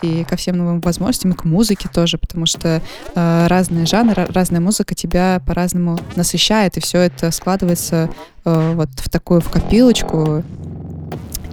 и 0.03 0.23
ко 0.25 0.35
всем 0.35 0.57
новым 0.57 0.79
возможностям, 0.81 1.31
и 1.31 1.35
к 1.35 1.43
музыке 1.45 1.89
тоже, 1.91 2.19
потому 2.19 2.45
что 2.45 2.83
э, 3.15 3.47
разные 3.47 3.87
жанры, 3.87 4.27
разная 4.29 4.61
музыка 4.61 4.93
тебя 4.93 5.41
по-разному 5.47 5.97
насыщает, 6.15 6.77
и 6.77 6.79
все 6.79 6.99
это 6.99 7.31
складывается 7.31 8.07
э, 8.45 8.73
вот 8.75 8.89
в 8.97 9.09
такую 9.09 9.41
в 9.41 9.49
копилочку, 9.49 10.43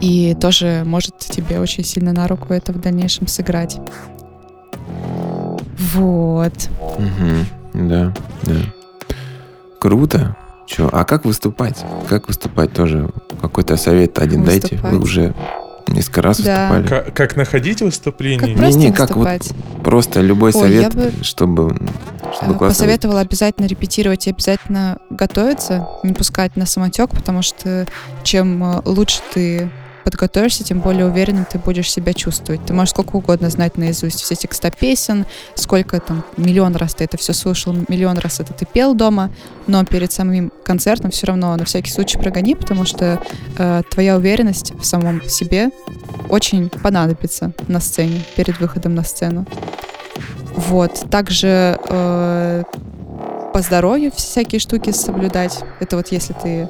и 0.02 0.36
тоже 0.38 0.82
может 0.84 1.18
тебе 1.18 1.58
очень 1.58 1.84
сильно 1.84 2.12
на 2.12 2.28
руку 2.28 2.52
это 2.52 2.74
в 2.74 2.80
дальнейшем 2.80 3.26
сыграть. 3.26 3.78
Вот. 5.78 6.70
Угу. 6.80 7.84
Да, 7.88 8.14
да. 8.42 8.54
Круто. 9.78 10.36
Че, 10.66 10.88
а 10.92 11.04
как 11.04 11.24
выступать? 11.24 11.84
Как 12.08 12.28
выступать 12.28 12.72
тоже? 12.72 13.10
Какой-то 13.40 13.76
совет 13.76 14.18
один 14.18 14.42
выступать. 14.42 14.80
дайте. 14.80 14.96
Вы 14.96 15.02
уже 15.02 15.34
Несколько 15.86 16.22
раз 16.22 16.40
да. 16.40 16.70
выступали. 16.70 16.86
Как, 16.86 17.14
как 17.14 17.36
находить 17.36 17.82
выступление? 17.82 18.56
Как 18.56 18.70
не, 18.70 18.86
не, 18.86 18.92
как 18.92 19.16
вот 19.16 19.42
просто 19.82 20.20
любой 20.20 20.52
Ой, 20.54 20.60
совет, 20.60 20.94
бы, 20.94 21.12
чтобы, 21.22 21.76
чтобы 22.36 22.58
посоветовала 22.58 23.20
обязательно 23.20 23.66
репетировать 23.66 24.26
и 24.26 24.30
обязательно 24.30 24.98
готовиться, 25.10 25.86
не 26.02 26.14
пускать 26.14 26.56
на 26.56 26.64
самотек, 26.64 27.10
потому 27.10 27.42
что 27.42 27.86
чем 28.22 28.64
э, 28.64 28.82
лучше 28.86 29.20
ты 29.34 29.70
подготовишься, 30.04 30.62
тем 30.64 30.80
более 30.80 31.06
уверенным 31.06 31.46
ты 31.50 31.58
будешь 31.58 31.90
себя 31.90 32.12
чувствовать. 32.12 32.64
Ты 32.66 32.72
можешь 32.72 32.90
сколько 32.90 33.16
угодно 33.16 33.50
знать 33.50 33.76
наизусть 33.76 34.20
все 34.20 34.34
текста 34.34 34.70
песен, 34.70 35.26
сколько 35.54 35.98
там, 36.00 36.24
миллион 36.36 36.76
раз 36.76 36.94
ты 36.94 37.04
это 37.04 37.16
все 37.16 37.32
слушал, 37.32 37.74
миллион 37.88 38.18
раз 38.18 38.40
это 38.40 38.52
ты 38.52 38.66
пел 38.66 38.94
дома, 38.94 39.30
но 39.66 39.84
перед 39.84 40.12
самым 40.12 40.52
концертом 40.64 41.10
все 41.10 41.26
равно 41.26 41.56
на 41.56 41.64
всякий 41.64 41.90
случай 41.90 42.18
прогони, 42.18 42.54
потому 42.54 42.84
что 42.84 43.20
э, 43.58 43.82
твоя 43.90 44.16
уверенность 44.16 44.72
в 44.78 44.84
самом 44.84 45.26
себе 45.28 45.70
очень 46.28 46.68
понадобится 46.68 47.52
на 47.66 47.80
сцене, 47.80 48.22
перед 48.36 48.60
выходом 48.60 48.94
на 48.94 49.02
сцену. 49.02 49.46
Вот. 50.56 51.10
Также 51.10 51.78
э, 51.88 52.62
по 53.52 53.60
здоровью 53.60 54.12
всякие 54.14 54.58
штуки 54.58 54.90
соблюдать. 54.90 55.60
Это 55.80 55.96
вот 55.96 56.08
если 56.08 56.32
ты 56.32 56.68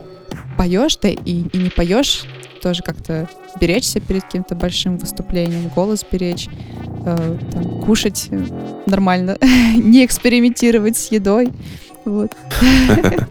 поешь, 0.56 0.96
да 0.96 1.08
и, 1.08 1.14
и 1.16 1.56
не 1.56 1.70
поешь, 1.70 2.24
тоже 2.64 2.82
как-то 2.82 3.28
беречься 3.60 4.00
перед 4.00 4.24
каким-то 4.24 4.54
большим 4.54 4.96
выступлением, 4.96 5.68
голос 5.68 6.02
беречь, 6.10 6.48
э, 7.04 7.36
там, 7.52 7.82
кушать 7.82 8.30
нормально, 8.86 9.36
не 9.76 10.02
экспериментировать 10.06 10.96
с 10.96 11.12
едой. 11.12 11.52
Вот. 12.04 12.32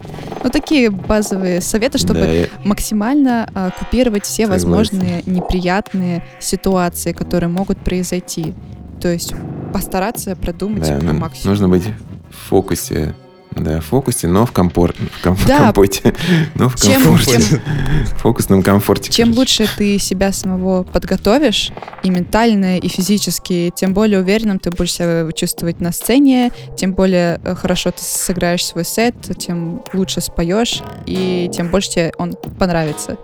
Ну, 0.45 0.49
такие 0.49 0.89
базовые 0.89 1.61
советы, 1.61 1.97
чтобы 1.97 2.49
максимально 2.65 3.49
а, 3.55 3.69
купировать 3.69 4.25
все 4.25 4.45
возможные 4.45 5.23
неприятные 5.25 6.21
ситуации, 6.41 7.13
которые 7.13 7.47
могут 7.47 7.77
произойти. 7.77 8.53
То 8.99 9.07
есть 9.07 9.33
постараться 9.71 10.35
продумать 10.35 10.89
по 10.99 11.13
максимуму. 11.13 11.49
Нужно 11.49 11.69
быть 11.69 11.85
в 12.29 12.49
фокусе 12.49 13.15
да, 13.55 13.79
в 13.79 13.85
фокусе, 13.85 14.27
но 14.27 14.45
в, 14.45 14.51
компор... 14.51 14.93
в, 14.93 15.23
ком... 15.23 15.37
да. 15.47 15.59
компоте. 15.59 16.13
Но 16.55 16.69
в 16.69 16.75
чем, 16.75 17.01
комфорте. 17.01 17.41
Чем... 17.41 17.59
В 18.05 18.19
фокусном 18.19 18.63
комфорте. 18.63 19.11
Чем 19.11 19.33
короче. 19.33 19.63
лучше 19.63 19.77
ты 19.77 19.99
себя 19.99 20.31
самого 20.31 20.83
подготовишь, 20.83 21.71
и 22.03 22.09
ментально, 22.09 22.77
и 22.77 22.87
физически, 22.87 23.71
тем 23.75 23.93
более 23.93 24.19
уверенным 24.19 24.59
ты 24.59 24.71
будешь 24.71 24.93
себя 24.93 25.31
чувствовать 25.31 25.81
на 25.81 25.91
сцене, 25.91 26.51
тем 26.77 26.93
более 26.93 27.39
э, 27.43 27.55
хорошо 27.55 27.91
ты 27.91 28.03
сыграешь 28.03 28.65
свой 28.65 28.85
сет, 28.85 29.15
тем 29.37 29.83
лучше 29.93 30.21
споешь, 30.21 30.81
и 31.05 31.49
тем 31.53 31.69
больше 31.69 31.91
тебе 31.91 32.13
он 32.17 32.33
понравится. 32.57 33.17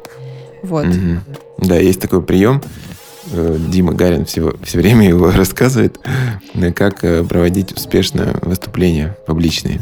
Вот. 0.63 0.86
Мгм. 0.86 1.23
Да, 1.57 1.77
есть 1.77 2.01
такой 2.01 2.21
прием. 2.21 2.61
Э, 3.32 3.57
Дима 3.59 3.93
Гарин 3.93 4.25
все, 4.25 4.53
все 4.63 4.77
время 4.77 5.07
его 5.07 5.32
рассказывает, 5.36 5.99
э, 6.53 6.71
как 6.71 7.01
проводить 7.27 7.73
успешно 7.73 8.38
выступления 8.41 9.17
публичные. 9.25 9.82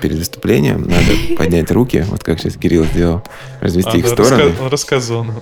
Перед 0.00 0.18
выступлением 0.18 0.82
надо 0.82 1.12
поднять 1.36 1.70
руки, 1.70 2.04
вот 2.08 2.22
как 2.22 2.38
сейчас 2.38 2.54
Кирилл 2.56 2.84
сделал, 2.84 3.22
развести 3.60 3.90
А, 3.94 3.96
их 3.98 4.06
в 4.06 4.14
да, 4.14 4.24
стороны, 4.24 4.42
раска- 4.50 4.68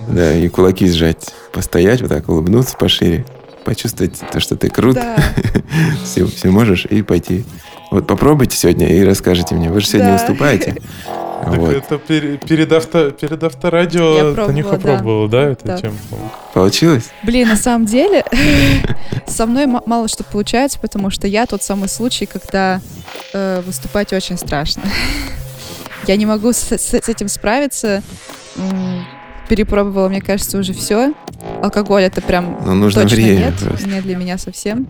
да, 0.07 0.33
и 0.35 0.47
кулаки 0.49 0.87
сжать, 0.89 1.27
постоять 1.51 2.01
вот 2.01 2.09
так, 2.09 2.27
улыбнуться 2.29 2.75
пошире, 2.77 3.25
почувствовать 3.65 4.19
то, 4.31 4.39
что 4.39 4.55
ты 4.55 4.69
крут, 4.69 4.95
Да. 4.95 5.15
все, 6.03 6.25
все 6.25 6.49
можешь, 6.49 6.85
и 6.85 7.01
пойти. 7.01 7.45
Вот 7.91 8.07
попробуйте 8.07 8.57
сегодня 8.57 8.87
и 8.87 9.03
расскажите 9.03 9.55
мне. 9.55 9.69
Вы 9.69 9.79
же 9.81 9.87
сегодня 9.87 10.11
Да. 10.11 10.17
выступаете. 10.17 10.75
Так 11.45 11.57
Вот. 11.57 11.73
это 11.73 11.97
пере- 11.97 12.37
перед, 12.37 12.71
авто, 12.71 13.11
перед 13.11 13.41
авторадио 13.43 14.33
Танюха 14.35 14.77
да. 14.77 14.95
пробовала, 14.97 15.29
да, 15.29 15.41
эту 15.43 15.65
Да. 15.67 15.77
тему? 15.77 15.95
Получилось? 16.53 17.09
Блин, 17.23 17.47
на 17.47 17.55
самом 17.55 17.85
деле, 17.85 18.23
со 19.27 19.45
мной 19.45 19.65
мало 19.67 20.07
что 20.07 20.23
получается, 20.23 20.79
потому 20.79 21.09
что 21.09 21.27
я 21.27 21.45
тот 21.45 21.63
самый 21.63 21.89
случай, 21.89 22.25
когда 22.25 22.81
э, 23.33 23.61
выступать 23.65 24.13
очень 24.13 24.37
страшно. 24.37 24.83
Я 26.07 26.15
не 26.15 26.25
могу 26.25 26.53
с, 26.53 26.57
с- 26.71 26.93
с 26.93 27.09
этим 27.09 27.27
справиться. 27.27 28.01
М, 28.55 29.05
Перепробовала, 29.49 30.07
мне 30.09 30.21
кажется, 30.21 30.57
уже 30.57 30.73
все. 30.73 31.13
Алкоголь 31.61 32.03
это 32.03 32.21
прям 32.21 32.57
Ну, 32.65 32.73
нужно 32.75 33.03
точно 33.03 33.15
время 33.17 33.37
нет. 33.47 33.53
просто. 33.59 33.87
Не 33.89 34.01
для 34.01 34.15
меня 34.17 34.37
совсем. 34.37 34.87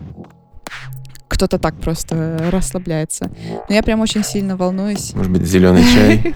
Кто-то 1.28 1.58
так 1.58 1.76
просто 1.76 2.48
расслабляется. 2.50 3.30
Но 3.68 3.74
я 3.74 3.82
прям 3.82 4.00
очень 4.00 4.24
сильно 4.24 4.56
волнуюсь, 4.56 5.12
Может 5.14 5.32
быть, 5.32 5.42
зеленый 5.44 5.84
чай? 5.84 6.34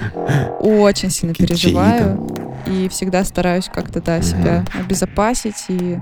очень 0.60 1.10
сильно 1.10 1.34
переживаю. 1.34 2.26
И 2.66 2.88
всегда 2.88 3.24
стараюсь 3.24 3.70
как-то, 3.72 4.00
да, 4.00 4.22
себя 4.22 4.64
обезопасить 4.78 5.64
и 5.68 5.98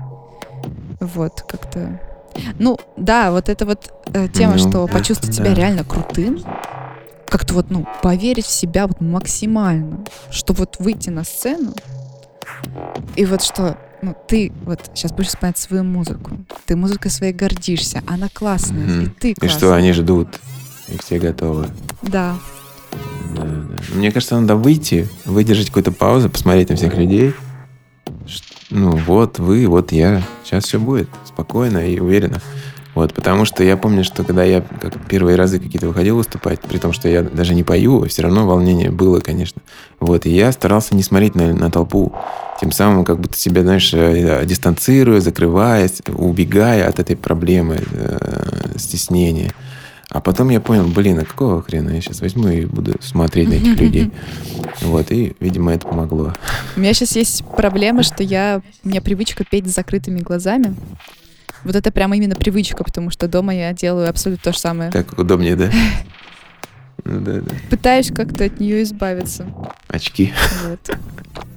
вот 0.99 1.43
как-то... 1.47 1.99
Ну, 2.57 2.77
да, 2.95 3.31
вот 3.31 3.49
эта 3.49 3.65
вот 3.65 3.91
э, 4.13 4.27
тема, 4.29 4.53
Ну, 4.53 4.69
что 4.69 4.87
почувствовать 4.87 5.35
себя 5.35 5.53
реально 5.53 5.83
крутым, 5.83 6.43
как-то 7.27 7.53
вот, 7.53 7.69
ну, 7.69 7.87
поверить 8.01 8.45
в 8.45 8.51
себя 8.51 8.87
вот 8.87 9.01
максимально, 9.01 10.05
что 10.29 10.53
вот 10.53 10.77
выйти 10.79 11.09
на 11.09 11.23
сцену, 11.23 11.73
и 13.15 13.25
вот 13.25 13.41
что, 13.41 13.77
ну, 14.01 14.15
ты 14.27 14.51
вот 14.65 14.79
сейчас 14.93 15.11
будешь 15.11 15.29
исполнять 15.29 15.57
свою 15.57 15.83
музыку, 15.83 16.37
ты 16.65 16.75
музыкой 16.75 17.11
своей 17.11 17.33
гордишься, 17.33 18.01
она 18.07 18.27
классная, 18.33 18.85
Мгм. 18.85 19.03
и 19.03 19.09
ты 19.09 19.31
И 19.31 19.33
классная. 19.35 19.57
что 19.57 19.73
они 19.75 19.91
ждут? 19.93 20.39
И 20.87 20.97
все 20.97 21.19
готовы. 21.19 21.67
Да, 22.01 22.35
Да, 23.35 23.43
да. 23.43 23.51
Мне 23.93 24.11
кажется, 24.11 24.39
надо 24.39 24.55
выйти, 24.55 25.07
выдержать 25.25 25.67
какую-то 25.67 25.91
паузу, 25.91 26.29
посмотреть 26.29 26.69
на 26.69 26.75
всех 26.75 26.95
людей. 26.97 27.33
Ну, 28.71 28.91
вот 28.97 29.39
вы, 29.39 29.67
вот 29.67 29.91
я. 29.91 30.21
Сейчас 30.43 30.65
все 30.65 30.79
будет. 30.79 31.09
Спокойно 31.25 31.79
и 31.87 31.99
уверенно. 31.99 32.41
Вот, 32.99 33.13
потому 33.13 33.45
что 33.45 33.63
я 33.63 33.77
помню, 33.77 34.03
что 34.03 34.25
когда 34.25 34.43
я 34.43 34.59
как 34.59 34.93
первые 35.07 35.37
разы 35.37 35.57
какие-то 35.57 35.87
выходил 35.87 36.17
выступать, 36.17 36.59
при 36.59 36.79
том, 36.79 36.91
что 36.91 37.07
я 37.07 37.21
даже 37.21 37.55
не 37.55 37.63
пою, 37.63 38.03
все 38.09 38.23
равно 38.23 38.45
волнение 38.45 38.91
было, 38.91 39.21
конечно. 39.21 39.61
Вот, 40.01 40.25
и 40.25 40.29
я 40.31 40.51
старался 40.51 40.95
не 40.95 41.01
смотреть 41.01 41.33
на, 41.33 41.53
на 41.53 41.71
толпу, 41.71 42.13
тем 42.59 42.73
самым 42.73 43.05
как 43.05 43.21
будто 43.21 43.37
себя, 43.37 43.61
знаешь, 43.61 43.93
э, 43.93 44.43
дистанцируя, 44.45 45.21
закрываясь, 45.21 46.01
убегая 46.09 46.89
от 46.89 46.99
этой 46.99 47.15
проблемы 47.15 47.81
э, 47.89 48.17
стеснения. 48.75 49.53
А 50.09 50.19
потом 50.19 50.49
я 50.49 50.59
понял, 50.59 50.85
блин, 50.89 51.19
а 51.19 51.23
какого 51.23 51.61
хрена 51.61 51.91
я 51.91 52.01
сейчас 52.01 52.19
возьму 52.19 52.49
и 52.49 52.65
буду 52.65 52.95
смотреть 52.99 53.47
на 53.47 53.53
этих 53.53 53.79
людей. 53.79 54.11
Вот, 54.81 55.09
и, 55.13 55.37
видимо, 55.39 55.71
это 55.71 55.87
помогло. 55.87 56.33
У 56.75 56.81
меня 56.81 56.93
сейчас 56.93 57.15
есть 57.15 57.45
проблема, 57.45 58.03
что 58.03 58.23
я... 58.23 58.61
У 58.83 58.89
меня 58.89 58.99
привычка 58.99 59.45
петь 59.45 59.71
с 59.71 59.75
закрытыми 59.75 60.19
глазами. 60.19 60.75
Вот 61.63 61.75
это 61.75 61.91
прямо 61.91 62.15
именно 62.17 62.35
привычка, 62.35 62.83
потому 62.83 63.09
что 63.11 63.27
дома 63.27 63.53
я 63.53 63.73
делаю 63.73 64.09
абсолютно 64.09 64.43
то 64.43 64.53
же 64.53 64.59
самое. 64.59 64.91
Так 64.91 65.17
удобнее, 65.17 65.55
да? 65.55 65.69
Ну 67.05 67.19
да, 67.21 67.41
да. 67.41 67.55
Пытаюсь 67.69 68.11
как-то 68.11 68.45
от 68.45 68.59
нее 68.59 68.83
избавиться. 68.83 69.45
Очки. 69.87 70.33
Вот. 70.65 70.97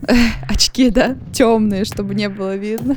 Очки, 0.49 0.91
да, 0.91 1.17
темные, 1.33 1.85
чтобы 1.85 2.15
не 2.15 2.29
было 2.29 2.57
видно. 2.57 2.97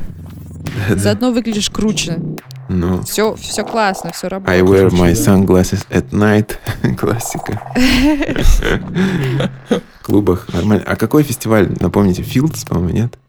Да. 0.89 0.95
Заодно 0.95 1.31
выглядишь 1.31 1.69
круче. 1.69 2.19
Ну, 2.67 3.03
Все, 3.03 3.35
все 3.35 3.63
классно, 3.63 4.11
все 4.11 4.27
I 4.27 4.29
работает. 4.29 4.63
wear 4.63 4.89
Короче, 4.89 5.03
my 5.03 5.11
sunglasses 5.13 5.85
at 5.89 6.09
night. 6.09 6.57
Классика. 6.97 7.61
В 9.69 10.03
клубах. 10.03 10.47
Нормально. 10.51 10.83
А 10.87 10.95
какой 10.95 11.23
фестиваль? 11.23 11.71
Напомните, 11.79 12.23
Fields, 12.23 12.67
по-моему, 12.67 12.89
нет? 12.89 13.19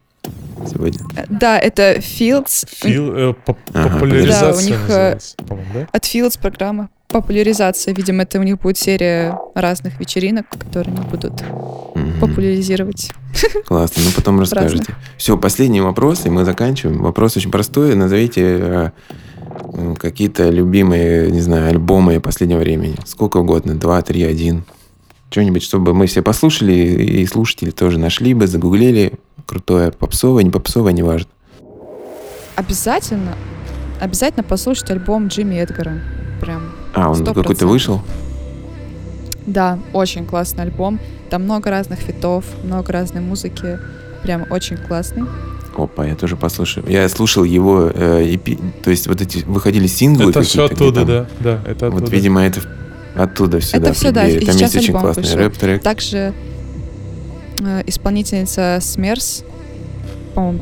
Сегодня. 0.69 0.99
Да, 1.29 1.57
это 1.59 1.97
Fields. 1.97 2.67
Фил- 2.83 3.13
э, 3.15 3.33
поп- 3.45 3.57
Ага, 3.73 3.93
популяризация 3.93 4.51
Да, 4.51 4.57
у 4.57 4.61
них, 4.61 4.89
э, 4.89 5.17
да? 5.73 5.87
От 5.91 6.03
Fields 6.05 6.39
программа 6.41 6.89
популяризация. 7.07 7.93
Видимо, 7.93 8.23
это 8.23 8.39
у 8.39 8.43
них 8.43 8.59
будет 8.59 8.77
серия 8.77 9.39
разных 9.55 9.99
вечеринок, 9.99 10.45
которые 10.49 10.93
они 10.95 11.05
будут 11.07 11.41
Мгм. 11.95 12.19
популяризировать. 12.19 13.11
Классно, 13.65 14.03
ну 14.03 14.11
потом 14.15 14.39
расскажете. 14.39 14.93
Все, 15.17 15.37
последний 15.37 15.79
вопрос, 15.81 16.25
и 16.25 16.29
мы 16.29 16.43
заканчиваем. 16.43 17.01
Вопрос 17.01 17.37
очень 17.37 17.51
простой. 17.51 17.95
Назовите 17.95 18.41
э, 18.59 18.89
м, 19.73 19.95
какие-то 19.95 20.49
любимые, 20.49 21.31
не 21.31 21.39
знаю, 21.41 21.69
альбомы 21.69 22.19
последнего 22.19 22.59
времени. 22.59 22.95
Сколько 23.05 23.37
угодно, 23.37 23.75
два, 23.75 24.01
три, 24.01 24.23
один. 24.23 24.63
Что-нибудь, 25.29 25.63
чтобы 25.63 25.93
мы 25.93 26.07
все 26.07 26.21
послушали, 26.21 26.73
и 26.73 27.25
слушатели 27.25 27.69
тоже 27.71 27.99
нашли 27.99 28.33
бы, 28.33 28.47
загуглили. 28.47 29.13
Крутое, 29.47 29.91
попсовое, 29.91 30.43
не 30.43 30.51
попсовое, 30.51 30.91
неважно. 30.91 31.29
Обязательно, 32.55 33.33
обязательно 33.99 34.43
послушать 34.43 34.91
альбом 34.91 35.27
Джимми 35.29 35.55
Эдгара. 35.55 35.99
Прям, 36.41 36.71
А, 36.93 37.09
он 37.09 37.25
какой-то 37.25 37.65
вышел? 37.65 38.01
да, 39.47 39.79
очень 39.93 40.25
классный 40.25 40.63
альбом. 40.65 40.99
Там 41.29 41.43
много 41.43 41.69
разных 41.69 41.99
фитов, 41.99 42.45
много 42.63 42.91
разной 42.91 43.21
музыки. 43.21 43.79
Прям 44.21 44.45
очень 44.51 44.77
классный. 44.77 45.23
Опа, 45.75 46.05
я 46.05 46.15
тоже 46.15 46.35
послушаю. 46.35 46.85
Я 46.89 47.07
слушал 47.07 47.43
его 47.43 47.89
э, 47.93 48.23
EP, 48.33 48.59
то 48.83 48.89
есть 48.91 49.07
вот 49.07 49.21
эти 49.21 49.43
выходили 49.45 49.87
синглы 49.87 50.31
Это 50.31 50.41
все 50.41 50.65
оттуда, 50.65 51.05
там- 51.05 51.07
да. 51.07 51.27
Да, 51.39 51.61
это 51.69 51.87
оттуда. 51.87 52.01
Вот, 52.01 52.11
видимо, 52.11 52.41
это 52.41 52.61
оттуда 53.15 53.59
все, 53.59 53.77
Это 53.77 53.87
да, 53.87 53.93
всё, 53.93 54.11
да, 54.11 54.27
и 54.27 54.43
Там 54.43 54.55
сейчас 54.55 54.73
есть 54.73 54.89
очень 54.89 54.99
классный 54.99 55.35
рэп-трек. 55.35 55.81
Также 55.83 56.33
исполнительница 57.85 58.79
Смерс, 58.81 59.43
по-моему, 60.35 60.59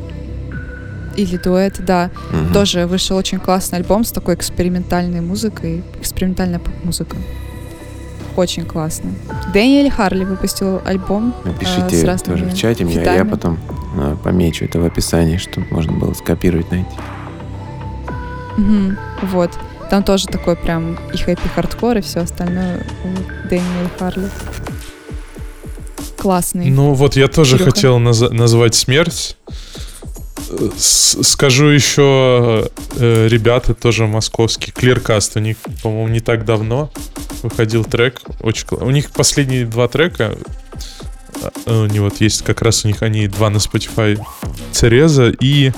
или 1.16 1.36
дуэт, 1.38 1.76
да, 1.84 2.10
Мгм. 2.30 2.52
тоже 2.52 2.86
вышел 2.86 3.16
очень 3.16 3.38
классный 3.38 3.78
альбом 3.78 4.04
с 4.04 4.10
такой 4.12 4.34
экспериментальной 4.34 5.20
музыкой, 5.20 5.82
экспериментальная 6.00 6.58
поп-музыка. 6.58 7.16
Очень 8.36 8.66
классно. 8.66 9.10
Дэниэль 9.54 9.90
Харли 9.90 10.24
выпустил 10.24 10.82
альбом. 10.84 11.34
э, 11.44 11.48
Напишите 11.48 12.04
разными 12.06 12.38
тоже 12.38 12.50
в 12.50 12.54
чате 12.54 12.84
мне, 12.84 13.00
а 13.00 13.14
я 13.14 13.24
потом 13.24 13.58
э, 13.98 14.14
помечу 14.22 14.66
это 14.66 14.78
в 14.78 14.84
описании, 14.84 15.38
чтобы 15.38 15.66
можно 15.70 15.92
было 15.92 16.12
скопировать, 16.12 16.70
найти. 16.70 16.90
Мгм, 18.58 18.98
вот. 19.22 19.50
Там 19.90 20.02
тоже 20.02 20.26
такой 20.26 20.56
прям 20.56 20.98
и 21.14 21.16
happy 21.16 21.45
hardcore, 21.45 21.98
и 21.98 22.00
все 22.02 22.20
остальное 22.20 22.80
у 23.04 23.48
Дэниэля 23.48 23.90
Харли. 23.98 24.28
Классный. 26.26 26.70
Ну 26.70 26.92
вот 26.92 27.14
я 27.14 27.28
тоже 27.28 27.52
Кирюха. 27.56 27.70
хотел 27.70 27.98
наз- 28.00 28.32
назвать 28.32 28.74
смерть. 28.74 29.36
С- 30.76 31.22
Скажу 31.22 31.66
еще, 31.66 32.68
э, 32.96 33.28
ребята 33.28 33.74
тоже 33.74 34.08
московские, 34.08 34.72
Clearcast, 34.74 35.32
у 35.36 35.38
них, 35.38 35.56
по-моему, 35.84 36.08
не 36.08 36.18
так 36.18 36.44
давно 36.44 36.90
выходил 37.44 37.84
трек, 37.84 38.22
очень 38.40 38.66
кла- 38.66 38.84
У 38.84 38.90
них 38.90 39.12
последние 39.12 39.66
два 39.66 39.86
трека, 39.86 40.36
э, 41.66 41.72
у 41.82 41.86
них 41.86 42.00
вот 42.00 42.20
есть 42.20 42.42
как 42.42 42.60
раз 42.60 42.84
у 42.84 42.88
них 42.88 43.02
они 43.02 43.28
два 43.28 43.48
на 43.48 43.58
Spotify, 43.58 44.20
Цереза 44.72 45.28
и 45.28 45.70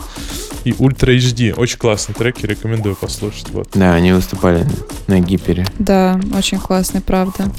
и 0.64 0.74
Ультра 0.78 1.12
HD. 1.14 1.52
Очень 1.54 1.78
классные 1.78 2.14
треки, 2.14 2.44
рекомендую 2.46 2.96
послушать. 2.96 3.50
Вот. 3.50 3.68
Да, 3.74 3.94
они 3.94 4.12
выступали 4.12 4.66
на 5.06 5.20
гипере. 5.20 5.66
Да, 5.78 6.20
очень 6.36 6.58
классный, 6.58 7.00
правда. 7.00 7.50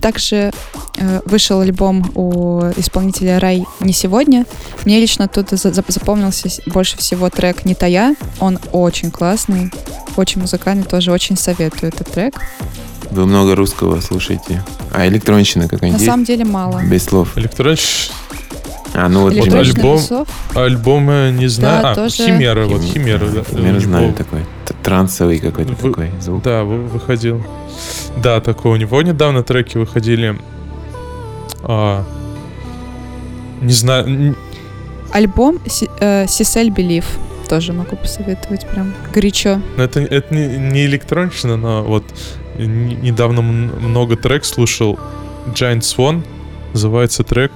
Также 0.00 0.52
э, 0.96 1.20
вышел 1.24 1.60
альбом 1.60 2.10
у 2.14 2.60
исполнителя 2.76 3.38
Рай 3.40 3.64
не 3.80 3.92
сегодня. 3.92 4.46
Мне 4.84 5.00
лично 5.00 5.28
тут 5.28 5.50
за- 5.50 5.56
за- 5.72 5.84
запомнился 5.88 6.48
больше 6.66 6.96
всего 6.98 7.30
трек 7.30 7.64
«Не 7.64 7.74
тая». 7.74 8.14
Он 8.40 8.58
очень 8.72 9.10
классный, 9.10 9.72
очень 10.16 10.40
музыкальный, 10.40 10.84
тоже 10.84 11.10
очень 11.12 11.36
советую 11.36 11.90
этот 11.92 12.10
трек. 12.10 12.34
Вы 13.10 13.26
много 13.26 13.56
русского 13.56 14.00
слушаете. 14.00 14.62
А 14.92 15.06
электронщина 15.08 15.64
На 15.64 15.68
какая-нибудь 15.68 16.00
есть? 16.00 16.10
самом 16.10 16.24
деле 16.24 16.44
мало. 16.44 16.82
Без 16.84 17.04
слов. 17.04 17.36
Электронщ... 17.38 18.10
А, 18.94 19.08
ну 19.08 19.22
вот 19.22 19.32
Электронщина 19.32 19.44
Электронщина 19.44 19.82
альбом- 19.82 19.96
весов. 19.98 20.28
Альбомы 20.54 21.34
не 21.38 21.46
знаю. 21.48 21.82
Да, 21.82 21.90
а, 21.90 21.94
тоже. 21.94 22.16
Химера, 22.24 22.66
вот 22.66 22.80
Хим- 22.82 22.92
Химера. 22.92 23.26
да, 23.28 23.42
Я 23.60 23.76
у 23.76 23.80
знаю 23.80 24.12
такой. 24.14 24.40
Трансовый 24.82 25.38
какой-то 25.38 25.72
Вы- 25.74 25.90
такой 25.90 26.10
звук. 26.20 26.42
Да, 26.42 26.64
вы- 26.64 26.84
выходил. 26.86 27.44
Да, 28.22 28.40
такой 28.40 28.72
у 28.72 28.76
него 28.76 29.00
недавно 29.02 29.42
треки 29.42 29.76
выходили. 29.78 30.38
А, 31.62 32.04
не 33.60 33.72
знаю, 33.72 34.36
альбом 35.12 35.58
Сисель 35.66 36.70
Белив 36.70 37.04
тоже 37.48 37.72
могу 37.72 37.96
посоветовать 37.96 38.66
прям 38.68 38.92
горячо. 39.12 39.60
Это, 39.76 40.00
это 40.00 40.34
не, 40.34 40.46
не 40.58 40.84
электронщина, 40.86 41.56
но 41.56 41.82
вот 41.82 42.04
недавно 42.58 43.42
много 43.42 44.16
трек 44.16 44.44
слушал. 44.44 44.98
Giant 45.54 45.80
Swan 45.80 46.22
называется 46.74 47.24
трек 47.24 47.52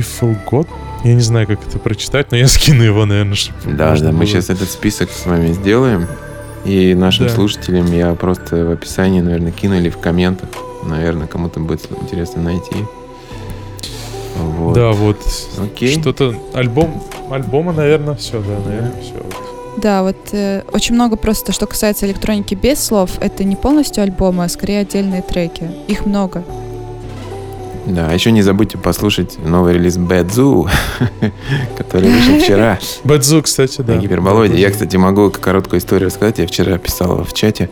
God. 0.00 0.68
Я 1.04 1.14
не 1.14 1.20
знаю, 1.20 1.46
как 1.46 1.66
это 1.66 1.78
прочитать, 1.78 2.30
но 2.30 2.36
я 2.36 2.48
скину 2.48 2.82
его, 2.82 3.04
наверное, 3.04 3.34
чтобы 3.34 3.58
Да, 3.66 3.96
да, 3.96 4.10
было. 4.10 4.12
мы 4.12 4.26
сейчас 4.26 4.50
этот 4.50 4.70
список 4.70 5.10
с 5.10 5.26
вами 5.26 5.52
сделаем. 5.52 6.06
И 6.64 6.94
нашим 6.94 7.26
да. 7.26 7.34
слушателям 7.34 7.92
я 7.92 8.14
просто 8.14 8.64
в 8.64 8.70
описании, 8.70 9.20
наверное, 9.20 9.52
кину 9.52 9.76
или 9.76 9.90
в 9.90 9.98
комментах. 9.98 10.48
Наверное, 10.86 11.26
кому-то 11.26 11.60
будет 11.60 11.86
интересно 12.02 12.42
найти. 12.42 12.76
Вот. 14.36 14.74
Да, 14.74 14.92
вот. 14.92 15.18
Окей. 15.62 16.00
Что-то 16.00 16.34
альбом, 16.54 17.02
альбома, 17.30 17.72
наверное, 17.72 18.14
все, 18.14 18.40
да, 18.40 18.58
наверное, 18.66 18.94
все. 19.00 19.14
Да, 19.76 20.02
вот 20.02 20.16
э, 20.32 20.62
очень 20.72 20.94
много 20.94 21.16
просто, 21.16 21.52
что 21.52 21.66
касается 21.66 22.06
электроники 22.06 22.54
без 22.54 22.82
слов, 22.82 23.10
это 23.20 23.44
не 23.44 23.56
полностью 23.56 24.02
альбомы, 24.02 24.44
а 24.44 24.48
скорее 24.48 24.80
отдельные 24.80 25.22
треки. 25.22 25.68
Их 25.88 26.06
много. 26.06 26.44
Да, 27.86 28.10
еще 28.12 28.32
не 28.32 28.42
забудьте 28.42 28.78
послушать 28.78 29.38
новый 29.44 29.74
релиз 29.74 29.96
Zoo, 29.98 30.70
который 31.76 32.10
вышел 32.10 32.38
вчера. 32.38 32.78
Zoo, 33.04 33.42
кстати, 33.42 33.82
да. 33.82 33.94
На 33.94 34.00
гиперболоиде. 34.00 34.58
Я, 34.58 34.70
кстати, 34.70 34.96
могу 34.96 35.30
короткую 35.30 35.80
историю 35.80 36.06
рассказать. 36.06 36.38
Я 36.38 36.46
вчера 36.46 36.78
писал 36.78 37.24
в 37.24 37.32
чате. 37.34 37.68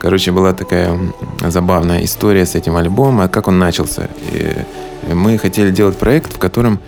Короче, 0.00 0.32
была 0.32 0.52
такая 0.52 0.98
забавная 1.46 2.04
история 2.04 2.44
с 2.44 2.56
этим 2.56 2.76
альбомом, 2.76 3.20
а 3.20 3.28
как 3.28 3.46
он 3.46 3.60
начался. 3.60 4.08
И 4.32 4.52
мы 5.14 5.38
хотели 5.38 5.70
делать 5.70 5.96
проект, 5.96 6.32
в 6.32 6.38
котором, 6.38 6.80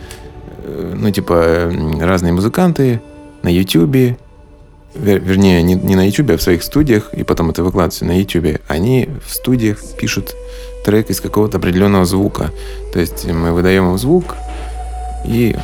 э, 0.64 0.94
ну, 0.96 1.10
типа, 1.10 1.70
разные 2.00 2.32
музыканты 2.32 3.00
на 3.42 3.48
YouTube, 3.48 4.16
вер, 4.94 5.20
вернее, 5.20 5.62
не, 5.62 5.74
не 5.74 5.94
на 5.94 6.06
YouTube, 6.06 6.30
а 6.30 6.36
в 6.36 6.42
своих 6.42 6.64
студиях, 6.64 7.14
и 7.14 7.22
потом 7.22 7.50
это 7.50 7.62
выкладывается 7.62 8.04
на 8.04 8.18
YouTube, 8.18 8.60
они 8.66 9.08
в 9.24 9.32
студиях 9.32 9.78
пишут 9.96 10.34
трек 10.84 11.10
из 11.10 11.20
какого-то 11.20 11.58
определенного 11.58 12.04
звука. 12.04 12.52
То 12.92 13.00
есть 13.00 13.26
мы 13.26 13.52
выдаем 13.52 13.90
им 13.90 13.98
звук, 13.98 14.36
и 15.24 15.56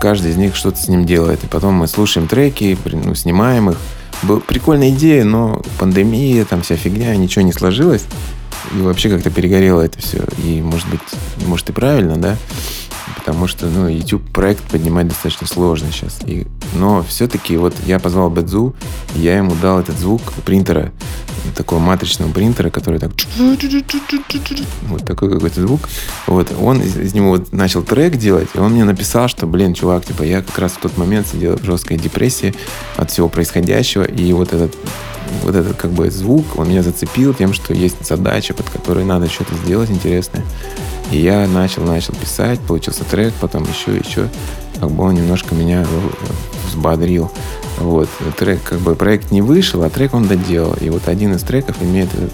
каждый 0.00 0.30
из 0.30 0.36
них 0.36 0.56
что-то 0.56 0.78
с 0.78 0.88
ним 0.88 1.04
делает. 1.04 1.44
И 1.44 1.46
потом 1.46 1.74
мы 1.74 1.86
слушаем 1.86 2.28
треки, 2.28 2.78
ну, 2.84 3.14
снимаем 3.14 3.70
их. 3.70 3.76
Была 4.22 4.40
прикольная 4.40 4.90
идея, 4.90 5.24
но 5.24 5.60
пандемия, 5.78 6.44
там 6.44 6.62
вся 6.62 6.76
фигня, 6.76 7.14
ничего 7.16 7.44
не 7.44 7.52
сложилось. 7.52 8.04
И 8.72 8.80
вообще 8.80 9.10
как-то 9.10 9.30
перегорело 9.30 9.82
это 9.82 9.98
все. 9.98 10.24
И 10.42 10.60
может 10.62 10.88
быть, 10.88 11.00
может 11.46 11.68
и 11.68 11.72
правильно, 11.72 12.16
да? 12.16 12.36
Потому 13.24 13.46
что, 13.46 13.66
ну, 13.66 13.88
YouTube 13.88 14.28
проект 14.32 14.64
поднимать 14.64 15.06
достаточно 15.06 15.46
сложно 15.46 15.92
сейчас. 15.92 16.18
И, 16.26 16.46
но 16.74 17.04
все-таки 17.08 17.56
вот 17.56 17.72
я 17.86 18.00
позвал 18.00 18.30
Бэдзу, 18.30 18.74
я 19.14 19.36
ему 19.36 19.54
дал 19.60 19.78
этот 19.78 19.96
звук 19.96 20.20
принтера 20.44 20.92
такого 21.56 21.78
матричного 21.78 22.32
принтера, 22.32 22.70
который 22.70 22.98
так... 22.98 23.12
Вот 24.88 25.04
такой 25.04 25.30
какой-то 25.30 25.60
звук. 25.60 25.88
Вот, 26.26 26.52
он 26.60 26.80
из, 26.80 26.96
из 26.96 27.14
него 27.14 27.30
вот 27.30 27.52
начал 27.52 27.82
трек 27.82 28.16
делать, 28.16 28.48
и 28.54 28.58
он 28.58 28.72
мне 28.72 28.84
написал, 28.84 29.28
что, 29.28 29.46
блин, 29.46 29.74
чувак, 29.74 30.04
типа, 30.04 30.22
я 30.22 30.42
как 30.42 30.58
раз 30.58 30.72
в 30.72 30.78
тот 30.78 30.96
момент 30.96 31.26
сидел 31.26 31.56
в 31.56 31.64
жесткой 31.64 31.98
депрессии 31.98 32.54
от 32.96 33.10
всего 33.10 33.28
происходящего, 33.28 34.04
и 34.04 34.32
вот 34.32 34.52
этот 34.52 34.76
вот 35.42 35.54
этот 35.54 35.76
как 35.76 35.92
бы 35.92 36.10
звук, 36.10 36.44
он 36.56 36.68
меня 36.68 36.82
зацепил 36.82 37.32
тем, 37.32 37.54
что 37.54 37.72
есть 37.72 38.06
задача, 38.06 38.54
под 38.54 38.68
которой 38.68 39.04
надо 39.04 39.28
что-то 39.30 39.54
сделать 39.54 39.90
интересное. 39.90 40.44
И 41.12 41.18
я 41.18 41.46
начал, 41.46 41.82
начал 41.82 42.14
писать, 42.14 42.58
получился 42.60 43.04
трек, 43.04 43.34
потом 43.34 43.64
еще, 43.64 43.96
еще. 43.96 44.28
Как 44.80 44.90
бы 44.90 45.04
он 45.04 45.14
немножко 45.14 45.54
меня 45.54 45.86
взбодрил. 46.66 47.30
Вот. 47.78 48.08
Трек, 48.38 48.62
как 48.62 48.78
бы 48.80 48.94
проект 48.94 49.30
не 49.30 49.42
вышел, 49.42 49.82
а 49.82 49.90
трек 49.90 50.14
он 50.14 50.26
доделал. 50.26 50.74
И 50.80 50.88
вот 50.88 51.08
один 51.08 51.34
из 51.34 51.42
треков 51.42 51.76
имеет 51.82 52.12
этот, 52.14 52.32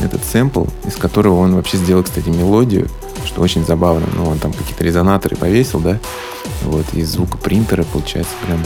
этот 0.00 0.24
сэмпл, 0.24 0.64
из 0.86 0.94
которого 0.94 1.40
он 1.40 1.56
вообще 1.56 1.76
сделал, 1.76 2.04
кстати, 2.04 2.28
мелодию, 2.28 2.88
что 3.26 3.42
очень 3.42 3.66
забавно. 3.66 4.06
Ну, 4.14 4.26
он 4.26 4.38
там 4.38 4.52
какие-то 4.52 4.84
резонаторы 4.84 5.36
повесил, 5.36 5.80
да, 5.80 5.98
вот, 6.62 6.86
из 6.94 7.10
звука 7.10 7.36
принтера 7.36 7.82
получается 7.82 8.32
прям 8.46 8.60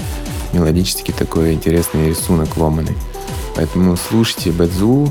мелодически 0.52 1.10
такой 1.12 1.54
интересный 1.54 2.10
рисунок 2.10 2.56
ломаный. 2.58 2.96
Поэтому 3.54 3.96
слушайте 3.96 4.52
Бэдзу, 4.52 5.10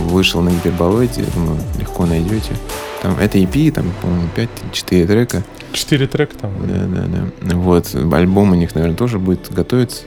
вышел 0.00 0.40
на 0.40 0.50
гиперболоиде, 0.50 1.24
думаю, 1.34 1.58
легко 1.78 2.06
найдете. 2.06 2.54
Там 3.02 3.16
это 3.18 3.38
EP, 3.38 3.70
там, 3.72 3.86
по-моему, 4.00 4.28
5-4 4.36 5.06
трека. 5.06 5.42
Четыре 5.72 6.06
трека 6.06 6.36
там. 6.36 6.50
Да, 6.66 6.86
да, 6.86 7.30
да. 7.40 7.56
Вот, 7.56 7.94
альбом 7.94 8.52
у 8.52 8.54
них, 8.54 8.74
наверное, 8.74 8.96
тоже 8.96 9.18
будет 9.18 9.52
готовиться 9.52 10.04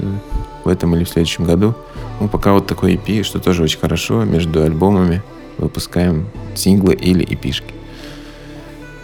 в 0.63 0.67
этом 0.69 0.95
или 0.95 1.03
в 1.03 1.09
следующем 1.09 1.45
году. 1.45 1.75
Ну, 2.19 2.27
пока 2.27 2.53
вот 2.53 2.67
такой 2.67 2.95
EP, 2.95 3.23
что 3.23 3.39
тоже 3.39 3.63
очень 3.63 3.79
хорошо. 3.79 4.23
Между 4.23 4.63
альбомами 4.63 5.21
выпускаем 5.57 6.27
синглы 6.55 6.93
или 6.93 7.23
эпишки. 7.23 7.74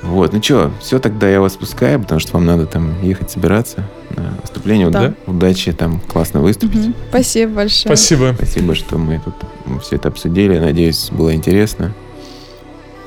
Вот, 0.03 0.33
ну 0.33 0.41
что, 0.41 0.71
все 0.79 0.99
тогда 0.99 1.29
я 1.29 1.39
вас 1.39 1.55
пускаю, 1.55 1.99
потому 1.99 2.19
что 2.19 2.33
вам 2.33 2.45
надо 2.45 2.65
там 2.65 3.01
ехать 3.03 3.29
собираться 3.29 3.87
на 4.15 4.33
выступление. 4.41 4.89
Да. 4.89 5.09
да? 5.09 5.13
Удачи, 5.27 5.71
там 5.73 5.99
классно 5.99 6.41
выступить. 6.41 6.87
Угу. 6.87 6.93
Спасибо 7.09 7.53
большое. 7.53 7.95
Спасибо. 7.95 8.33
Спасибо, 8.35 8.75
что 8.75 8.97
мы 8.97 9.21
тут 9.23 9.35
все 9.83 9.97
это 9.97 10.07
обсудили. 10.07 10.57
Надеюсь, 10.57 11.09
было 11.11 11.33
интересно. 11.35 11.93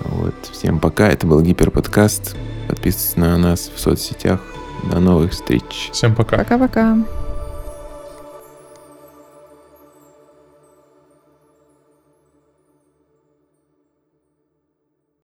Вот, 0.00 0.34
всем 0.52 0.78
пока. 0.78 1.08
Это 1.08 1.26
был 1.26 1.40
Гиперподкаст. 1.40 2.36
Подписывайтесь 2.68 3.16
на 3.16 3.36
нас 3.38 3.70
в 3.74 3.80
соцсетях. 3.80 4.40
До 4.90 5.00
новых 5.00 5.32
встреч. 5.32 5.90
Всем 5.92 6.14
пока. 6.14 6.38
Пока-пока. 6.38 6.98